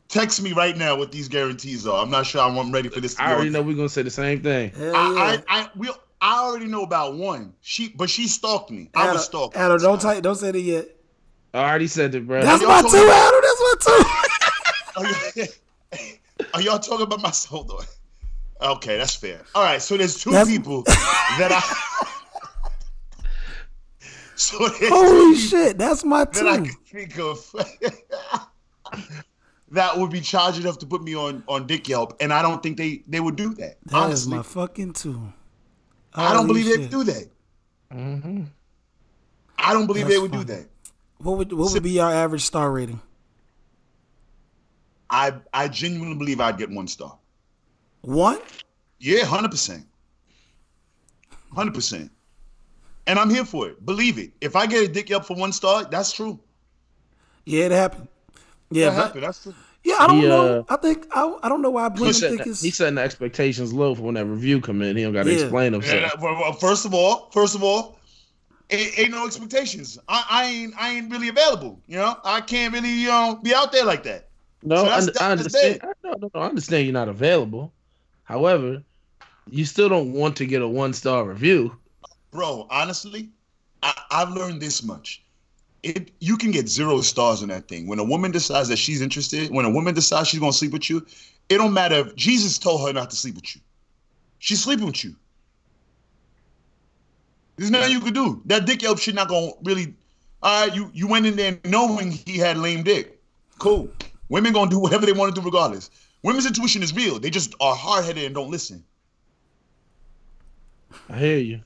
Text 0.09 0.43
me 0.43 0.53
right 0.53 0.77
now 0.77 0.97
what 0.97 1.13
these 1.13 1.29
guarantees 1.29 1.87
are. 1.87 2.03
I'm 2.03 2.11
not 2.11 2.27
sure 2.27 2.41
I'm 2.43 2.73
ready 2.73 2.89
for 2.89 3.01
this. 3.01 3.19
I 3.21 3.33
already 3.33 3.51
know 3.51 3.63
we're 3.63 3.77
gonna 3.77 3.89
say 3.89 4.03
the 4.03 4.11
same 4.11 4.43
thing. 4.43 4.71
Hell 4.71 4.97
I, 4.97 5.33
yeah. 5.35 5.41
I, 5.49 5.61
I, 5.61 5.71
we, 5.77 5.91
I 6.21 6.41
already 6.41 6.67
know 6.67 6.83
about 6.83 7.15
one. 7.17 7.55
She, 7.61 7.89
but 7.91 8.11
she 8.11 8.27
stalked 8.27 8.71
me. 8.71 8.91
I 8.95 9.03
was 9.05 9.09
Adam, 9.11 9.23
stalked. 9.23 9.57
Adam, 9.57 9.79
don't 9.79 10.01
type, 10.01 10.23
don't 10.23 10.37
say 10.37 10.51
that 10.51 10.61
yet. 10.61 10.89
I 11.55 11.69
already 11.69 11.87
said 11.87 12.15
it, 12.15 12.27
bro. 12.27 12.43
That's 12.43 12.63
my 12.63 12.83
two, 12.83 13.05
me- 13.05 13.11
Adam. 13.11 13.41
That's 13.43 13.61
my 13.61 13.75
two. 13.81 14.05
Are, 14.97 15.07
you, 15.97 16.13
are 16.55 16.63
y'all 16.63 16.79
talking 16.79 17.07
about 17.07 17.23
my 17.23 17.31
soul 17.31 17.65
though? 17.65 17.81
Okay, 18.61 18.99
that's 18.99 19.15
fair. 19.15 19.41
All 19.55 19.63
right, 19.63 19.81
so 19.81 19.97
there's 19.97 20.21
two 20.21 20.33
That's- 20.33 20.49
people 20.49 20.83
that 20.83 21.53
I. 21.53 21.61
so 24.35 24.57
Holy 24.61 25.37
shit, 25.37 25.79
that's 25.79 26.05
my 26.05 26.25
two. 26.25 26.45
that 26.45 26.49
I 26.49 26.57
can 26.57 26.75
think 26.91 27.19
of 27.19 27.55
that 29.71 29.97
would 29.97 30.11
be 30.11 30.21
charged 30.21 30.59
enough 30.59 30.79
to 30.79 30.87
put 30.87 31.03
me 31.03 31.15
on 31.15 31.45
on 31.47 31.67
Dick 31.67 31.89
Yelp, 31.89 32.17
and 32.21 32.33
I 32.33 32.43
don't 32.43 32.63
think 32.63 32.77
they 32.77 33.03
they 33.07 33.21
would 33.21 33.37
do 33.37 33.55
that. 33.55 33.79
That 33.87 34.11
is 34.11 34.27
honestly, 34.27 34.37
my 34.37 34.43
fucking 34.43 34.95
two. 34.95 35.33
I 36.15 36.33
don't 36.33 36.47
believe 36.47 36.67
shit. 36.67 36.81
they'd 36.81 36.91
do 36.91 37.05
that. 37.05 37.29
hmm 37.93 38.43
I 39.59 39.73
don't 39.73 39.87
believe 39.87 40.05
That's 40.05 40.15
they 40.17 40.21
would 40.23 40.33
do 40.33 40.45
that. 40.45 40.67
What 41.19 41.39
would 41.39 41.53
what 41.53 41.73
would 41.73 41.83
be 41.83 41.99
our 42.01 42.13
average 42.13 42.43
star 42.43 42.71
rating? 42.71 43.01
I 45.11 45.35
I 45.53 45.69
genuinely 45.69 46.17
believe 46.17 46.41
I'd 46.41 46.59
get 46.59 46.71
one 46.71 46.87
star. 46.89 47.17
One? 48.03 48.39
Yeah, 49.01 49.25
hundred 49.25 49.51
percent, 49.51 49.87
hundred 51.53 51.75
percent. 51.75 52.11
And 53.07 53.19
I'm 53.19 53.31
here 53.31 53.45
for 53.45 53.69
it. 53.69 53.85
Believe 53.87 54.19
it. 54.19 54.33
If 54.41 54.55
I 54.55 54.67
get 54.67 54.85
a 54.85 54.93
dick 54.93 55.11
up 55.11 55.25
for 55.25 55.35
one 55.35 55.53
star, 55.53 55.85
that's 55.85 56.13
true. 56.13 56.39
Yeah, 57.47 57.65
it 57.67 57.73
happened. 57.73 58.09
Yeah, 58.71 58.91
That 58.91 58.97
but- 58.97 59.03
happened. 59.07 59.23
That's 59.25 59.43
true. 59.43 59.55
Yeah. 59.85 59.97
I 60.01 60.07
don't 60.07 60.21
He, 60.21 60.27
know. 60.27 60.61
uh, 60.61 60.63
I 60.69 60.77
think 60.77 61.07
I, 61.13 61.39
I 61.43 61.49
don't 61.49 61.63
know 61.63 61.71
why 61.71 61.85
He 61.91 61.97
Blim 61.99 62.15
setting, 62.15 62.37
think 62.39 62.49
it's 62.49 62.63
he 62.63 62.71
setting 62.71 62.97
the 62.97 63.03
expectations 63.03 63.73
low 63.73 63.95
for 63.95 64.03
when 64.03 64.15
that 64.15 64.27
review 64.27 64.61
come 64.61 64.83
in. 64.83 64.97
He 64.97 65.03
don't 65.05 65.13
got 65.13 65.25
to 65.25 65.33
Yeah. 65.35 65.41
explain 65.43 65.73
himself. 65.73 66.13
that- 66.13 66.21
well, 66.21 66.35
well, 66.35 66.53
first 66.53 66.85
of 66.85 66.95
all, 66.95 67.31
first 67.33 67.55
of 67.55 67.63
all, 67.63 67.99
ain't, 68.71 68.99
ain't 68.99 69.11
no 69.11 69.27
expectations. 69.27 69.99
I, 70.09 70.25
I 70.31 70.45
ain't 70.47 70.75
I 70.79 70.91
ain't 70.91 71.11
really 71.11 71.29
available. 71.29 71.81
You 71.87 71.97
know, 71.97 72.17
I 72.25 72.41
can't 72.41 72.73
really 72.75 72.91
you 72.91 73.09
know 73.09 73.39
be 73.43 73.55
out 73.55 73.73
there 73.73 73.85
like 73.85 74.03
that. 74.05 74.29
No, 74.63 74.77
So 74.77 74.83
I, 74.91 75.01
that's- 75.01 75.17
I 75.21 75.31
understand. 75.33 75.81
I, 75.83 75.87
no, 76.05 76.13
no, 76.15 76.31
no, 76.35 76.41
I 76.41 76.47
understand 76.47 76.85
you're 76.87 76.93
not 76.93 77.09
available. 77.09 77.73
However, 78.25 78.83
you 79.51 79.65
still 79.65 79.89
don't 79.89 80.13
want 80.13 80.37
to 80.37 80.47
get 80.47 80.61
a 80.63 80.69
one 80.69 80.93
star 80.93 81.25
review. 81.25 81.75
Bro, 82.31 82.67
honestly, 82.71 83.31
I, 83.83 83.95
I've 84.11 84.31
learned 84.31 84.61
this 84.61 84.83
much. 84.83 85.23
It 85.83 86.11
you 86.21 86.37
can 86.37 86.51
get 86.51 86.69
zero 86.69 87.01
stars 87.01 87.43
on 87.43 87.49
that 87.49 87.69
thing. 87.69 87.87
When 87.87 87.99
a 87.99 88.05
woman 88.05 88.31
decides 88.31 88.69
that 88.69 88.77
she's 88.77 89.01
interested, 89.01 89.51
when 89.51 89.65
a 89.65 89.71
woman 89.71 89.95
decides 89.95 90.29
she's 90.29 90.41
gonna 90.41 90.53
sleep 90.53 90.73
with 90.73 90.91
you, 90.91 91.07
it 91.49 91.59
don't 91.59 91.73
matter 91.73 91.97
if 91.97 92.17
Jesus 92.17 92.59
told 92.59 92.87
her 92.87 92.93
not 92.93 93.11
to 93.11 93.17
sleep 93.17 93.37
with 93.37 93.55
you. 93.55 93.61
She's 94.39 94.63
sleeping 94.63 94.87
with 94.87 95.05
you. 95.05 95.15
There's 97.57 97.71
nothing 97.71 97.93
you 97.93 98.01
could 98.01 98.15
do. 98.15 98.41
That 98.47 98.67
Dick 98.67 98.83
Yelp 98.83 98.99
shit 98.99 99.15
not 99.15 99.29
gonna 99.29 99.53
really. 99.63 99.95
All 100.43 100.67
right, 100.67 100.75
you 100.75 100.91
you 100.95 101.07
went 101.07 101.27
in 101.27 101.37
there 101.37 101.59
knowing 101.65 102.13
he 102.13 102.39
had 102.39 102.57
lame 102.57 102.83
dick. 102.83 103.21
Cool. 103.59 103.89
Women 104.29 104.53
gonna 104.53 104.71
do 104.71 104.79
whatever 104.79 105.07
they 105.07 105.13
want 105.13 105.35
to 105.35 105.41
do 105.41 105.45
regardless. 105.45 105.91
Women's 106.23 106.47
intuition 106.47 106.83
is 106.83 106.95
real. 106.95 107.19
They 107.19 107.31
just 107.31 107.55
are 107.61 107.75
hard 107.75 108.05
headed 108.05 108.25
and 108.25 108.35
don't 108.35 108.51
listen. 108.51 108.85
I 111.09 111.19
hear 111.19 111.39
you. 111.39 111.61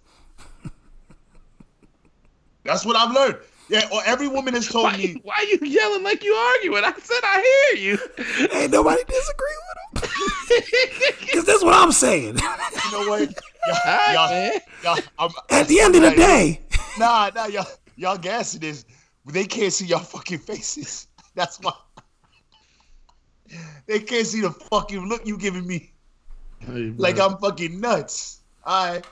That's 2.64 2.84
what 2.84 2.96
I've 2.96 3.14
learned. 3.14 3.38
Yeah, 3.72 3.88
or 3.90 4.02
every 4.04 4.28
woman 4.28 4.52
has 4.52 4.68
told 4.68 4.84
Why, 4.84 4.96
me. 4.98 5.16
why 5.22 5.34
are 5.38 5.44
you 5.44 5.58
yelling 5.62 6.02
like 6.02 6.22
you 6.22 6.34
arguing? 6.34 6.84
I 6.84 6.92
said 7.02 7.20
I 7.22 7.70
hear 7.74 7.82
you. 7.82 7.98
ain't 8.52 8.70
nobody 8.70 9.02
disagree 9.08 9.56
with 9.94 10.04
him. 10.04 11.28
Cause 11.32 11.44
that's 11.46 11.64
what 11.64 11.72
I'm 11.74 11.90
saying. 11.90 12.36
You 12.36 12.92
know 12.92 13.08
what? 13.08 13.30
y'all, 14.12 14.30
y'all, 14.30 14.60
y'all, 14.84 14.98
I'm, 15.18 15.30
At 15.48 15.68
the 15.68 15.80
end 15.80 15.96
of 15.96 16.02
the 16.02 16.10
day, 16.10 16.60
Nah, 16.98 17.30
nah, 17.34 17.46
y'all, 17.46 17.64
y'all 17.96 18.18
gassing 18.18 18.60
this. 18.60 18.84
They 19.24 19.44
can't 19.44 19.72
see 19.72 19.86
y'all 19.86 20.00
fucking 20.00 20.40
faces. 20.40 21.06
That's 21.34 21.58
why. 21.62 21.72
They 23.86 24.00
can't 24.00 24.26
see 24.26 24.42
the 24.42 24.50
fucking 24.50 25.08
look 25.08 25.26
you 25.26 25.38
giving 25.38 25.66
me. 25.66 25.92
Hey. 26.58 26.92
Like 26.98 27.18
I'm 27.18 27.38
fucking 27.38 27.80
nuts. 27.80 28.40
All 28.66 28.92
right. 28.92 29.06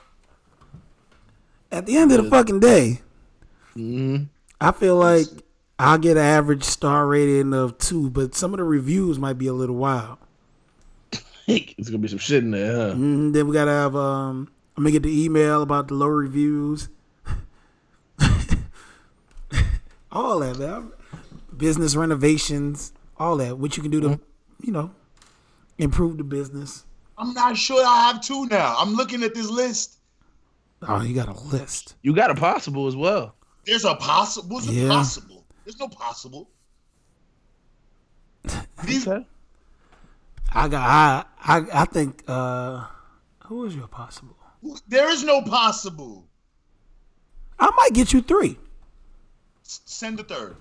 at 1.71 1.87
the 1.87 1.97
end 1.97 2.11
of 2.11 2.23
the 2.23 2.29
fucking 2.29 2.59
day, 2.59 2.99
Mhm. 3.75 4.27
I 4.61 4.71
feel 4.71 4.95
like 4.95 5.25
I'll 5.79 5.97
get 5.97 6.17
an 6.17 6.23
average 6.23 6.63
star 6.63 7.07
rating 7.07 7.51
of 7.53 7.79
two, 7.79 8.11
but 8.11 8.35
some 8.35 8.53
of 8.53 8.59
the 8.59 8.63
reviews 8.63 9.17
might 9.17 9.39
be 9.39 9.47
a 9.47 9.53
little 9.53 9.75
wild. 9.75 10.19
It's 11.47 11.89
gonna 11.89 11.97
be 11.97 12.07
some 12.07 12.19
shit 12.19 12.43
in 12.43 12.51
there, 12.51 12.71
huh? 12.77 12.93
Mhm, 12.93 13.33
then 13.33 13.47
we 13.47 13.53
gotta 13.53 13.71
have 13.71 13.95
um. 13.95 14.47
I'm 14.77 14.83
gonna 14.83 14.91
get 14.91 15.03
the 15.03 15.23
email 15.25 15.63
about 15.63 15.87
the 15.89 15.95
low 15.95 16.07
reviews. 16.07 16.87
all 20.11 20.39
that, 20.39 20.57
man. 20.59 20.91
Business 21.57 21.95
renovations, 21.95 22.93
all 23.17 23.35
that. 23.37 23.57
What 23.57 23.75
you 23.75 23.81
can 23.83 23.91
do 23.91 23.99
to, 24.01 24.19
you 24.61 24.71
know, 24.71 24.91
improve 25.77 26.17
the 26.19 26.23
business. 26.23 26.85
I'm 27.17 27.33
not 27.33 27.57
sure 27.57 27.83
I 27.85 28.07
have 28.07 28.21
two 28.21 28.45
now. 28.45 28.75
I'm 28.77 28.93
looking 28.93 29.23
at 29.23 29.33
this 29.33 29.49
list. 29.49 29.97
Oh, 30.87 31.01
you 31.01 31.13
got 31.13 31.27
a 31.27 31.39
list. 31.47 31.95
You 32.01 32.13
got 32.15 32.31
a 32.31 32.35
possible 32.35 32.87
as 32.87 32.95
well. 32.95 33.35
There's 33.65 33.85
a 33.85 33.95
possible. 33.95 34.55
What's 34.55 34.67
a 34.69 34.73
Yeah. 34.73 34.87
possible? 34.89 35.45
There's 35.63 35.79
no 35.79 35.87
possible. 35.87 36.49
These, 38.83 39.07
Okay. 39.07 39.25
I 40.53 40.67
got. 40.67 40.81
I. 40.81 41.25
I. 41.59 41.81
I 41.81 41.85
think. 41.85 42.23
uh 42.27 42.85
Who 43.45 43.65
is 43.65 43.75
your 43.75 43.87
possible? 43.87 44.35
there 44.87 45.09
is 45.09 45.23
no 45.23 45.41
possible. 45.41 46.27
I 47.59 47.69
might 47.77 47.93
get 47.93 48.13
you 48.13 48.21
three. 48.21 48.57
S- 49.65 49.81
Send 49.85 50.17
the 50.19 50.23
third. 50.23 50.55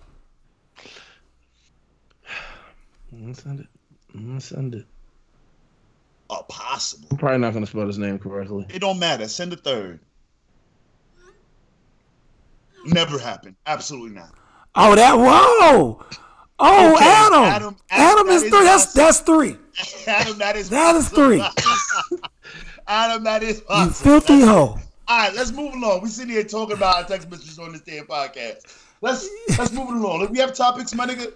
I'm 3.13 3.21
gonna 3.23 3.35
send 3.35 3.61
it. 3.61 3.67
I'm 4.15 4.27
gonna 4.27 4.41
send 4.41 4.75
it. 4.75 4.87
A 6.31 6.43
possible. 6.45 7.09
I'm 7.11 7.17
probably 7.19 7.39
not 7.39 7.53
gonna 7.55 7.67
spell 7.67 7.87
his 7.87 7.99
name 7.99 8.19
correctly. 8.19 8.67
It 8.73 8.79
don't 8.81 8.99
matter. 8.99 9.27
Send 9.29 9.51
the 9.53 9.57
third. 9.57 10.01
Never 12.87 13.19
happened. 13.19 13.57
Absolutely 13.67 14.15
not. 14.17 14.31
Oh, 14.75 14.95
that. 14.95 15.15
Whoa. 15.17 16.05
Oh, 16.63 16.95
Okay, 16.95 17.05
Adam. 17.07 17.43
Adam- 17.45 17.77
Adam, 17.91 18.19
Adam, 18.19 18.29
is 18.29 18.43
that 18.51 18.51
is 18.51 18.51
three. 18.51 18.65
That's 18.65 18.93
that's 18.95 19.21
three. 19.21 19.57
Adam, 20.13 20.39
that 20.39 20.57
is 20.57 20.69
That 20.71 20.95
is 20.97 21.09
possible. 21.09 21.41
three. 22.11 22.19
Adam, 22.87 23.25
that 23.25 23.43
is 23.43 23.59
You 23.59 23.65
possible. 23.65 23.93
filthy 24.21 24.41
hoe. 24.43 24.79
All 25.09 25.19
right, 25.19 25.35
let's 25.35 25.53
move 25.53 25.75
along. 25.75 26.03
We 26.03 26.09
sitting 26.09 26.31
here 26.33 26.45
talking 26.45 26.77
about 26.77 26.97
our 26.97 27.05
text 27.05 27.31
messages 27.31 27.59
on 27.59 27.73
this 27.73 27.81
damn 27.81 28.07
podcast. 28.07 28.79
Let's 29.01 29.29
let's 29.59 29.73
move 29.73 29.89
it 29.89 29.95
along. 29.97 30.23
If 30.23 30.31
we 30.31 30.39
have 30.39 30.53
topics, 30.55 30.95
my 30.95 31.07
nigga. 31.07 31.33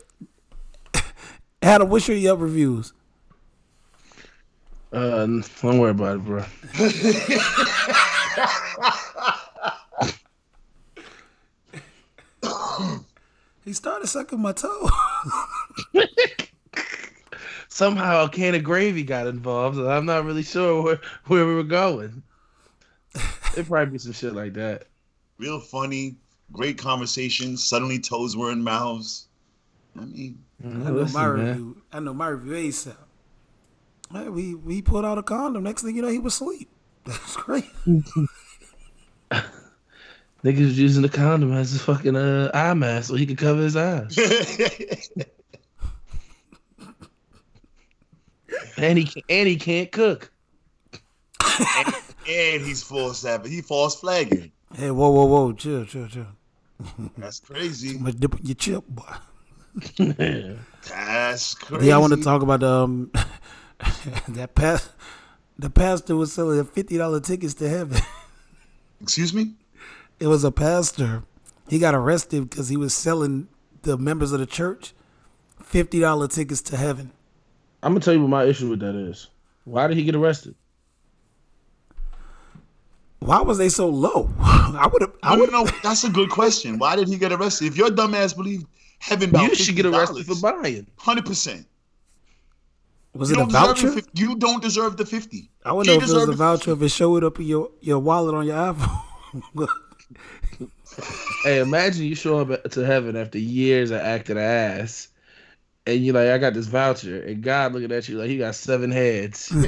Adam, 1.63 1.89
what's 1.89 2.07
your 2.07 2.17
Yelp 2.19 2.41
reviews? 2.41 2.93
Uh, 4.93 5.27
don't 5.27 5.79
worry 5.79 5.91
about 5.91 6.17
it, 6.17 6.25
bro. 6.25 6.45
He 13.65 13.73
started 13.73 14.07
sucking 14.09 14.41
my 14.41 14.53
toe. 14.53 14.89
Somehow 17.69 18.25
a 18.25 18.29
can 18.29 18.55
of 18.55 18.63
gravy 18.63 19.03
got 19.03 19.27
involved, 19.27 19.79
and 19.79 19.89
I'm 19.89 20.07
not 20.07 20.25
really 20.25 20.43
sure 20.43 20.83
where, 20.83 21.01
where 21.27 21.47
we 21.47 21.55
were 21.55 21.65
going. 21.65 22.23
It'd 23.53 23.67
probably 23.67 23.93
be 23.93 23.99
some 23.99 24.13
shit 24.13 24.35
like 24.35 24.55
that. 24.55 24.87
Real 25.39 25.61
funny, 25.61 26.17
great 26.53 26.79
conversation. 26.79 27.57
Suddenly 27.57 27.99
toes 27.99 28.37
were 28.37 28.53
in 28.53 28.63
mouths. 28.63 29.27
I 29.99 30.05
mean, 30.05 30.39
mm, 30.63 30.87
I 30.87 30.91
know 30.91 30.93
Listen, 30.93 31.21
my 31.21 31.27
man. 31.29 31.47
review. 31.49 31.83
I 31.93 32.01
know 32.01 32.15
my 32.15 32.29
review 32.29 32.71
ASAP. 32.71 32.97
Hey, 34.13 34.29
we 34.29 34.55
we 34.55 34.83
pulled 34.83 35.05
out 35.05 35.19
a 35.19 35.23
condom. 35.23 35.63
Next 35.63 35.83
thing 35.83 35.97
you 35.97 36.03
know, 36.03 36.09
he 36.09 36.19
was 36.19 36.35
asleep. 36.35 36.69
That's 37.05 37.37
great. 37.37 37.65
Niggas 40.45 40.67
was 40.67 40.79
using 40.79 41.03
the 41.03 41.09
condom 41.09 41.55
as 41.55 41.75
a 41.75 41.79
fucking 41.79 42.17
uh, 42.17 42.51
eye 42.53 42.75
mask 42.75 43.09
so 43.09 43.15
he 43.15 43.25
could 43.25 43.39
cover 43.39 43.63
his 43.63 43.77
eyes. 43.77 44.19
and 48.77 48.99
he 48.99 49.05
can, 49.05 49.23
and 49.31 49.49
he 49.49 49.57
can't 49.57 49.91
cook. 49.91 50.31
and 52.29 52.63
he's 52.63 52.83
false 52.83 53.21
savage. 53.21 53.51
He 53.51 53.63
false 53.63 53.99
flagging. 53.99 54.53
Hey, 54.75 54.91
whoa, 54.91 55.11
whoa, 55.11 55.25
whoa, 55.25 55.55
chill, 55.55 55.87
chill, 55.87 56.09
chill. 56.09 56.27
That's 57.17 57.41
crazy. 57.41 57.97
I'm 57.97 58.01
gonna 58.01 58.13
dip 58.13 58.39
in 58.39 58.45
your 58.45 58.55
chip, 58.55 58.85
boy. 58.87 59.15
That's 59.97 61.55
crazy. 61.55 61.87
Yeah, 61.87 61.95
I 61.95 61.99
want 61.99 62.13
to 62.13 62.23
talk 62.23 62.43
about 62.43 62.63
um 62.63 63.11
that 64.29 64.55
past. 64.55 64.91
The 65.59 65.71
pastor 65.71 66.17
was 66.17 66.35
selling 66.35 66.63
fifty 66.65 66.99
dollar 66.99 67.21
tickets 67.21 67.55
to 67.55 67.69
heaven. 67.69 68.03
Excuse 69.01 69.33
me. 69.33 69.55
It 70.21 70.27
was 70.29 70.45
a 70.45 70.51
pastor. 70.53 71.23
He 71.69 71.79
got 71.79 71.95
arrested 71.95 72.49
because 72.51 72.69
he 72.69 72.77
was 72.77 72.95
selling 72.95 73.49
the 73.83 73.97
members 73.99 74.33
of 74.33 74.41
the 74.41 74.47
church 74.47 74.93
fifty 75.63 76.01
dollar 76.01 76.29
tickets 76.29 76.63
to 76.63 76.77
heaven. 76.77 77.11
I'm 77.83 77.93
gonna 77.93 78.01
tell 78.01 78.15
you 78.15 78.21
what 78.21 78.29
my 78.31 78.45
issue 78.45 78.71
with 78.71 78.81
that 78.81 78.95
is. 78.95 79.29
Why 79.65 79.87
did 79.87 79.97
he 79.97 80.05
get 80.05 80.15
arrested? 80.15 80.55
Why 83.21 83.41
was 83.41 83.57
they 83.59 83.71
so 83.71 83.89
low? 83.89 84.31
I 84.41 84.89
would 84.93 85.03
have. 85.03 85.13
I 85.23 85.35
I 85.35 85.37
would 85.37 85.51
don't 85.51 85.67
know. 85.67 85.73
That's 85.83 86.05
a 86.05 86.11
good 86.11 86.29
question. 86.31 86.79
Why 86.79 86.97
did 86.97 87.09
he 87.09 87.17
get 87.17 87.33
arrested? 87.33 87.67
If 87.67 87.77
your 87.77 87.89
dumbass 87.89 88.37
believed 88.37 88.67
heaven 88.99 89.31
about 89.31 89.49
you 89.49 89.55
should 89.55 89.77
get 89.77 89.87
arrested 89.87 90.27
for 90.27 90.35
buying. 90.37 90.87
Hundred 90.97 91.25
percent. 91.25 91.67
Was 93.15 93.31
You 93.31 93.37
it 93.37 93.39
a 93.39 93.43
don't 93.43 93.53
voucher? 93.53 93.91
the 93.91 94.03
50 94.03 94.11
You 94.21 94.37
don't 94.37 94.61
deserve 94.63 94.97
the 94.97 95.07
fifty. 95.07 95.51
I 95.65 95.73
wouldn't 95.73 95.87
know 95.87 95.93
if 96.03 96.09
it 96.09 96.13
was 96.13 96.13
deserve 96.13 96.29
a 96.29 96.33
the 96.33 96.37
voucher 96.37 96.73
if 96.73 96.83
it 96.83 96.89
showed 96.91 97.25
up 97.25 97.39
in 97.39 97.47
your, 97.47 97.71
your 97.81 97.99
wallet 98.01 98.35
on 98.35 98.45
your 98.47 98.57
iPhone. 98.57 99.03
Hey, 101.45 101.61
imagine 101.61 102.07
you 102.07 102.15
show 102.15 102.41
up 102.41 102.71
to 102.71 102.81
heaven 102.81 103.17
after 103.17 103.39
years 103.39 103.91
of 103.91 104.01
acting 104.01 104.39
ass, 104.39 105.09
and 105.87 106.05
you're 106.05 106.15
like, 106.15 106.29
I 106.29 106.39
got 106.39 106.55
this 106.55 106.67
voucher, 106.67 107.23
and 107.23 107.43
God 107.43 107.73
looking 107.73 107.93
at 107.93 108.09
you 108.09 108.19
like 108.19 108.29
he 108.29 108.39
got 108.39 108.55
seven 108.55 108.91
heads. 108.91 109.53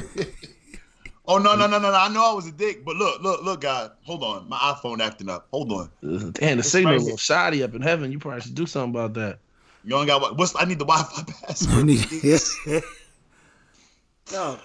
Oh 1.29 1.37
no 1.37 1.55
no 1.57 1.67
no 1.67 1.77
no! 1.77 1.91
no. 1.91 1.97
I 1.97 2.07
know 2.07 2.31
I 2.31 2.33
was 2.33 2.47
a 2.47 2.53
dick, 2.53 2.85
but 2.85 2.95
look 2.95 3.21
look 3.21 3.43
look, 3.43 3.61
God, 3.61 3.91
hold 4.03 4.23
on, 4.23 4.47
my 4.47 4.57
iPhone 4.57 5.01
acting 5.01 5.29
up. 5.29 5.47
Hold 5.51 5.71
on, 5.73 5.89
uh, 6.01 6.31
Damn, 6.31 6.57
the 6.57 6.63
signal 6.63 6.95
a 6.95 6.99
little 6.99 7.17
shoddy 7.17 7.63
up 7.63 7.75
in 7.75 7.81
heaven. 7.81 8.13
You 8.13 8.19
probably 8.19 8.41
should 8.41 8.55
do 8.55 8.65
something 8.65 8.91
about 8.91 9.13
that. 9.15 9.39
you 9.83 9.93
only 9.93 10.07
got 10.07 10.21
what? 10.21 10.37
What's 10.37 10.55
I 10.55 10.63
need 10.63 10.79
the 10.79 10.85
Wi-Fi 10.85 11.23
password. 11.45 11.85
no, 14.31 14.57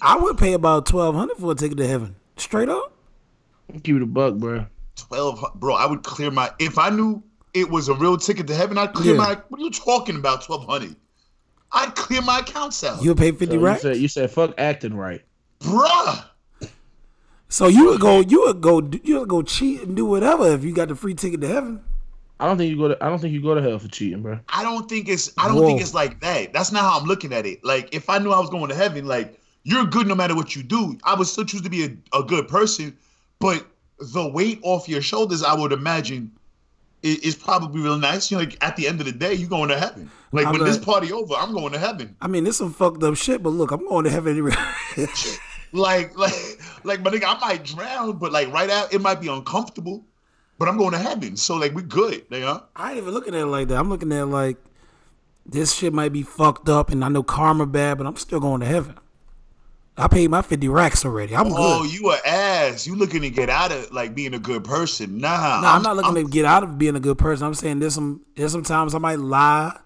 I 0.00 0.16
would 0.16 0.38
pay 0.38 0.52
about 0.52 0.86
twelve 0.86 1.16
hundred 1.16 1.36
for 1.38 1.50
a 1.50 1.56
ticket 1.56 1.78
to 1.78 1.86
heaven. 1.88 2.14
Straight 2.36 2.68
up. 2.68 2.92
Keep 3.82 3.96
it 3.96 4.02
a 4.02 4.06
buck, 4.06 4.34
bro. 4.36 4.66
Twelve, 5.08 5.44
bro. 5.56 5.74
I 5.74 5.86
would 5.86 6.02
clear 6.02 6.30
my 6.30 6.50
if 6.58 6.78
I 6.78 6.90
knew 6.90 7.22
it 7.52 7.68
was 7.70 7.88
a 7.88 7.94
real 7.94 8.16
ticket 8.16 8.46
to 8.48 8.54
heaven. 8.54 8.78
I'd 8.78 8.92
clear 8.92 9.14
Yeah. 9.14 9.20
my. 9.20 9.38
What 9.48 9.60
are 9.60 9.64
you 9.64 9.70
talking 9.70 10.16
about? 10.16 10.42
Twelve 10.44 10.66
hundred. 10.66 10.96
I'd 11.72 11.94
clear 11.96 12.22
my 12.22 12.38
accounts 12.38 12.84
out, 12.84 13.02
You 13.02 13.10
would 13.10 13.18
pay 13.18 13.30
fifty 13.32 13.46
So 13.46 13.52
you 13.54 13.60
racks. 13.60 13.82
said 13.82 13.96
you 13.96 14.06
said 14.08 14.30
fuck 14.30 14.54
acting 14.58 14.94
right. 14.94 15.22
bruh. 15.60 16.24
So 17.48 17.68
you 17.68 17.86
would 17.86 18.00
go, 18.00 18.20
you 18.20 18.42
would 18.46 18.60
go, 18.60 18.80
you 19.04 19.20
would 19.20 19.28
go 19.28 19.42
cheat 19.42 19.82
and 19.82 19.94
do 19.94 20.04
whatever 20.04 20.48
if 20.52 20.64
you 20.64 20.72
got 20.74 20.88
the 20.88 20.96
free 20.96 21.14
ticket 21.14 21.40
to 21.42 21.46
heaven. 21.48 21.80
I 22.40 22.46
don't 22.46 22.58
think 22.58 22.70
you 22.70 22.76
go 22.76 22.88
to 22.88 23.04
I 23.04 23.08
don't 23.08 23.20
think 23.20 23.32
you 23.32 23.40
go 23.42 23.54
to 23.54 23.62
hell 23.62 23.78
for 23.78 23.88
cheating, 23.88 24.22
bro. 24.22 24.40
I 24.48 24.62
don't 24.64 24.88
think 24.88 25.08
it's 25.08 25.32
I 25.38 25.46
don't 25.46 25.58
Whoa. 25.58 25.66
think 25.66 25.80
it's 25.80 25.94
like 25.94 26.20
that. 26.20 26.52
That's 26.52 26.72
not 26.72 26.82
how 26.82 26.98
I'm 26.98 27.06
looking 27.06 27.32
at 27.32 27.46
it. 27.46 27.64
Like 27.64 27.94
if 27.94 28.10
I 28.10 28.18
knew 28.18 28.32
I 28.32 28.40
was 28.40 28.50
going 28.50 28.68
to 28.68 28.74
heaven, 28.74 29.06
like 29.06 29.38
you're 29.62 29.84
good 29.84 30.06
no 30.08 30.14
matter 30.16 30.34
what 30.34 30.56
you 30.56 30.62
do. 30.62 30.98
I 31.04 31.14
would 31.14 31.26
still 31.28 31.44
choose 31.44 31.62
to 31.62 31.70
be 31.70 31.84
a, 31.84 32.18
a 32.18 32.22
good 32.24 32.48
person, 32.48 32.96
but 33.38 33.64
the 33.98 34.28
weight 34.28 34.60
off 34.62 34.88
your 34.88 35.02
shoulders, 35.02 35.42
I 35.42 35.54
would 35.54 35.72
imagine, 35.72 36.32
is, 37.02 37.18
is 37.18 37.34
probably 37.34 37.80
real 37.80 37.98
nice. 37.98 38.30
You 38.30 38.38
know, 38.38 38.44
like 38.44 38.62
at 38.64 38.76
the 38.76 38.88
end 38.88 39.00
of 39.00 39.06
the 39.06 39.12
day, 39.12 39.34
you 39.34 39.46
going 39.46 39.68
to 39.68 39.78
heaven. 39.78 40.10
Like 40.32 40.46
I'm 40.46 40.52
when 40.52 40.64
this 40.64 40.78
party 40.78 41.12
over, 41.12 41.34
I'm 41.34 41.52
going 41.52 41.72
to 41.72 41.78
heaven. 41.78 42.16
I 42.20 42.26
mean, 42.26 42.44
this 42.44 42.58
some 42.58 42.72
fucked 42.72 43.02
up 43.02 43.16
shit, 43.16 43.42
but 43.42 43.50
look, 43.50 43.70
I'm 43.70 43.86
going 43.86 44.04
to 44.04 44.10
heaven 44.10 44.32
anyway. 44.32 44.54
Like 45.74 46.16
like 46.16 46.32
like 46.84 47.02
my 47.02 47.10
nigga, 47.10 47.24
I 47.26 47.38
might 47.40 47.64
drown, 47.64 48.16
but 48.18 48.30
like 48.30 48.50
right 48.52 48.70
out, 48.70 48.94
it 48.94 49.00
might 49.00 49.20
be 49.20 49.26
uncomfortable, 49.26 50.06
but 50.56 50.68
I'm 50.68 50.78
going 50.78 50.92
to 50.92 50.98
heaven. 50.98 51.36
So 51.36 51.56
like 51.56 51.74
we 51.74 51.82
good, 51.82 52.24
you 52.30 52.40
know. 52.40 52.62
I 52.76 52.90
ain't 52.90 52.98
even 52.98 53.12
looking 53.12 53.34
at 53.34 53.40
it 53.40 53.46
like 53.46 53.66
that. 53.68 53.78
I'm 53.78 53.88
looking 53.88 54.12
at 54.12 54.20
it 54.20 54.26
like 54.26 54.56
this 55.44 55.74
shit 55.74 55.92
might 55.92 56.12
be 56.12 56.22
fucked 56.22 56.68
up, 56.68 56.90
and 56.90 57.04
I 57.04 57.08
know 57.08 57.24
karma 57.24 57.66
bad, 57.66 57.98
but 57.98 58.06
I'm 58.06 58.14
still 58.16 58.38
going 58.38 58.60
to 58.60 58.66
heaven. 58.66 58.94
I 59.96 60.08
paid 60.08 60.28
my 60.28 60.42
fifty 60.42 60.68
racks 60.68 61.04
already. 61.04 61.36
I'm 61.36 61.52
Oh, 61.52 61.82
good. 61.82 61.92
you 61.92 62.10
a 62.10 62.18
ass. 62.26 62.86
You 62.86 62.96
looking 62.96 63.22
to 63.22 63.30
get 63.30 63.48
out 63.48 63.70
of 63.70 63.92
like 63.92 64.14
being 64.14 64.34
a 64.34 64.38
good 64.40 64.64
person. 64.64 65.18
Nah. 65.18 65.60
No, 65.60 65.68
I'm, 65.68 65.82
not 65.82 65.96
looking 65.96 66.14
to 66.26 66.30
get 66.30 66.44
out 66.44 66.64
of 66.64 66.78
being 66.78 66.96
a 66.96 67.00
good 67.00 67.16
person. 67.16 67.46
I'm 67.46 67.54
saying 67.54 67.78
there's 67.78 67.94
some 67.94 68.22
there's 68.34 68.50
some 68.52 68.64
times 68.64 68.94
I 68.94 68.98
might 68.98 69.20
lie, 69.20 69.78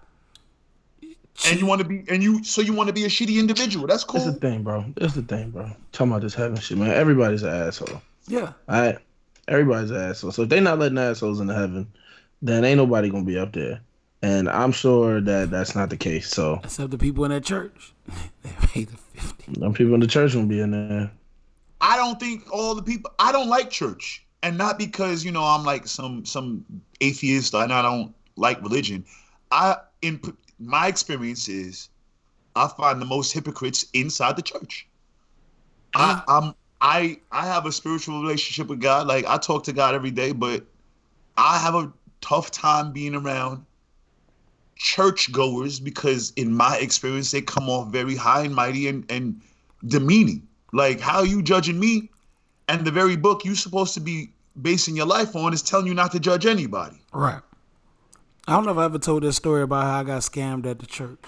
and 1.47 1.59
you 1.59 1.65
want 1.67 1.81
to 1.81 1.87
be 1.87 2.03
and 2.09 2.23
you 2.23 2.43
so 2.43 2.61
you 2.61 2.73
want 2.73 2.87
to 2.87 2.93
be 2.93 3.05
a 3.05 3.07
shitty 3.07 3.37
individual. 3.39 3.85
That's 3.85 4.03
cool. 4.03 4.19
That's 4.19 4.31
cool. 4.31 4.33
the 4.33 4.39
thing, 4.39 4.63
bro. 4.63 4.83
That's 4.95 5.13
the 5.13 5.21
thing, 5.21 5.51
bro. 5.51 5.69
Talking 5.91 6.11
about 6.11 6.21
this 6.23 6.33
heaven 6.33 6.57
shit, 6.57 6.79
man. 6.79 6.89
Everybody's 6.89 7.43
an 7.43 7.53
asshole. 7.53 8.01
Yeah. 8.27 8.53
All 8.67 8.81
right, 8.81 8.97
everybody's 9.47 9.91
an 9.91 9.97
asshole. 9.97 10.31
So 10.31 10.41
if 10.41 10.49
they 10.49 10.59
not 10.59 10.79
letting 10.79 10.97
assholes 10.97 11.39
into 11.39 11.53
heaven, 11.53 11.87
then 12.41 12.65
ain't 12.65 12.77
nobody 12.77 13.11
gonna 13.11 13.25
be 13.25 13.37
up 13.37 13.53
there. 13.53 13.81
And 14.21 14.49
I'm 14.49 14.71
sure 14.71 15.21
that 15.21 15.49
that's 15.49 15.75
not 15.75 15.89
the 15.89 15.97
case. 15.97 16.29
So 16.29 16.59
Except 16.63 16.91
the 16.91 16.97
people 16.97 17.23
in 17.25 17.31
that 17.31 17.43
church. 17.43 17.93
they 18.43 18.49
paid 18.67 18.89
the 18.89 18.97
50. 18.97 19.59
some 19.59 19.73
people 19.73 19.93
in 19.93 19.99
the 20.01 20.07
church 20.07 20.33
gonna 20.33 20.45
be 20.45 20.59
in 20.59 20.71
there. 20.71 21.11
I 21.81 21.95
don't 21.95 22.19
think 22.19 22.51
all 22.51 22.75
the 22.75 22.83
people. 22.83 23.11
I 23.19 23.31
don't 23.31 23.47
like 23.47 23.69
church, 23.69 24.25
and 24.43 24.57
not 24.57 24.77
because 24.77 25.23
you 25.23 25.31
know 25.31 25.43
I'm 25.43 25.63
like 25.63 25.87
some 25.87 26.25
some 26.25 26.65
atheist 26.99 27.53
and 27.53 27.71
I 27.71 27.81
don't 27.81 28.13
like 28.35 28.61
religion. 28.61 29.05
I 29.51 29.77
in 30.01 30.19
my 30.59 30.87
experience 30.87 31.47
is, 31.47 31.89
I 32.55 32.67
find 32.67 33.01
the 33.01 33.05
most 33.05 33.31
hypocrites 33.31 33.85
inside 33.93 34.35
the 34.35 34.41
church. 34.41 34.87
I, 35.95 36.21
I'm 36.27 36.53
I 36.81 37.19
I 37.31 37.45
have 37.45 37.65
a 37.65 37.71
spiritual 37.71 38.21
relationship 38.21 38.67
with 38.67 38.81
God. 38.81 39.07
Like 39.07 39.25
I 39.25 39.37
talk 39.37 39.63
to 39.65 39.73
God 39.73 39.95
every 39.95 40.11
day, 40.11 40.33
but 40.33 40.65
I 41.37 41.57
have 41.57 41.75
a 41.75 41.91
tough 42.19 42.51
time 42.51 42.91
being 42.91 43.15
around 43.15 43.65
churchgoers 44.79 45.79
because 45.79 46.31
in 46.35 46.51
my 46.53 46.77
experience 46.77 47.29
they 47.31 47.41
come 47.41 47.69
off 47.69 47.91
very 47.91 48.15
high 48.15 48.41
and 48.43 48.55
mighty 48.55 48.87
and, 48.87 49.05
and 49.11 49.39
demeaning. 49.85 50.47
Like 50.73 50.99
how 50.99 51.19
are 51.19 51.25
you 51.25 51.41
judging 51.43 51.79
me? 51.79 52.09
And 52.67 52.85
the 52.85 52.91
very 52.91 53.15
book 53.15 53.45
you're 53.45 53.55
supposed 53.55 53.93
to 53.95 53.99
be 53.99 54.29
basing 54.61 54.95
your 54.95 55.05
life 55.05 55.35
on 55.35 55.53
is 55.53 55.61
telling 55.61 55.85
you 55.87 55.93
not 55.93 56.11
to 56.13 56.19
judge 56.19 56.45
anybody. 56.45 56.97
Right. 57.13 57.41
I 58.47 58.53
don't 58.53 58.65
know 58.65 58.71
if 58.71 58.77
I 58.77 58.85
ever 58.85 58.97
told 58.97 59.23
this 59.23 59.35
story 59.35 59.61
about 59.61 59.83
how 59.83 59.99
I 59.99 60.03
got 60.03 60.21
scammed 60.21 60.65
at 60.65 60.79
the 60.79 60.85
church. 60.87 61.19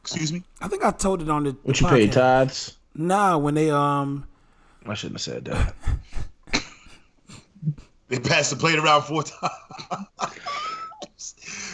Excuse 0.00 0.32
me? 0.32 0.42
I 0.60 0.68
think 0.68 0.84
I 0.84 0.90
told 0.90 1.22
it 1.22 1.30
on 1.30 1.44
the 1.44 1.56
What 1.62 1.80
you 1.80 1.86
pay 1.86 2.08
podcast. 2.08 2.12
tithes? 2.12 2.76
Nah, 2.94 3.38
when 3.38 3.54
they 3.54 3.70
um 3.70 4.26
I 4.86 4.94
shouldn't 4.94 5.20
have 5.20 5.22
said 5.22 5.44
that. 5.46 5.74
They 8.08 8.18
passed 8.18 8.50
the 8.50 8.56
plate 8.56 8.78
around 8.78 9.04
four 9.04 9.22
times. 9.22 10.06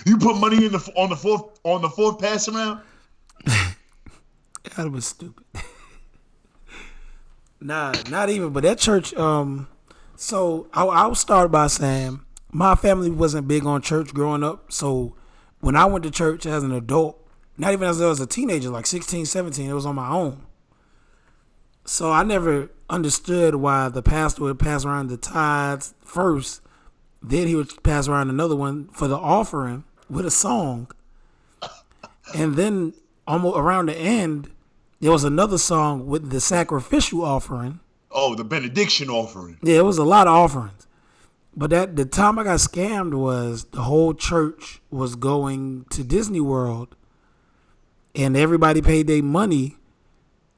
you 0.07 0.19
put 0.19 0.37
money 0.37 0.65
in 0.65 0.73
the 0.73 0.93
on 0.97 1.11
the 1.11 1.17
fourth 1.17 1.59
on 1.65 1.83
the 1.83 1.89
fourth 1.89 2.19
pass 2.19 2.49
around? 2.49 2.81
that 3.45 4.91
was 4.91 5.07
stupid. 5.07 5.45
nah, 7.61 7.95
not 8.11 8.31
even. 8.31 8.51
But 8.51 8.63
that 8.65 8.79
church, 8.79 9.15
um, 9.15 9.69
so 10.17 10.69
I, 10.73 10.85
I'll 10.85 11.15
start 11.15 11.51
by 11.51 11.67
saying 11.67 12.21
my 12.51 12.75
family 12.75 13.11
wasn't 13.11 13.49
big 13.49 13.67
on 13.67 13.83
church 13.83 14.15
growing 14.15 14.43
up. 14.43 14.73
So 14.73 15.15
when 15.61 15.77
I 15.77 15.85
went 15.85 16.05
to 16.05 16.11
church 16.11 16.47
as 16.47 16.63
an 16.63 16.73
adult, 16.73 17.23
not 17.57 17.73
even 17.73 17.89
as 17.89 18.01
I 18.01 18.07
was 18.07 18.21
a 18.21 18.27
teenager, 18.27 18.71
like 18.71 18.87
16, 18.87 19.27
17, 19.27 19.69
it 19.69 19.73
was 19.73 19.87
on 19.87 19.97
my 19.97 20.09
own. 20.09 20.47
So 21.85 22.13
I 22.13 22.23
never 22.23 22.71
understood 22.91 23.57
why 23.57 23.89
the 23.89 24.03
pastor 24.03 24.43
would 24.43 24.59
pass 24.59 24.85
around 24.85 25.09
the 25.09 25.17
tithes 25.17 25.95
first, 26.01 26.61
then 27.23 27.49
he 27.49 27.55
would 27.55 27.83
pass 27.83 28.09
around 28.09 28.31
another 28.31 28.55
one 28.55 28.89
for 28.89 29.09
the 29.09 29.17
offering 29.17 29.85
with 30.11 30.27
a 30.27 30.31
song. 30.31 30.89
And 32.35 32.57
then 32.57 32.95
almost 33.27 33.57
around 33.57 33.87
the 33.87 33.97
end, 33.97 34.51
there 35.01 35.13
was 35.13 35.25
another 35.25 35.59
song 35.59 36.07
with 36.07 36.31
the 36.31 36.41
sacrificial 36.41 37.25
offering. 37.25 37.81
Oh, 38.11 38.35
the 38.35 38.45
benediction 38.45 39.11
offering. 39.11 39.59
Yeah, 39.63 39.79
it 39.79 39.85
was 39.85 39.99
a 39.99 40.05
lot 40.05 40.27
of 40.27 40.35
offerings. 40.35 40.87
But 41.57 41.71
that 41.71 41.97
the 41.97 42.05
time 42.05 42.39
I 42.39 42.45
got 42.45 42.59
scammed 42.59 43.15
was 43.15 43.65
the 43.65 43.83
whole 43.83 44.15
church 44.15 44.81
was 44.91 45.15
going 45.15 45.87
to 45.91 46.05
Disney 46.05 46.41
World 46.41 46.95
and 48.15 48.37
everybody 48.37 48.81
paid 48.81 49.07
their 49.07 49.23
money 49.23 49.77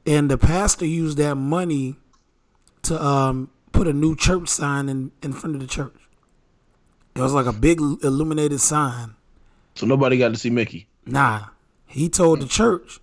and 0.05 0.29
the 0.29 0.37
pastor 0.37 0.85
used 0.85 1.17
that 1.17 1.35
money 1.35 1.95
to 2.83 3.03
um, 3.03 3.49
put 3.71 3.87
a 3.87 3.93
new 3.93 4.15
church 4.15 4.47
sign 4.47 4.89
in, 4.89 5.11
in 5.21 5.33
front 5.33 5.55
of 5.55 5.61
the 5.61 5.67
church. 5.67 5.95
It 7.15 7.21
was 7.21 7.33
like 7.33 7.45
a 7.45 7.53
big 7.53 7.79
illuminated 7.79 8.59
sign. 8.59 9.15
So 9.75 9.85
nobody 9.85 10.17
got 10.17 10.29
to 10.29 10.37
see 10.37 10.49
Mickey. 10.49 10.87
Nah, 11.05 11.45
he 11.85 12.09
told 12.09 12.41
the 12.41 12.47
church, 12.47 12.99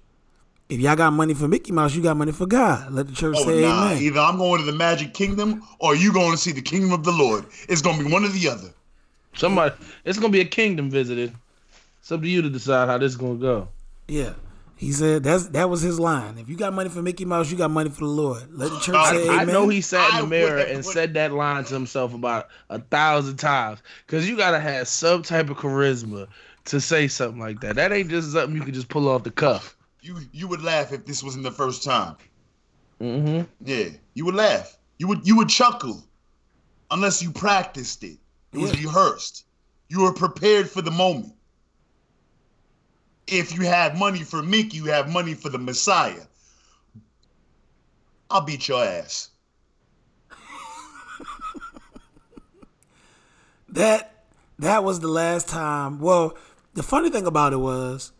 if 0.69 0.79
y'all 0.81 0.97
got 0.97 1.13
money 1.13 1.35
for 1.35 1.49
Mickey 1.49 1.73
Mouse, 1.73 1.95
you 1.95 2.03
got 2.03 2.17
money 2.17 2.33
for 2.33 2.47
God. 2.47 2.93
Let 2.93 3.07
the 3.09 3.15
church 3.15 3.37
Oh 3.39 3.45
say 3.45 3.63
nah. 3.63 3.87
amen. 3.91 4.03
Either 4.03 4.21
I'm 4.21 4.37
going 4.39 4.61
to 4.61 4.67
the 4.71 4.77
magic 4.77 5.15
kingdom 5.15 5.63
or 5.79 5.95
you 5.97 6.13
going 6.13 6.33
to 6.33 6.37
see 6.39 6.53
the 6.53 6.63
kingdom 6.63 6.93
of 6.93 7.05
the 7.05 7.13
Lord. 7.13 7.47
It's 7.69 7.81
gonna 7.83 8.03
be 8.05 8.11
one 8.13 8.25
or 8.25 8.29
the 8.29 8.49
other. 8.49 8.69
Somebody, 9.35 9.75
it's 10.05 10.19
gonna 10.19 10.33
be 10.33 10.41
a 10.41 10.45
kingdom 10.45 10.91
visited. 10.91 11.33
It's 12.01 12.13
up 12.13 12.21
to 12.23 12.29
you 12.29 12.43
to 12.43 12.51
decide 12.51 12.89
how 12.89 12.99
this 12.99 13.13
is 13.13 13.17
gonna 13.17 13.37
go. 13.37 13.69
Yeah. 14.09 14.35
He 14.77 14.93
said 14.93 15.25
that's 15.25 15.47
that 15.49 15.69
was 15.69 15.81
his 15.81 15.99
line. 15.99 16.39
If 16.39 16.49
you 16.49 16.57
got 16.57 16.73
money 16.73 16.89
for 16.89 17.03
Mickey 17.03 17.25
Mouse, 17.25 17.51
you 17.51 17.57
got 17.59 17.71
money 17.71 17.91
for 17.91 18.01
the 18.01 18.07
Lord. 18.07 18.45
Let 18.53 18.71
the 18.71 18.79
church 18.79 18.95
I- 18.95 19.11
say 19.13 19.25
amen. 19.29 19.41
I 19.41 19.45
know 19.53 19.69
he 19.69 19.81
sat 19.81 20.11
in 20.11 20.17
I 20.17 20.21
the 20.21 20.27
mirror 20.29 20.57
would- 20.59 20.69
and 20.69 20.77
would- 20.77 20.85
said 20.85 21.15
that 21.15 21.33
line 21.33 21.65
to 21.65 21.75
himself 21.75 22.15
about 22.15 22.47
a 22.71 22.79
thousand 22.79 23.39
times. 23.39 23.81
Cause 24.07 24.29
you 24.29 24.37
gotta 24.37 24.61
have 24.61 24.87
some 24.87 25.23
type 25.23 25.51
of 25.51 25.57
charisma 25.57 26.29
to 26.69 26.81
say 26.81 27.09
something 27.09 27.41
like 27.41 27.61
that. 27.61 27.77
That 27.77 27.93
ain't 27.93 28.11
just 28.11 28.33
something 28.33 28.57
you 28.57 28.63
can 28.63 28.75
just 28.75 28.89
pull 28.89 29.09
off 29.09 29.25
the 29.25 29.31
cuff. 29.31 29.77
You 30.01 30.19
you 30.33 30.49
would 30.49 30.63
laugh 30.63 30.93
if 30.93 31.05
this 31.05 31.23
wasn't 31.23 31.45
the 31.45 31.51
first 31.51 31.83
time. 31.83 32.17
Mm-hmm. 33.01 33.43
Yeah, 33.65 33.89
you 34.15 34.25
would 34.25 34.35
laugh. 34.35 34.77
You 34.99 35.09
would 35.09 35.27
you 35.27 35.37
would 35.37 35.49
chuckle, 35.49 36.03
unless 36.91 37.23
you 37.23 37.31
practiced 37.31 38.05
it. 38.05 38.19
It 38.53 38.59
was 38.59 38.75
Yeah. 38.75 38.89
rehearsed. 38.89 39.45
You 39.89 40.03
were 40.03 40.13
prepared 40.13 40.69
for 40.71 40.83
the 40.83 40.91
moment. 40.91 41.35
If 43.27 43.55
you 43.55 43.63
have 43.67 43.99
money 43.99 44.23
for 44.23 44.43
Mickey, 44.43 44.79
you 44.79 44.87
have 44.87 45.13
money 45.13 45.35
for 45.35 45.51
the 45.51 45.59
Messiah. 45.59 46.23
I'll 48.31 48.43
beat 48.43 48.69
your 48.69 48.85
ass. 48.85 49.31
that 53.69 54.25
that 54.59 54.85
was 54.85 55.01
the 55.01 55.09
last 55.09 55.49
time. 55.49 56.01
Well, 56.01 56.37
the 56.79 56.85
funny 56.85 57.11
thing 57.11 57.27
about 57.27 57.53
it 57.53 57.57
was, 57.57 58.13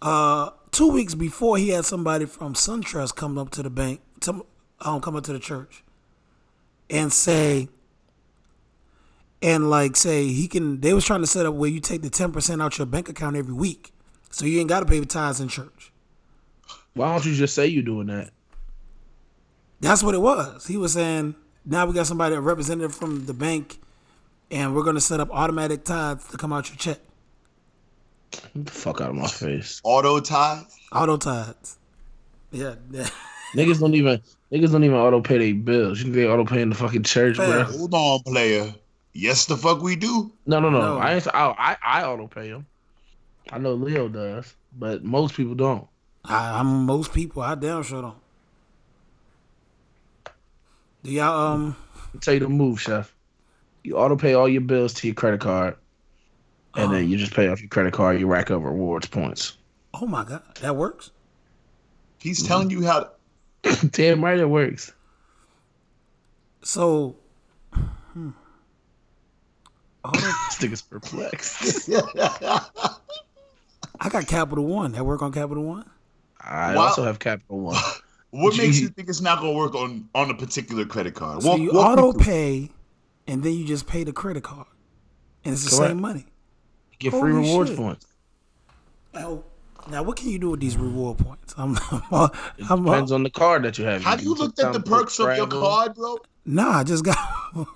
uh, 0.00 0.50
two 0.70 0.88
weeks 0.88 1.14
before 1.14 1.58
he 1.58 1.70
had 1.70 1.84
somebody 1.84 2.24
from 2.24 2.54
SunTrust 2.54 3.16
come 3.16 3.36
up 3.36 3.50
to 3.50 3.64
the 3.64 3.70
bank, 3.70 4.00
to, 4.20 4.46
um, 4.80 5.00
come 5.00 5.16
up 5.16 5.24
to 5.24 5.32
the 5.32 5.40
church, 5.40 5.82
and 6.88 7.12
say, 7.12 7.68
and 9.42 9.68
like 9.68 9.96
say 9.96 10.28
he 10.28 10.46
can. 10.46 10.80
They 10.80 10.94
was 10.94 11.04
trying 11.04 11.20
to 11.22 11.26
set 11.26 11.46
up 11.46 11.54
where 11.54 11.68
you 11.68 11.80
take 11.80 12.02
the 12.02 12.10
ten 12.10 12.30
percent 12.30 12.62
out 12.62 12.78
your 12.78 12.86
bank 12.86 13.08
account 13.08 13.34
every 13.34 13.52
week, 13.52 13.92
so 14.30 14.46
you 14.46 14.60
ain't 14.60 14.68
got 14.68 14.80
to 14.80 14.86
pay 14.86 15.00
the 15.00 15.06
tithes 15.06 15.40
in 15.40 15.48
church. 15.48 15.92
Why 16.94 17.10
don't 17.10 17.26
you 17.26 17.34
just 17.34 17.54
say 17.54 17.66
you're 17.66 17.82
doing 17.82 18.06
that? 18.06 18.30
That's 19.80 20.02
what 20.02 20.14
it 20.14 20.20
was. 20.20 20.66
He 20.66 20.76
was 20.76 20.92
saying, 20.92 21.34
now 21.64 21.86
we 21.86 21.92
got 21.92 22.06
somebody, 22.06 22.36
a 22.36 22.40
representative 22.40 22.94
from 22.94 23.26
the 23.26 23.34
bank, 23.34 23.80
and 24.50 24.76
we're 24.76 24.84
going 24.84 24.94
to 24.94 25.00
set 25.00 25.18
up 25.18 25.28
automatic 25.32 25.84
tithes 25.84 26.28
to 26.28 26.36
come 26.36 26.52
out 26.52 26.68
your 26.68 26.76
check. 26.76 27.00
Get 28.54 28.66
the 28.66 28.72
fuck 28.72 29.00
out 29.00 29.10
of 29.10 29.16
my 29.16 29.26
face. 29.26 29.80
Auto 29.84 30.20
tithe. 30.20 30.66
Auto 30.92 31.16
tithes. 31.16 31.78
Yeah. 32.52 32.74
yeah. 32.90 33.08
Niggas 33.54 33.80
don't 33.80 33.94
even 33.94 34.20
niggas 34.52 34.72
don't 34.72 34.84
even 34.84 34.96
auto 34.96 35.20
pay 35.20 35.38
their 35.38 35.54
bills. 35.54 35.98
You 35.98 36.04
think 36.04 36.16
they 36.16 36.26
auto 36.26 36.44
pay 36.44 36.60
in 36.60 36.70
the 36.70 36.74
fucking 36.74 37.04
church, 37.04 37.36
bro? 37.36 37.64
Fam. 37.64 37.72
Hold 37.72 37.94
on, 37.94 38.20
player. 38.22 38.74
Yes, 39.12 39.46
the 39.46 39.56
fuck 39.56 39.80
we 39.80 39.94
do. 39.94 40.32
No, 40.46 40.58
no, 40.58 40.70
no. 40.70 40.80
No. 40.80 40.98
I 40.98 41.14
ain't. 41.14 41.26
I, 41.28 41.54
I 41.56 42.00
I 42.00 42.04
auto 42.04 42.26
pay 42.26 42.50
them. 42.50 42.66
I 43.52 43.58
know 43.58 43.74
Leo 43.74 44.08
does, 44.08 44.54
but 44.76 45.04
most 45.04 45.36
people 45.36 45.54
don't. 45.54 45.86
I, 46.24 46.58
I'm 46.58 46.84
most 46.84 47.12
people. 47.12 47.42
I 47.42 47.54
damn 47.54 47.82
sure 47.84 48.02
don't. 48.02 48.16
Do 51.04 51.10
y'all 51.10 51.52
um? 51.52 51.76
I'll 52.12 52.20
tell 52.20 52.34
you 52.34 52.40
the 52.40 52.48
move, 52.48 52.80
chef. 52.80 53.14
You 53.84 53.98
auto 53.98 54.16
pay 54.16 54.34
all 54.34 54.48
your 54.48 54.62
bills 54.62 54.94
to 54.94 55.06
your 55.06 55.14
credit 55.14 55.40
card, 55.40 55.76
and 56.76 56.92
then 56.92 57.08
you 57.08 57.16
just 57.16 57.34
pay 57.34 57.48
off 57.48 57.60
your 57.60 57.68
credit 57.68 57.92
card. 57.92 58.18
You 58.20 58.26
rack 58.26 58.50
up 58.50 58.62
rewards 58.62 59.06
points. 59.06 59.56
Oh 59.94 60.06
my 60.06 60.24
god, 60.24 60.42
that 60.60 60.76
works. 60.76 61.10
He's 62.18 62.42
telling 62.42 62.70
you 62.70 62.84
how. 62.84 63.10
To, 63.64 63.86
Damn 63.92 64.24
right, 64.24 64.38
it 64.38 64.48
works. 64.48 64.92
So, 66.62 67.16
hmm. 67.72 68.30
Auto, 70.04 70.18
This 70.20 70.58
nigga's 70.60 70.82
perplexed. 70.82 71.88
I 74.00 74.08
got 74.08 74.26
Capital 74.26 74.66
One. 74.66 74.92
That 74.92 75.04
work 75.04 75.22
on 75.22 75.32
Capital 75.32 75.64
One? 75.64 75.88
I 76.40 76.74
Wow. 76.74 76.82
also 76.82 77.04
have 77.04 77.18
Capital 77.18 77.60
One. 77.60 77.76
what 78.30 78.56
makes 78.56 78.80
you 78.80 78.88
think 78.88 79.08
it's 79.08 79.20
not 79.20 79.38
gonna 79.40 79.52
work 79.52 79.74
on 79.74 80.08
on 80.14 80.30
a 80.30 80.34
particular 80.34 80.84
credit 80.84 81.14
card? 81.14 81.42
So 81.42 81.50
Walk- 81.50 81.60
you 81.60 81.72
walk 81.72 81.96
me 81.96 82.02
auto 82.02 82.18
pay, 82.18 82.70
and 83.26 83.42
then 83.42 83.52
you 83.52 83.64
just 83.64 83.86
pay 83.86 84.04
the 84.04 84.12
credit 84.12 84.42
card, 84.42 84.66
and 85.44 85.52
it's 85.54 85.64
the 85.64 85.76
Correct. 85.76 85.90
same 85.92 86.00
money. 86.00 86.26
Get 86.98 87.10
free 87.10 87.20
Holy 87.32 87.34
rewards 87.34 87.70
shit. 87.70 87.78
points. 87.78 88.06
Now, 89.12 89.42
now, 89.90 90.02
what 90.02 90.16
can 90.16 90.30
you 90.30 90.38
do 90.38 90.50
with 90.50 90.60
these 90.60 90.76
reward 90.76 91.18
points? 91.18 91.54
I'm, 91.58 91.76
I'm, 92.10 92.30
I'm 92.70 92.84
Depends 92.84 93.12
on 93.12 93.22
the 93.22 93.30
card 93.30 93.62
that 93.64 93.76
you 93.78 93.84
have. 93.84 94.02
Have 94.02 94.22
you 94.22 94.34
looked 94.34 94.58
at 94.58 94.72
the 94.72 94.80
perks 94.80 95.18
of 95.18 95.36
your 95.36 95.46
card, 95.46 95.94
bro? 95.94 96.18
nah. 96.44 96.78
I 96.78 96.84
just 96.84 97.04
got. 97.04 97.18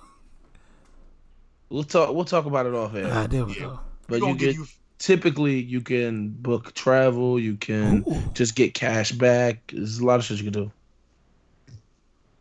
We'll 1.71 1.83
talk. 1.83 2.15
We'll 2.15 2.25
talk 2.25 2.45
about 2.47 2.65
it 2.65 2.73
off 2.73 2.95
air. 2.95 3.07
ah, 3.11 3.27
there 3.27 3.45
we 3.45 3.53
Yeah. 3.53 3.59
go. 3.59 3.79
But 4.07 4.21
you 4.23 4.33
get 4.35 4.55
you 4.55 4.65
typically 4.97 5.59
you 5.61 5.81
can 5.81 6.29
book 6.29 6.73
travel, 6.73 7.39
you 7.39 7.57
can 7.57 8.03
Ooh. 8.09 8.17
just 8.33 8.55
get 8.55 8.73
cash 8.73 9.11
back. 9.11 9.67
There's 9.71 9.99
a 9.99 10.05
lot 10.05 10.17
of 10.17 10.25
shit 10.25 10.37
you 10.39 10.45
can 10.49 10.53
do. 10.63 10.71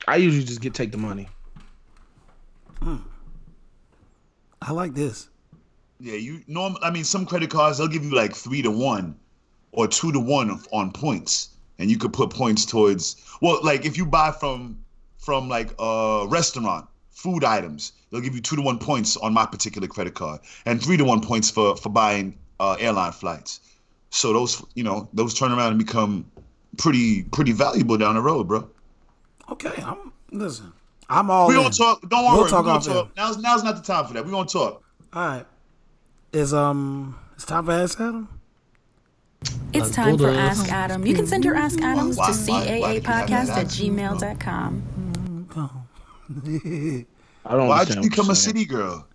I 0.07 0.16
usually 0.16 0.45
just 0.47 0.62
get 0.62 0.72
take 0.72 0.93
the 0.93 0.97
money. 0.99 1.29
I 4.62 4.72
like 4.72 4.95
this. 4.95 5.29
Yeah, 6.01 6.14
you 6.14 6.42
norm. 6.46 6.76
I 6.82 6.90
mean, 6.90 7.05
some 7.05 7.26
credit 7.26 7.51
cards 7.51 7.78
they'll 7.78 7.88
give 7.88 8.05
you 8.05 8.14
like 8.14 8.34
three 8.34 8.62
to 8.62 8.70
one, 8.70 9.16
or 9.72 9.88
two 9.88 10.12
to 10.12 10.20
one 10.20 10.62
on 10.72 10.92
points, 10.92 11.51
and 11.78 11.90
you 11.90 11.99
could 11.99 12.12
put 12.12 12.30
points 12.30 12.64
towards. 12.64 13.16
Well, 13.40 13.59
like 13.62 13.84
if 13.84 13.96
you 13.96 14.07
buy 14.07 14.32
from 14.32 14.78
from 15.18 15.49
like 15.49 15.74
a 15.78 16.26
restaurant, 16.28 16.86
food 17.11 17.44
items, 17.44 17.92
they'll 18.11 18.20
give 18.20 18.34
you 18.34 18.40
two 18.40 18.57
to 18.57 18.62
one 18.62 18.78
points 18.78 19.16
on 19.16 19.32
my 19.32 19.44
particular 19.44 19.88
credit 19.88 20.14
card, 20.14 20.40
and 20.66 20.82
three 20.82 20.96
to 20.96 21.05
one 21.05 21.20
points 21.20 21.51
for 21.51 21.76
for 21.76 21.88
buying 21.88 22.38
uh, 22.61 22.76
airline 22.78 23.12
flights. 23.12 23.61
So 24.11 24.32
those 24.32 24.64
you 24.74 24.84
know 24.84 25.09
those 25.12 25.34
turn 25.34 25.53
around 25.53 25.70
and 25.70 25.78
become 25.78 26.30
pretty 26.76 27.24
pretty 27.24 27.53
valuable 27.53 27.99
down 27.99 28.14
the 28.14 28.22
road, 28.22 28.49
bro. 28.49 28.68
Okay, 29.51 29.82
I'm 29.84 30.12
listen. 30.30 30.72
I'm 31.11 31.30
all 31.30 31.49
We 31.49 31.55
gonna 31.55 31.70
talk. 31.70 32.09
Don't 32.09 32.24
worry. 32.24 32.34
We'll 32.34 32.44
we 32.44 32.51
talk 32.51 32.64
gonna 32.64 32.84
talk. 32.84 33.16
Now's 33.16 33.38
now's 33.38 33.64
not 33.64 33.76
the 33.76 33.82
time 33.82 34.07
for 34.07 34.14
that. 34.14 34.24
We 34.24 34.30
are 34.30 34.32
gonna 34.32 34.49
talk. 34.49 34.82
All 35.12 35.26
right. 35.26 35.46
Is 36.33 36.53
um 36.53 37.18
it's 37.35 37.45
time 37.45 37.64
for 37.64 37.72
Ask 37.72 38.01
Adam? 38.01 38.29
It's 39.72 39.91
time 39.91 40.16
for 40.18 40.24
Bulldogs. 40.26 40.61
Ask 40.61 40.72
Adam. 40.72 41.07
You 41.07 41.14
can 41.14 41.26
send 41.26 41.45
your 41.45 41.55
Ask 41.55 41.81
Adams 41.81 42.16
to 42.16 42.22
why- 42.22 42.29
why 42.31 42.64
do 42.66 42.74
you 42.76 42.83
have 42.83 43.03
caapodcast 43.29 43.49
at 43.51 43.59
accent, 43.59 43.97
bro? 43.97 44.07
gmail.com. 44.18 44.83
I 47.45 47.53
don't 47.57 47.68
Why'd 47.68 47.95
you 47.95 48.01
become 48.03 48.29
a 48.31 48.35
city 48.35 48.64
girl? 48.66 49.07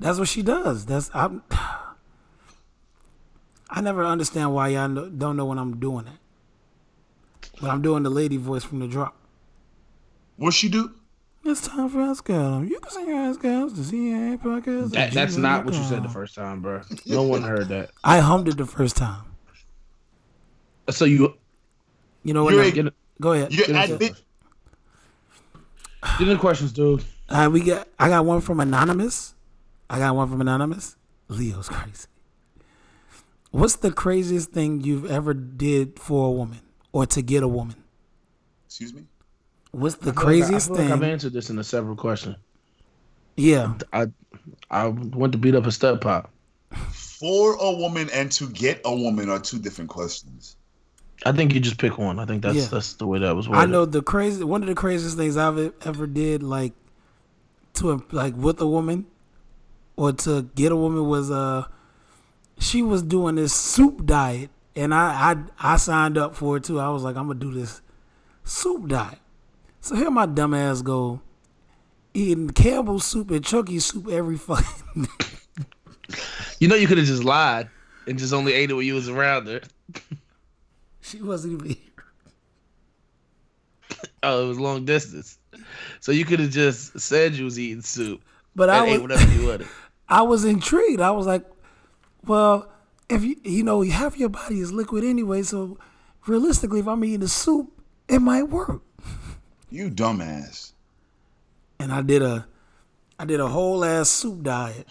That's 0.00 0.18
what 0.18 0.28
she 0.28 0.42
does. 0.42 0.84
That's 0.84 1.10
I'm. 1.14 1.42
I 3.70 3.80
never 3.80 4.04
understand 4.04 4.52
why 4.52 4.68
y'all 4.68 4.88
no- 4.88 5.08
don't 5.08 5.36
know 5.36 5.46
when 5.46 5.58
I'm 5.58 5.78
doing 5.80 6.06
it. 6.06 6.18
But 7.60 7.70
I'm 7.70 7.80
doing 7.80 8.02
the 8.02 8.10
lady 8.10 8.36
voice 8.36 8.64
from 8.64 8.80
the 8.80 8.88
drop. 8.88 9.14
What 10.36 10.52
she 10.52 10.68
do? 10.68 10.92
It's 11.44 11.66
time 11.66 11.88
for 11.88 12.00
Ask 12.00 12.28
Adam. 12.30 12.68
You 12.68 12.78
can 12.78 12.90
send 12.92 13.08
your 13.08 13.16
Ask 13.16 13.44
Adams 13.44 13.72
to 13.74 13.84
CA 13.84 14.36
podcast. 14.36 14.90
That, 14.92 15.12
that's 15.12 15.36
not 15.36 15.64
what 15.64 15.74
you 15.74 15.82
said 15.82 16.02
the 16.04 16.08
first 16.08 16.34
time, 16.36 16.62
bro. 16.62 16.82
No 17.06 17.24
one 17.24 17.42
heard 17.42 17.68
that. 17.68 17.90
I 18.04 18.18
hummed 18.20 18.48
it 18.48 18.56
the 18.56 18.66
first 18.66 18.96
time. 18.96 19.24
So 20.90 21.04
you 21.04 21.34
You 22.22 22.34
know 22.34 22.44
what? 22.44 22.54
You're 22.54 22.62
now- 22.62 22.68
a- 22.68 22.72
get, 22.72 22.94
Go 23.20 23.32
ahead. 23.32 23.52
You 23.52 23.58
Get 23.66 23.68
into 23.70 23.94
admit, 23.94 24.20
get 26.18 26.20
in 26.20 26.28
the 26.28 26.36
questions, 26.38 26.72
dude. 26.72 27.04
All 27.30 27.38
right, 27.38 27.48
we 27.48 27.60
got. 27.60 27.86
I 27.98 28.08
got 28.08 28.24
one 28.24 28.40
from 28.40 28.58
anonymous. 28.58 29.34
I 29.88 29.98
got 29.98 30.16
one 30.16 30.28
from 30.28 30.40
anonymous. 30.40 30.96
Leo's 31.28 31.68
crazy. 31.68 32.06
What's 33.52 33.76
the 33.76 33.92
craziest 33.92 34.50
thing 34.50 34.80
you've 34.80 35.08
ever 35.10 35.34
did 35.34 35.98
for 36.00 36.28
a 36.28 36.30
woman 36.32 36.60
or 36.90 37.06
to 37.06 37.22
get 37.22 37.42
a 37.42 37.48
woman? 37.48 37.76
excuse 38.66 38.92
me. 38.94 39.04
What's 39.72 39.96
the 39.96 40.12
craziest 40.12 40.70
like 40.70 40.80
I, 40.80 40.84
I 40.84 40.86
feel 40.86 40.96
like 40.96 41.02
I've 41.02 41.10
answered 41.10 41.32
this 41.32 41.50
in 41.50 41.58
a 41.58 41.64
several 41.64 41.96
question. 41.96 42.36
Yeah, 43.36 43.74
I 43.92 44.06
I 44.70 44.88
went 44.88 45.32
to 45.32 45.38
beat 45.38 45.54
up 45.54 45.66
a 45.66 45.72
step 45.72 46.00
pop. 46.00 46.30
For 46.70 47.54
a 47.54 47.72
woman 47.72 48.08
and 48.12 48.30
to 48.32 48.48
get 48.48 48.80
a 48.84 48.94
woman 48.94 49.28
are 49.30 49.38
two 49.38 49.58
different 49.58 49.90
questions. 49.90 50.56
I 51.24 51.32
think 51.32 51.54
you 51.54 51.60
just 51.60 51.78
pick 51.78 51.98
one. 51.98 52.18
I 52.18 52.26
think 52.26 52.42
that's 52.42 52.56
Yeah. 52.56 52.66
that's 52.66 52.94
the 52.94 53.06
way 53.06 53.18
that 53.20 53.34
was 53.34 53.48
worded. 53.48 53.62
I 53.62 53.66
know 53.66 53.84
the 53.84 54.02
crazy. 54.02 54.44
One 54.44 54.62
of 54.62 54.68
the 54.68 54.74
craziest 54.74 55.16
things 55.16 55.36
I've 55.36 55.72
ever 55.86 56.06
did, 56.06 56.42
like 56.42 56.72
to 57.74 57.92
a, 57.92 58.02
like 58.10 58.34
with 58.36 58.60
a 58.60 58.66
woman 58.66 59.06
or 59.96 60.12
to 60.12 60.42
get 60.54 60.72
a 60.72 60.76
woman 60.76 61.06
was 61.06 61.30
uh 61.30 61.66
she 62.58 62.82
was 62.82 63.02
doing 63.02 63.36
this 63.36 63.54
soup 63.54 64.04
diet 64.04 64.50
and 64.76 64.92
I 64.94 65.32
I 65.60 65.72
I 65.74 65.76
signed 65.76 66.18
up 66.18 66.34
for 66.34 66.56
it 66.56 66.64
too. 66.64 66.80
I 66.80 66.88
was 66.90 67.02
like 67.02 67.16
I'm 67.16 67.28
gonna 67.28 67.38
do 67.38 67.52
this 67.52 67.80
soup 68.44 68.88
diet. 68.88 69.18
So 69.82 69.96
here 69.96 70.10
my 70.12 70.26
dumb 70.26 70.54
ass 70.54 70.80
go 70.80 71.20
eating 72.14 72.50
Campbell's 72.50 73.04
soup 73.04 73.32
and 73.32 73.44
Chunky 73.44 73.80
soup 73.80 74.08
every 74.08 74.38
fucking. 74.38 75.08
You 76.60 76.68
know, 76.68 76.76
you 76.76 76.86
could 76.86 76.98
have 76.98 77.06
just 77.08 77.24
lied 77.24 77.68
and 78.06 78.16
just 78.16 78.32
only 78.32 78.52
ate 78.52 78.70
it 78.70 78.74
when 78.74 78.86
you 78.86 78.94
was 78.94 79.08
around 79.08 79.48
her. 79.48 79.62
she 81.00 81.20
wasn't 81.20 81.54
even 81.54 81.70
here. 81.70 82.04
Oh, 84.22 84.44
it 84.44 84.46
was 84.46 84.60
long 84.60 84.84
distance. 84.84 85.38
So 85.98 86.12
you 86.12 86.24
could 86.24 86.38
have 86.38 86.50
just 86.50 87.00
said 87.00 87.34
you 87.34 87.46
was 87.46 87.58
eating 87.58 87.82
soup 87.82 88.22
But 88.54 88.68
and 88.68 88.78
I 88.78 88.86
ate 88.86 88.92
was 88.92 89.00
whatever 89.00 89.32
you 89.32 89.48
wanted. 89.48 89.66
I 90.08 90.22
was 90.22 90.44
intrigued. 90.44 91.00
I 91.00 91.10
was 91.10 91.26
like, 91.26 91.44
well, 92.24 92.70
if 93.08 93.24
you 93.24 93.34
you 93.42 93.64
know 93.64 93.82
half 93.82 94.16
your 94.16 94.28
body 94.28 94.60
is 94.60 94.70
liquid 94.70 95.02
anyway, 95.02 95.42
so 95.42 95.78
realistically, 96.28 96.78
if 96.78 96.86
I'm 96.86 97.04
eating 97.04 97.24
a 97.24 97.28
soup, 97.28 97.72
it 98.08 98.20
might 98.20 98.44
work. 98.44 98.82
You 99.72 99.88
dumbass. 99.90 100.72
And 101.78 101.90
I 101.90 102.02
did 102.02 102.20
a, 102.20 102.46
I 103.18 103.24
did 103.24 103.40
a 103.40 103.48
whole 103.48 103.82
ass 103.86 104.10
soup 104.10 104.42
diet. 104.42 104.86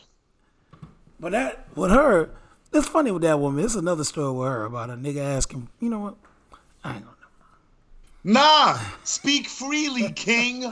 But 1.19 1.34
that 1.34 1.67
with 1.75 1.91
her, 1.91 2.32
it's 2.73 2.88
funny 2.88 3.11
with 3.11 3.21
that 3.21 3.39
woman. 3.39 3.63
It's 3.63 3.75
another 3.75 4.03
story 4.03 4.32
with 4.36 4.47
her 4.47 4.65
about 4.65 4.89
a 4.89 4.93
nigga 4.93 5.19
asking, 5.19 5.69
you 5.79 5.91
know 5.91 5.99
what? 5.99 6.15
I 6.84 6.95
ain't 6.95 7.03
gonna. 7.05 7.15
Nah, 8.23 8.79
speak 9.03 9.45
freely, 9.47 10.11
King. 10.15 10.63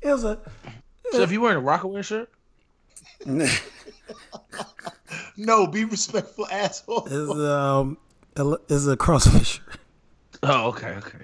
It 0.00 0.08
was 0.08 0.24
a 0.24 0.38
So 1.12 1.20
if 1.20 1.30
you 1.30 1.42
wearing 1.42 1.58
a 1.58 1.60
Rockaway 1.60 2.00
shirt, 2.00 2.30
No, 5.36 5.66
be 5.66 5.84
respectful, 5.84 6.46
asshole. 6.46 7.06
is 7.06 7.28
um 7.30 7.98
is 8.70 8.88
a 8.88 8.96
crossfisher. 8.96 9.60
oh 10.42 10.68
okay, 10.68 10.94
okay, 10.96 11.18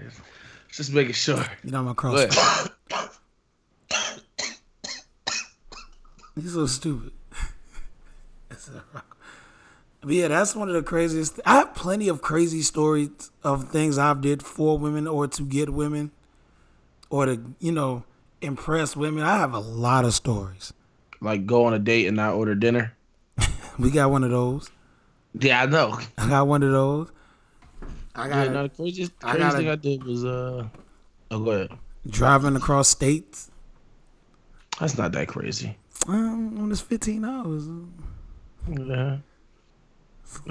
just 0.77 0.93
making 0.93 1.15
sure. 1.15 1.45
You 1.65 1.71
know 1.73 1.81
I'm 1.81 1.89
a 1.89 1.95
Go 1.95 2.11
crossfisher. 2.13 2.71
ahead. 2.91 3.11
He's 6.35 6.53
so 6.53 6.67
stupid. 6.67 7.13
It's 8.51 8.69
a 8.69 8.83
rock. 8.93 9.17
But 10.03 10.13
yeah, 10.13 10.29
that's 10.29 10.55
one 10.55 10.69
of 10.69 10.75
the 10.75 10.83
craziest. 10.83 11.41
I 11.47 11.57
have 11.57 11.75
plenty 11.75 12.09
of 12.09 12.21
crazy 12.23 12.63
stories 12.63 13.09
of 13.43 13.71
things 13.71 13.99
I've 13.99 14.21
did 14.21 14.43
for 14.43 14.79
women 14.79 15.07
or 15.09 15.27
to 15.27 15.43
get 15.43 15.71
women, 15.71 16.11
or 17.11 17.27
to 17.27 17.41
you 17.59 17.73
know 17.73 18.05
impress 18.43 18.95
women. 18.95 19.23
I 19.25 19.39
have 19.39 19.55
a 19.55 19.59
lot 19.59 20.05
of 20.05 20.15
stories. 20.15 20.73
Like 21.21 21.47
go 21.47 21.65
on 21.65 21.73
a 21.75 21.79
date 21.79 22.07
and 22.07 22.17
not 22.17 22.35
order 22.35 22.55
dinner. 22.55 22.93
We 23.79 23.91
got 23.91 24.11
one 24.11 24.25
of 24.25 24.31
those. 24.31 24.71
Yeah, 25.39 25.63
I 25.63 25.67
know. 25.67 25.99
I 26.17 26.29
got 26.31 26.47
one 26.47 26.63
of 26.63 26.73
those. 26.73 27.11
I 28.17 28.29
Yeah, 28.29 28.45
got 28.47 28.53
no, 28.55 28.63
the 28.65 28.69
craziest, 28.71 29.13
I 29.23 29.31
craziest 29.33 29.41
gotta- 29.53 29.57
thing 29.59 29.69
I 29.71 29.77
did 29.77 30.05
was 30.05 30.25
uh. 30.25 30.67
Oh, 31.31 31.39
go 31.45 31.51
ahead. 31.51 31.71
driving 32.09 32.57
across 32.57 32.89
states. 32.89 33.51
That's 34.81 34.97
not 34.99 35.13
that 35.13 35.29
crazy. 35.29 35.77
Um, 36.09 36.57
when 36.61 36.71
it's 36.71 36.81
15 36.81 37.25
hours. 37.25 37.67
Yeah. 38.69 39.17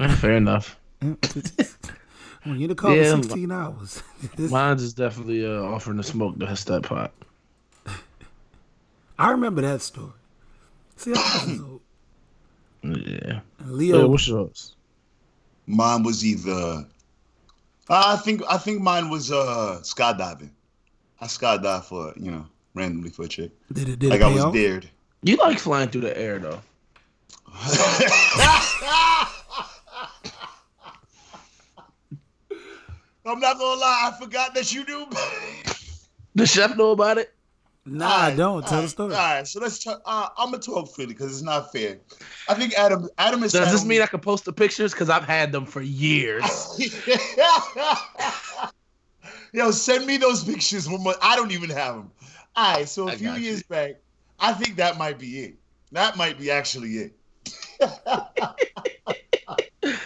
Fair 0.17 0.37
enough. 0.37 0.77
When 1.01 2.57
you're 2.59 2.65
in 2.65 2.69
the 2.69 2.75
car 2.75 2.95
Yeah, 2.95 3.09
for 3.11 3.17
my- 3.17 3.23
16 3.23 3.51
hours. 3.51 4.03
Mine's 4.37 4.83
is 4.83 4.93
definitely 4.93 5.43
uh, 5.45 5.63
offering 5.63 5.97
to 5.97 6.03
smoke 6.03 6.37
the 6.37 6.53
step 6.53 6.83
pot. 6.83 7.11
I 9.17 9.31
remember 9.31 9.61
that 9.63 9.81
story. 9.81 10.11
See, 10.97 11.11
I 11.11 11.45
was 11.47 11.59
old. 11.61 11.81
Yeah. 12.83 12.91
And 12.93 12.97
Yeah, 13.07 13.39
Leo, 13.65 14.07
what's 14.09 14.27
yours? 14.27 14.75
Mine 15.65 16.03
was 16.03 16.23
either. 16.23 16.85
I 17.89 18.15
think 18.17 18.41
I 18.49 18.57
think 18.57 18.81
mine 18.81 19.09
was 19.09 19.31
uh 19.31 19.79
skydiving. 19.83 20.49
I 21.21 21.25
skydived 21.27 21.85
for 21.85 22.13
you 22.17 22.31
know 22.31 22.45
randomly 22.73 23.09
for 23.09 23.23
a 23.23 23.27
chick. 23.27 23.51
did 23.71 23.89
it, 23.89 23.99
did 23.99 24.09
Like 24.09 24.21
it 24.21 24.25
I 24.25 24.29
was 24.33 24.43
off? 24.45 24.53
dared. 24.53 24.89
You 25.23 25.37
like 25.37 25.59
flying 25.59 25.89
through 25.89 26.01
the 26.01 26.17
air 26.17 26.39
though. 26.39 26.61
I'm 33.25 33.39
not 33.39 33.57
gonna 33.57 33.79
lie, 33.79 34.11
I 34.13 34.17
forgot 34.23 34.53
that 34.53 34.71
you 34.73 34.85
knew. 34.85 35.07
Does 36.35 36.51
chef 36.51 36.75
know 36.77 36.91
about 36.91 37.17
it? 37.17 37.33
Nah, 37.87 38.09
I 38.09 38.35
don't. 38.35 38.65
Tell 38.65 38.81
the 38.81 38.87
story. 38.87 39.13
All 39.13 39.19
right, 39.19 39.47
so 39.47 39.59
let's 39.59 39.83
talk. 39.83 40.01
Uh, 40.05 40.29
I'm 40.37 40.49
gonna 40.49 40.61
talk 40.61 40.95
freely 40.95 41.13
because 41.13 41.31
it's 41.31 41.43
not 41.43 41.71
fair. 41.71 41.97
I 42.49 42.55
think 42.55 42.73
Adam. 42.73 43.07
Adam 43.19 43.43
is. 43.43 43.51
Does 43.51 43.71
this 43.71 43.85
mean 43.85 44.01
I 44.01 44.07
can 44.07 44.21
post 44.21 44.45
the 44.45 44.53
pictures? 44.53 44.91
Because 44.91 45.09
I've 45.09 45.25
had 45.25 45.51
them 45.51 45.67
for 45.67 45.81
years. 45.81 46.43
Yo, 49.53 49.71
send 49.71 50.07
me 50.07 50.17
those 50.17 50.43
pictures. 50.43 50.89
One 50.89 51.03
more. 51.03 51.13
I 51.21 51.35
don't 51.35 51.51
even 51.51 51.69
have 51.69 51.95
them. 51.95 52.11
All 52.55 52.75
right, 52.75 52.89
so 52.89 53.07
a 53.07 53.11
I 53.11 53.17
few 53.17 53.33
years 53.33 53.59
you. 53.59 53.65
back, 53.69 53.97
I 54.39 54.53
think 54.53 54.77
that 54.77 54.97
might 54.97 55.19
be 55.19 55.41
it. 55.41 55.53
That 55.91 56.17
might 56.17 56.39
be 56.39 56.49
actually 56.49 56.89
it. 56.89 57.13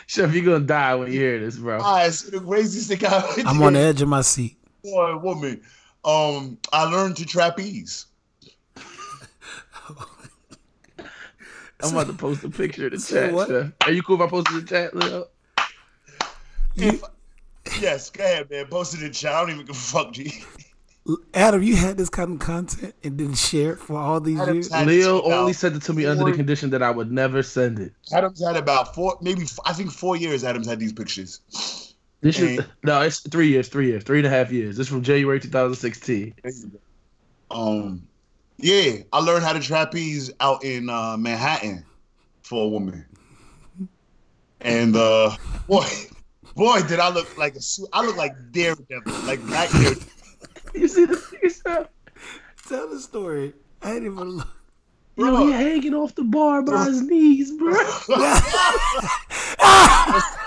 chef, 0.08 0.34
you're 0.34 0.44
gonna 0.44 0.66
die 0.66 0.96
when 0.96 1.12
you 1.12 1.20
hear 1.20 1.40
this, 1.40 1.58
bro. 1.58 1.80
All 1.80 1.96
right, 1.96 2.12
so 2.12 2.32
the 2.32 2.42
craziest 2.46 2.90
thing 2.90 3.06
I. 3.06 3.44
I'm 3.46 3.62
on 3.62 3.74
the 3.74 3.80
edge 3.80 4.02
of 4.02 4.10
my 4.10 4.22
seat. 4.22 4.58
for 4.84 5.12
a 5.12 5.18
woman, 5.18 5.62
um, 6.06 6.58
I 6.74 6.84
learned 6.84 7.18
to 7.18 7.26
trapeze. 7.26 8.06
I'm 11.82 11.92
about 11.94 12.08
to 12.08 12.14
post 12.14 12.44
a 12.44 12.50
picture 12.50 12.88
in 12.88 12.94
the 12.94 13.00
chat. 13.00 13.34
what? 13.34 13.50
Are 13.86 13.92
you 13.92 14.04
cool 14.04 14.16
if 14.16 14.22
I 14.22 14.28
post 14.30 14.48
it 14.50 14.54
in 14.56 14.60
the 14.62 14.68
chat, 14.68 14.96
Leo? 14.96 15.28
If, 16.76 17.04
yes, 17.82 18.10
go 18.10 18.24
ahead, 18.24 18.50
man. 18.50 18.66
Post 18.68 18.96
it 18.96 19.04
in 19.04 19.14
chat. 19.14 19.34
I 19.34 19.42
don't 19.42 19.52
even 19.52 19.66
give 19.66 19.76
a 19.76 19.80
fuck, 19.80 20.12
G. 20.12 20.44
Adam, 21.34 21.64
you 21.64 21.76
had 21.76 21.98
this 21.98 22.10
kind 22.10 22.34
of 22.34 22.40
content 22.40 22.94
and 23.04 23.18
didn't 23.18 23.36
share 23.38 23.74
it 23.74 23.80
for 23.80 23.98
all 23.98 24.20
these 24.20 24.40
Adam's 24.40 24.68
years. 24.68 24.72
had- 24.74 24.88
Leo 24.88 25.22
only 25.24 25.54
sent 25.54 25.76
it 25.76 25.82
to 25.84 25.94
me 25.94 26.06
under 26.06 26.24
the 26.26 26.34
condition 26.34 26.70
that 26.72 26.84
I 26.84 26.92
would 26.92 27.12
never 27.12 27.42
send 27.42 27.80
it. 27.80 27.94
Adams 28.14 28.44
had 28.46 28.58
about 28.58 28.94
four, 28.94 29.18
maybe 29.22 29.46
I 29.66 29.74
think 29.74 29.92
four 29.92 30.18
years. 30.18 30.44
Adams 30.44 30.68
had 30.68 30.80
these 30.80 30.94
pictures. 30.94 31.89
This 32.22 32.36
Hey. 32.38 32.56
is 32.58 32.66
no, 32.84 33.02
it's 33.02 33.20
three 33.22 33.48
years, 33.48 33.70
three 33.70 33.88
years, 33.88 34.04
three 34.04 34.18
and 34.20 34.28
a 34.28 34.30
half 34.30 34.52
years. 34.52 34.76
This 34.78 34.88
is 34.88 34.92
from 34.92 35.02
January 35.04 35.40
2016. 35.40 36.34
Um, 37.52 38.06
yeah, 38.58 38.98
I 39.14 39.20
learned 39.20 39.44
how 39.46 39.54
to 39.54 39.60
trapeze 39.62 40.30
out 40.42 40.64
in 40.66 40.90
uh, 40.90 41.16
Manhattan 41.18 41.86
for 42.44 42.66
a 42.66 42.68
woman, 42.68 43.06
and 44.62 44.96
uh, 44.98 45.36
boy, 45.68 45.86
boy, 46.56 46.82
did 46.84 47.00
I 47.00 47.10
look 47.10 47.38
like 47.38 47.56
a 47.56 47.62
su- 47.62 47.88
I 47.94 48.06
look 48.06 48.18
like 48.18 48.34
Daredevil, 48.52 49.14
like 49.26 49.42
Black 49.46 49.70
Daredevil. 49.72 50.04
You 50.76 50.88
see 50.88 51.06
this 51.06 51.32
yourself? 51.32 51.88
Tell 52.68 52.88
the 52.90 53.00
story. 53.00 53.54
I 53.82 53.94
ain't 53.96 54.04
even 54.06 54.18
look. 54.18 54.48
Yo, 55.16 55.26
Bro. 55.26 55.48
he 55.48 55.52
hanging 55.52 55.96
off 55.96 56.14
the 56.14 56.24
bar 56.24 56.62
by 56.62 56.86
his 56.86 57.02
knees, 57.02 57.52
bro. 57.54 57.74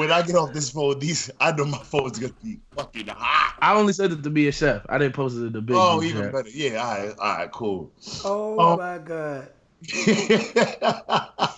when 0.00 0.10
I 0.10 0.22
get 0.22 0.34
off 0.34 0.52
this 0.54 0.70
phone, 0.70 0.98
these 0.98 1.30
I 1.38 1.52
know 1.52 1.66
my 1.66 1.78
phone's 1.78 2.18
gonna 2.18 2.32
be 2.42 2.58
fucking 2.74 3.06
hot. 3.08 3.56
I 3.60 3.74
only 3.74 3.92
sent 3.92 4.12
it 4.14 4.22
to 4.22 4.30
be 4.30 4.48
a 4.48 4.52
chef. 4.52 4.82
I 4.88 4.96
didn't 4.98 5.14
post 5.14 5.36
it 5.36 5.42
in 5.44 5.52
the 5.52 5.60
big. 5.60 5.76
Oh, 5.78 6.02
even 6.02 6.22
chat. 6.22 6.32
better. 6.32 6.48
Yeah, 6.48 6.82
all 6.82 6.98
right, 6.98 7.14
all 7.18 7.36
right, 7.36 7.50
cool. 7.52 7.92
Oh, 8.24 8.56
Oh. 8.58 8.76
my 8.76 8.98
god. 8.98 9.50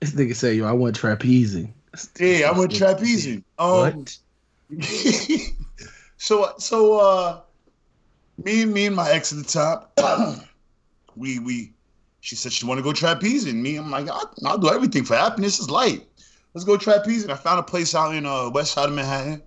This 0.00 0.12
nigga 0.12 0.36
say, 0.36 0.54
yo, 0.54 0.66
I 0.66 0.72
went 0.72 0.98
trapezing. 1.00 1.72
yeah, 2.20 2.50
I 2.50 2.58
went 2.58 2.70
trapezing. 2.72 3.42
Um, 3.58 4.04
What? 4.04 4.18
so 6.18 6.52
so 6.58 7.00
uh 7.00 7.40
me 8.44 8.64
me 8.66 8.86
and 8.86 8.96
my 8.96 9.10
ex 9.10 9.32
at 9.32 9.38
the 9.38 9.44
top 9.44 9.96
we 11.16 11.38
we 11.38 11.72
she 12.26 12.34
said 12.34 12.52
she 12.52 12.66
want 12.66 12.76
to 12.78 12.82
go 12.82 12.90
trapezing. 12.90 13.54
Me 13.54 13.76
i'm 13.76 13.88
like 13.88 14.08
I'll, 14.08 14.34
I'll 14.44 14.58
do 14.58 14.68
everything 14.68 15.04
for 15.04 15.14
happiness. 15.14 15.60
Is 15.60 15.70
light 15.70 16.04
let's 16.54 16.64
go 16.64 16.76
trapezing. 16.76 17.30
I 17.30 17.36
found 17.36 17.60
a 17.60 17.62
place 17.62 17.94
out 17.94 18.14
in 18.16 18.26
uh 18.26 18.50
west 18.50 18.72
side 18.72 18.88
of 18.88 18.94
manhattan. 18.96 19.42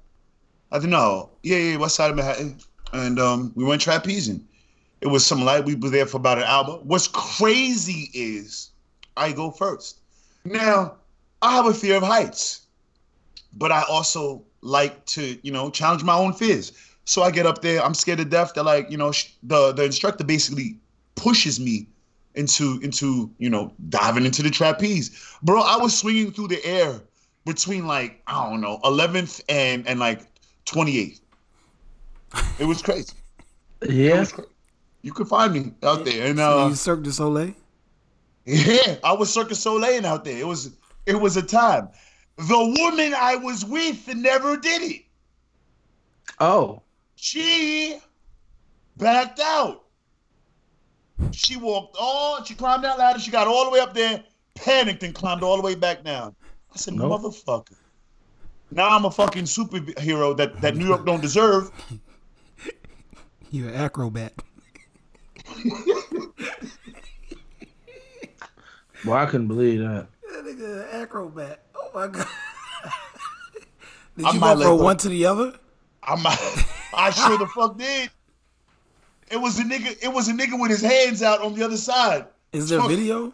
I 0.71 0.79
don't 0.79 0.89
know. 0.89 1.31
Yeah 1.43 1.57
yeah 1.57 1.77
west 1.77 1.95
side 1.95 2.09
of 2.09 2.15
manhattan. 2.15 2.57
And 2.93 3.19
um 3.19 3.51
we 3.55 3.65
went 3.65 3.81
trapezing. 3.81 4.43
It 5.01 5.07
was 5.07 5.25
some 5.25 5.43
light. 5.43 5.65
We 5.65 5.75
were 5.75 5.89
there 5.89 6.05
for 6.05 6.17
about 6.17 6.37
an 6.37 6.45
hour. 6.45 6.79
What's 6.83 7.09
crazy 7.09 8.09
is 8.13 8.71
i 9.17 9.33
go 9.33 9.51
first. 9.51 9.99
Now 10.45 10.95
i 11.41 11.53
have 11.53 11.65
a 11.65 11.73
fear 11.73 11.97
of 11.97 12.03
heights 12.03 12.67
but 13.53 13.71
I 13.71 13.81
also 13.89 14.43
like 14.61 15.05
to, 15.07 15.37
you 15.41 15.51
know, 15.51 15.71
challenge 15.71 16.03
my 16.03 16.13
own 16.15 16.33
fears. 16.33 16.71
So 17.05 17.23
I 17.23 17.31
get 17.31 17.47
up 17.47 17.61
there, 17.63 17.83
I'm 17.83 17.95
scared 17.95 18.19
to 18.19 18.25
death. 18.25 18.53
They're 18.53 18.63
like, 18.63 18.91
you 18.91 18.97
know, 18.97 19.11
sh- 19.11 19.31
the 19.41 19.71
the 19.71 19.85
instructor 19.85 20.23
basically 20.23 20.77
pushes 21.15 21.59
me 21.59 21.87
into 22.39 22.79
into 22.81 23.29
you 23.37 23.49
know 23.49 23.71
diving 23.89 24.25
into 24.25 24.41
the 24.41 24.49
trapeze, 24.49 25.37
bro. 25.43 25.61
I 25.61 25.77
was 25.77 25.95
swinging 25.95 26.31
through 26.31 26.47
the 26.47 26.65
air 26.65 27.01
between 27.45 27.85
like 27.85 28.21
I 28.25 28.49
don't 28.49 28.61
know 28.61 28.79
11th 28.83 29.41
and 29.49 29.85
and 29.87 29.99
like 29.99 30.21
28th. 30.65 31.19
It 32.59 32.65
was 32.65 32.81
crazy. 32.81 33.13
Yeah. 33.87 34.19
was 34.19 34.31
cra- 34.31 34.45
You 35.01 35.13
could 35.13 35.27
find 35.27 35.53
me 35.53 35.73
out 35.83 36.05
there, 36.05 36.27
and 36.27 36.37
So 36.39 36.59
uh, 36.61 36.67
you 36.69 36.75
Cirque 36.75 37.03
du 37.03 37.11
Soleil? 37.11 37.53
yeah, 38.45 38.95
I 39.03 39.13
was 39.13 39.31
Circus 39.31 39.59
Soleil 39.59 40.05
out 40.05 40.23
there. 40.23 40.37
It 40.37 40.47
was 40.47 40.71
it 41.05 41.15
was 41.15 41.37
a 41.37 41.41
time. 41.43 41.89
The 42.37 42.75
woman 42.79 43.13
I 43.13 43.35
was 43.35 43.65
with 43.65 44.07
never 44.15 44.55
did 44.57 44.81
it. 44.81 45.01
Oh. 46.39 46.81
She 47.15 47.99
backed 48.97 49.41
out. 49.41 49.83
She 51.31 51.57
walked 51.57 51.95
on, 51.99 52.43
she 52.45 52.55
climbed 52.55 52.83
that 52.83 52.97
ladder, 52.97 53.19
she 53.19 53.31
got 53.31 53.47
all 53.47 53.65
the 53.65 53.71
way 53.71 53.79
up 53.79 53.93
there, 53.93 54.23
panicked 54.55 55.03
and 55.03 55.13
climbed 55.13 55.43
all 55.43 55.55
the 55.57 55.63
way 55.63 55.75
back 55.75 56.03
down. 56.03 56.35
I 56.73 56.77
said, 56.77 56.95
Nope. 56.95 57.21
motherfucker. 57.21 57.75
Now 58.71 58.89
I'm 58.89 59.05
a 59.05 59.11
fucking 59.11 59.45
superhero 59.45 60.35
that, 60.37 60.61
that 60.61 60.75
New 60.75 60.85
York 60.85 61.05
don't 61.05 61.21
deserve. 61.21 61.71
You're 63.51 63.69
an 63.69 63.75
acrobat. 63.75 64.33
Well, 69.05 69.15
I 69.15 69.25
couldn't 69.25 69.47
believe 69.47 69.79
that. 69.79 70.07
That 70.29 70.45
nigga 70.45 70.93
an 70.93 71.01
acrobat. 71.01 71.63
Oh 71.75 71.89
my 71.93 72.07
god. 72.07 72.27
Did 74.17 74.25
I 74.25 74.33
you 74.33 74.39
go 74.39 74.61
from 74.61 74.83
one 74.83 74.97
to 74.97 75.09
the 75.09 75.25
other? 75.25 75.53
I'm 76.03 76.19
I 76.93 77.09
sure 77.11 77.37
the 77.37 77.47
fuck 77.47 77.77
did. 77.77 78.09
It 79.31 79.37
was 79.37 79.59
a 79.59 79.63
nigga, 79.63 79.97
it 80.03 80.11
was 80.11 80.27
a 80.27 80.33
nigga 80.33 80.59
with 80.59 80.71
his 80.71 80.81
hands 80.81 81.21
out 81.21 81.41
on 81.41 81.53
the 81.53 81.63
other 81.63 81.77
side. 81.77 82.25
Is 82.51 82.69
there 82.69 82.79
Fuck. 82.79 82.89
video? 82.89 83.33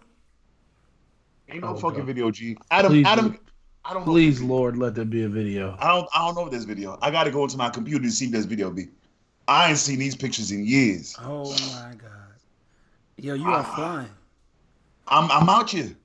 Ain't 1.50 1.62
no 1.62 1.70
Oh, 1.70 1.76
fucking 1.76 2.00
God. 2.00 2.08
video, 2.08 2.32
G. 2.32 2.58
Adam, 2.72 2.92
Please 2.92 3.06
Adam, 3.06 3.32
do. 3.32 3.40
I 3.86 3.94
don't 3.94 4.06
know. 4.06 4.12
Please, 4.12 4.42
Lord, 4.42 4.78
let 4.78 4.96
there 4.96 5.06
be 5.06 5.24
a 5.24 5.30
video. 5.30 5.78
I 5.80 5.88
don't 5.90 6.08
I 6.14 6.26
don't 6.26 6.36
know 6.36 6.46
if 6.46 6.52
there's 6.52 6.66
video. 6.66 6.98
I 7.02 7.12
gotta 7.12 7.30
go 7.32 7.44
into 7.44 7.56
my 7.58 7.70
computer 7.70 8.04
to 8.04 8.12
see 8.12 8.26
if 8.26 8.32
there's 8.32 8.46
video 8.46 8.72
be. 8.72 8.88
I 9.48 9.70
ain't 9.70 9.78
seen 9.78 10.00
these 10.00 10.16
pictures 10.16 10.52
in 10.52 10.66
years. 10.66 11.16
Oh 11.22 11.52
my 11.52 11.94
god. 11.98 12.12
Yo, 13.18 13.36
you 13.36 13.48
are 13.48 13.60
ah. 13.60 13.76
flying. 13.76 14.10
I'm 15.08 15.30
I'm 15.32 15.48
out 15.50 15.70
here. 15.70 15.96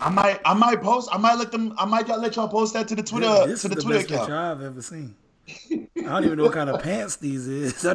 I 0.00 0.10
might 0.10 0.40
I 0.44 0.52
might 0.52 0.82
post 0.82 1.08
I 1.12 1.16
might 1.16 1.38
let 1.38 1.52
them 1.52 1.74
I 1.78 1.84
might 1.84 2.08
y'all 2.08 2.20
let 2.20 2.34
y'all 2.36 2.48
post 2.48 2.74
that 2.74 2.88
to 2.88 2.96
the 2.96 3.02
Twitter 3.02 3.46
this 3.46 3.62
to 3.62 3.68
is 3.68 3.74
the 3.74 3.76
the 3.76 3.82
Twitter 3.82 3.98
best 4.00 4.08
picture 4.10 4.24
account. 4.24 4.60
I've 4.60 4.62
ever 4.62 4.82
seen. 4.82 5.14
I 5.48 5.86
don't 5.96 6.24
even 6.24 6.38
know 6.38 6.44
what 6.44 6.52
kind 6.52 6.70
of 6.70 6.82
pants 6.82 7.16
these 7.16 7.46
is. 7.48 7.84
I 7.86 7.94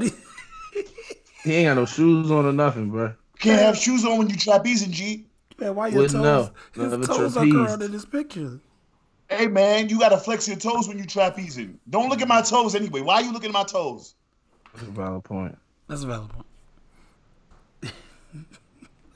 He 1.43 1.53
ain't 1.53 1.67
got 1.67 1.75
no 1.75 1.85
shoes 1.85 2.29
on 2.31 2.45
or 2.45 2.53
nothing, 2.53 2.89
bro. 2.89 3.13
Can't 3.39 3.61
have 3.61 3.77
shoes 3.77 4.03
on 4.05 4.17
when 4.17 4.29
you 4.29 4.35
trapezing, 4.35 4.89
G. 4.91 5.25
Man, 5.59 5.75
why 5.75 5.87
your 5.87 6.01
Wouldn't 6.01 6.23
toes? 6.23 6.23
know. 6.23 6.51
His 6.83 6.91
Never 6.91 7.05
toes 7.05 7.37
are 7.37 7.45
curled 7.45 7.83
in 7.83 7.91
this 7.91 8.05
picture. 8.05 8.59
Hey 9.29 9.47
man, 9.47 9.89
you 9.89 9.99
gotta 9.99 10.17
flex 10.17 10.47
your 10.47 10.57
toes 10.57 10.87
when 10.87 10.97
you 10.97 11.03
trapezing. 11.03 11.75
Don't 11.89 12.09
look 12.09 12.21
at 12.21 12.27
my 12.27 12.41
toes 12.41 12.75
anyway. 12.75 13.01
Why 13.01 13.15
are 13.15 13.21
you 13.23 13.33
looking 13.33 13.49
at 13.49 13.53
my 13.53 13.63
toes? 13.63 14.15
That's 14.73 14.87
a 14.87 14.91
valid 14.91 15.23
point. 15.23 15.57
That's 15.87 16.03
a 16.03 16.07
valid 16.07 16.29
point. 16.29 16.45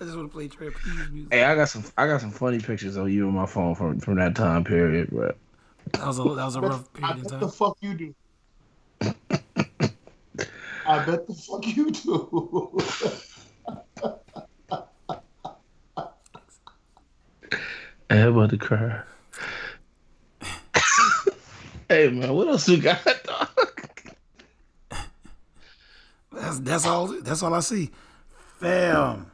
I 0.01 0.03
just 0.03 0.17
want 0.17 0.29
to 0.29 0.33
play 0.35 0.47
trapeze 0.47 1.09
music. 1.11 1.33
Hey, 1.33 1.43
I 1.43 1.55
got 1.55 1.69
some. 1.69 1.83
I 1.97 2.07
got 2.07 2.19
some 2.21 2.31
funny 2.31 2.59
pictures 2.59 2.97
of 2.97 3.09
you 3.09 3.27
on 3.27 3.33
my 3.35 3.45
phone 3.45 3.75
from 3.75 3.99
from 3.99 4.15
that 4.15 4.35
time 4.35 4.63
period, 4.63 5.09
bro. 5.11 5.31
That 5.93 6.07
was 6.07 6.19
a 6.19 6.23
that 6.23 6.45
was 6.45 6.55
a 6.55 6.61
rough 6.61 6.89
I 6.95 6.99
period 6.99 7.25
of 7.25 7.31
bet 7.31 7.39
the 7.39 7.49
fuck 7.49 7.77
you 7.81 7.93
do. 7.93 8.15
I 10.85 11.05
bet 11.05 11.27
the 11.27 11.33
fuck 11.33 11.65
you 11.67 11.91
do. 11.91 12.77
Hey, 18.09 18.23
I'm 18.23 18.35
about 18.35 18.49
to 18.49 18.57
cry. 18.57 19.01
hey 21.87 22.09
man, 22.09 22.33
what 22.33 22.49
else 22.49 22.67
you 22.67 22.81
got, 22.81 23.01
dog? 23.23 23.47
That's 26.33 26.59
that's 26.59 26.85
all. 26.85 27.07
That's 27.07 27.41
all 27.41 27.53
I 27.53 27.61
see. 27.61 27.89
Fam. 28.59 29.31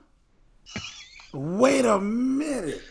Wait 1.34 1.86
a 1.86 1.99
minute. 1.99 2.84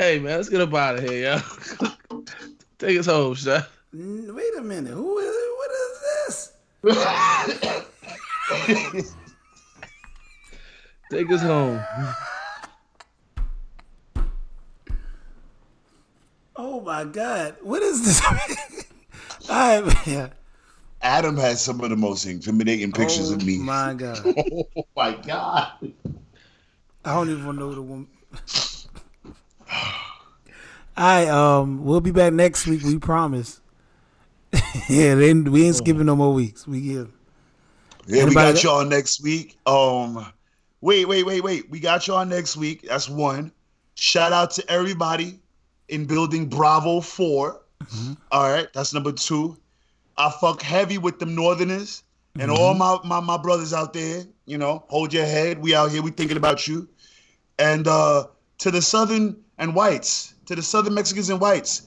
Hey 0.00 0.18
man, 0.18 0.38
let's 0.38 0.48
get 0.48 0.60
up 0.60 0.74
out 0.74 0.96
of 0.96 1.04
here, 1.08 1.38
yo. 2.10 2.22
Take 2.78 2.98
us 2.98 3.06
home, 3.06 3.34
chef. 3.34 3.70
Wait 3.92 4.58
a 4.58 4.62
minute. 4.62 4.94
Who 4.94 5.18
is? 5.18 5.36
What 5.56 5.70
is 5.70 6.00
this? 6.26 6.52
Take 11.10 11.30
us 11.30 11.42
home. 11.42 11.82
Oh 16.56 16.80
my 16.80 17.04
God. 17.04 17.56
What 17.60 17.82
is 17.82 18.02
this? 18.02 18.22
I 19.50 20.02
yeah. 20.06 20.28
Adam 21.02 21.36
has 21.36 21.62
some 21.62 21.80
of 21.82 21.90
the 21.90 21.96
most 21.96 22.24
intimidating 22.24 22.92
pictures 22.92 23.30
oh 23.30 23.34
of 23.34 23.44
me. 23.44 23.58
Oh 23.60 23.64
my 23.64 23.94
God. 23.94 24.24
Oh 24.76 24.86
my 24.96 25.12
god. 25.12 25.72
I 27.04 27.14
don't 27.14 27.28
even 27.30 27.56
know 27.56 27.74
the 27.74 27.82
woman. 27.82 28.08
I 30.96 31.26
um 31.26 31.84
we'll 31.84 32.00
be 32.00 32.10
back 32.10 32.32
next 32.32 32.66
week, 32.66 32.82
we 32.84 32.98
promise. 32.98 33.59
yeah, 34.88 35.14
then 35.14 35.44
we 35.50 35.66
ain't 35.66 35.76
skipping 35.76 36.06
no 36.06 36.16
more 36.16 36.32
weeks. 36.32 36.66
We 36.66 36.80
give 36.80 37.12
Yeah, 38.06 38.24
we 38.24 38.34
got 38.34 38.54
that- 38.54 38.62
y'all 38.62 38.84
next 38.84 39.22
week. 39.22 39.56
Um, 39.66 40.26
wait, 40.80 41.06
wait, 41.06 41.24
wait, 41.24 41.42
wait. 41.42 41.70
We 41.70 41.80
got 41.80 42.06
y'all 42.06 42.24
next 42.24 42.56
week. 42.56 42.82
That's 42.88 43.08
one. 43.08 43.52
Shout 43.94 44.32
out 44.32 44.50
to 44.52 44.70
everybody 44.70 45.38
in 45.88 46.06
building 46.06 46.46
Bravo 46.46 47.00
4 47.00 47.60
All 48.32 48.50
right, 48.52 48.68
that's 48.72 48.92
number 48.94 49.12
two. 49.12 49.56
I 50.16 50.30
fuck 50.40 50.62
heavy 50.62 50.98
with 50.98 51.18
them 51.18 51.34
Northerners. 51.34 52.02
and 52.38 52.50
all 52.50 52.74
my, 52.74 52.98
my 53.04 53.18
my 53.20 53.36
brothers 53.36 53.72
out 53.72 53.92
there, 53.92 54.22
you 54.46 54.56
know, 54.58 54.84
hold 54.88 55.12
your 55.12 55.24
head. 55.24 55.58
We 55.58 55.74
out 55.74 55.90
here, 55.90 56.00
we 56.02 56.10
thinking 56.12 56.36
about 56.36 56.66
you. 56.68 56.88
And 57.58 57.86
uh, 57.88 58.26
to 58.58 58.70
the 58.70 58.80
southern 58.82 59.36
and 59.58 59.74
whites, 59.74 60.34
to 60.46 60.54
the 60.54 60.62
southern 60.62 60.94
Mexicans 60.94 61.28
and 61.30 61.40
whites, 61.40 61.82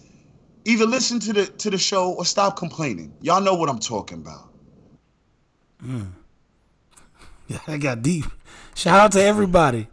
either 0.65 0.85
listen 0.85 1.19
to 1.21 1.33
the 1.33 1.45
to 1.45 1.69
the 1.69 1.77
show 1.77 2.13
or 2.13 2.25
stop 2.25 2.57
complaining. 2.57 3.13
Y'all 3.21 3.41
know 3.41 3.53
what 3.55 3.69
I'm 3.69 3.79
talking 3.79 4.19
about. 4.19 4.49
Mm. 5.83 6.11
Yeah, 7.47 7.59
I 7.67 7.77
got 7.77 8.01
deep. 8.01 8.25
Shout 8.75 8.99
out 8.99 9.11
to 9.13 9.21
everybody. 9.23 9.87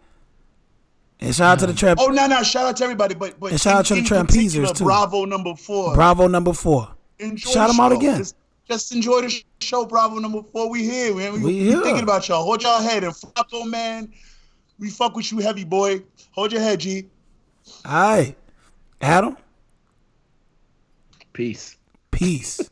And 1.22 1.34
shout 1.34 1.52
out 1.52 1.58
to 1.60 1.66
the 1.66 1.74
trap 1.74 1.98
Oh 2.00 2.06
no, 2.06 2.26
no! 2.26 2.42
Shout 2.42 2.66
out 2.66 2.76
to 2.78 2.84
everybody, 2.84 3.14
but 3.14 3.38
but 3.38 3.50
And 3.52 3.60
shout 3.60 3.74
out 3.80 3.86
to 3.86 3.94
the 3.94 4.00
in 4.00 4.06
Trapezers, 4.06 4.74
too. 4.76 4.84
Bravo 4.84 5.24
number 5.26 5.54
four. 5.54 5.94
Bravo 5.94 6.26
number 6.28 6.52
four. 6.54 6.88
Enjoy 7.18 7.50
Shout 7.50 7.68
the 7.68 7.74
'em 7.74 7.80
out 7.80 7.92
show. 7.92 7.98
again. 7.98 8.18
Just, 8.18 8.36
just 8.66 8.92
enjoy 8.94 9.20
the 9.22 9.42
show, 9.60 9.84
Bravo 9.84 10.18
number 10.18 10.40
four. 10.50 10.70
We 10.70 10.84
here, 10.84 11.14
man. 11.14 11.34
We, 11.34 11.38
We 11.40 11.44
we 11.44 11.58
here. 11.64 11.82
thinking 11.82 12.04
about 12.04 12.26
y'all. 12.28 12.42
Hold 12.44 12.62
y'all 12.62 12.80
head 12.80 13.04
and 13.04 13.14
fuck, 13.14 13.34
Flacco, 13.50 13.68
man. 13.68 14.10
We 14.78 14.88
fuck 14.88 15.14
with 15.14 15.30
you, 15.30 15.38
heavy 15.40 15.64
boy. 15.64 16.02
Hold 16.30 16.52
your 16.52 16.62
head, 16.62 16.80
G. 16.80 17.06
All 17.84 17.92
right. 18.16 18.36
Adam, 19.02 19.36
Peace. 21.32 21.76
peace. 22.10 22.68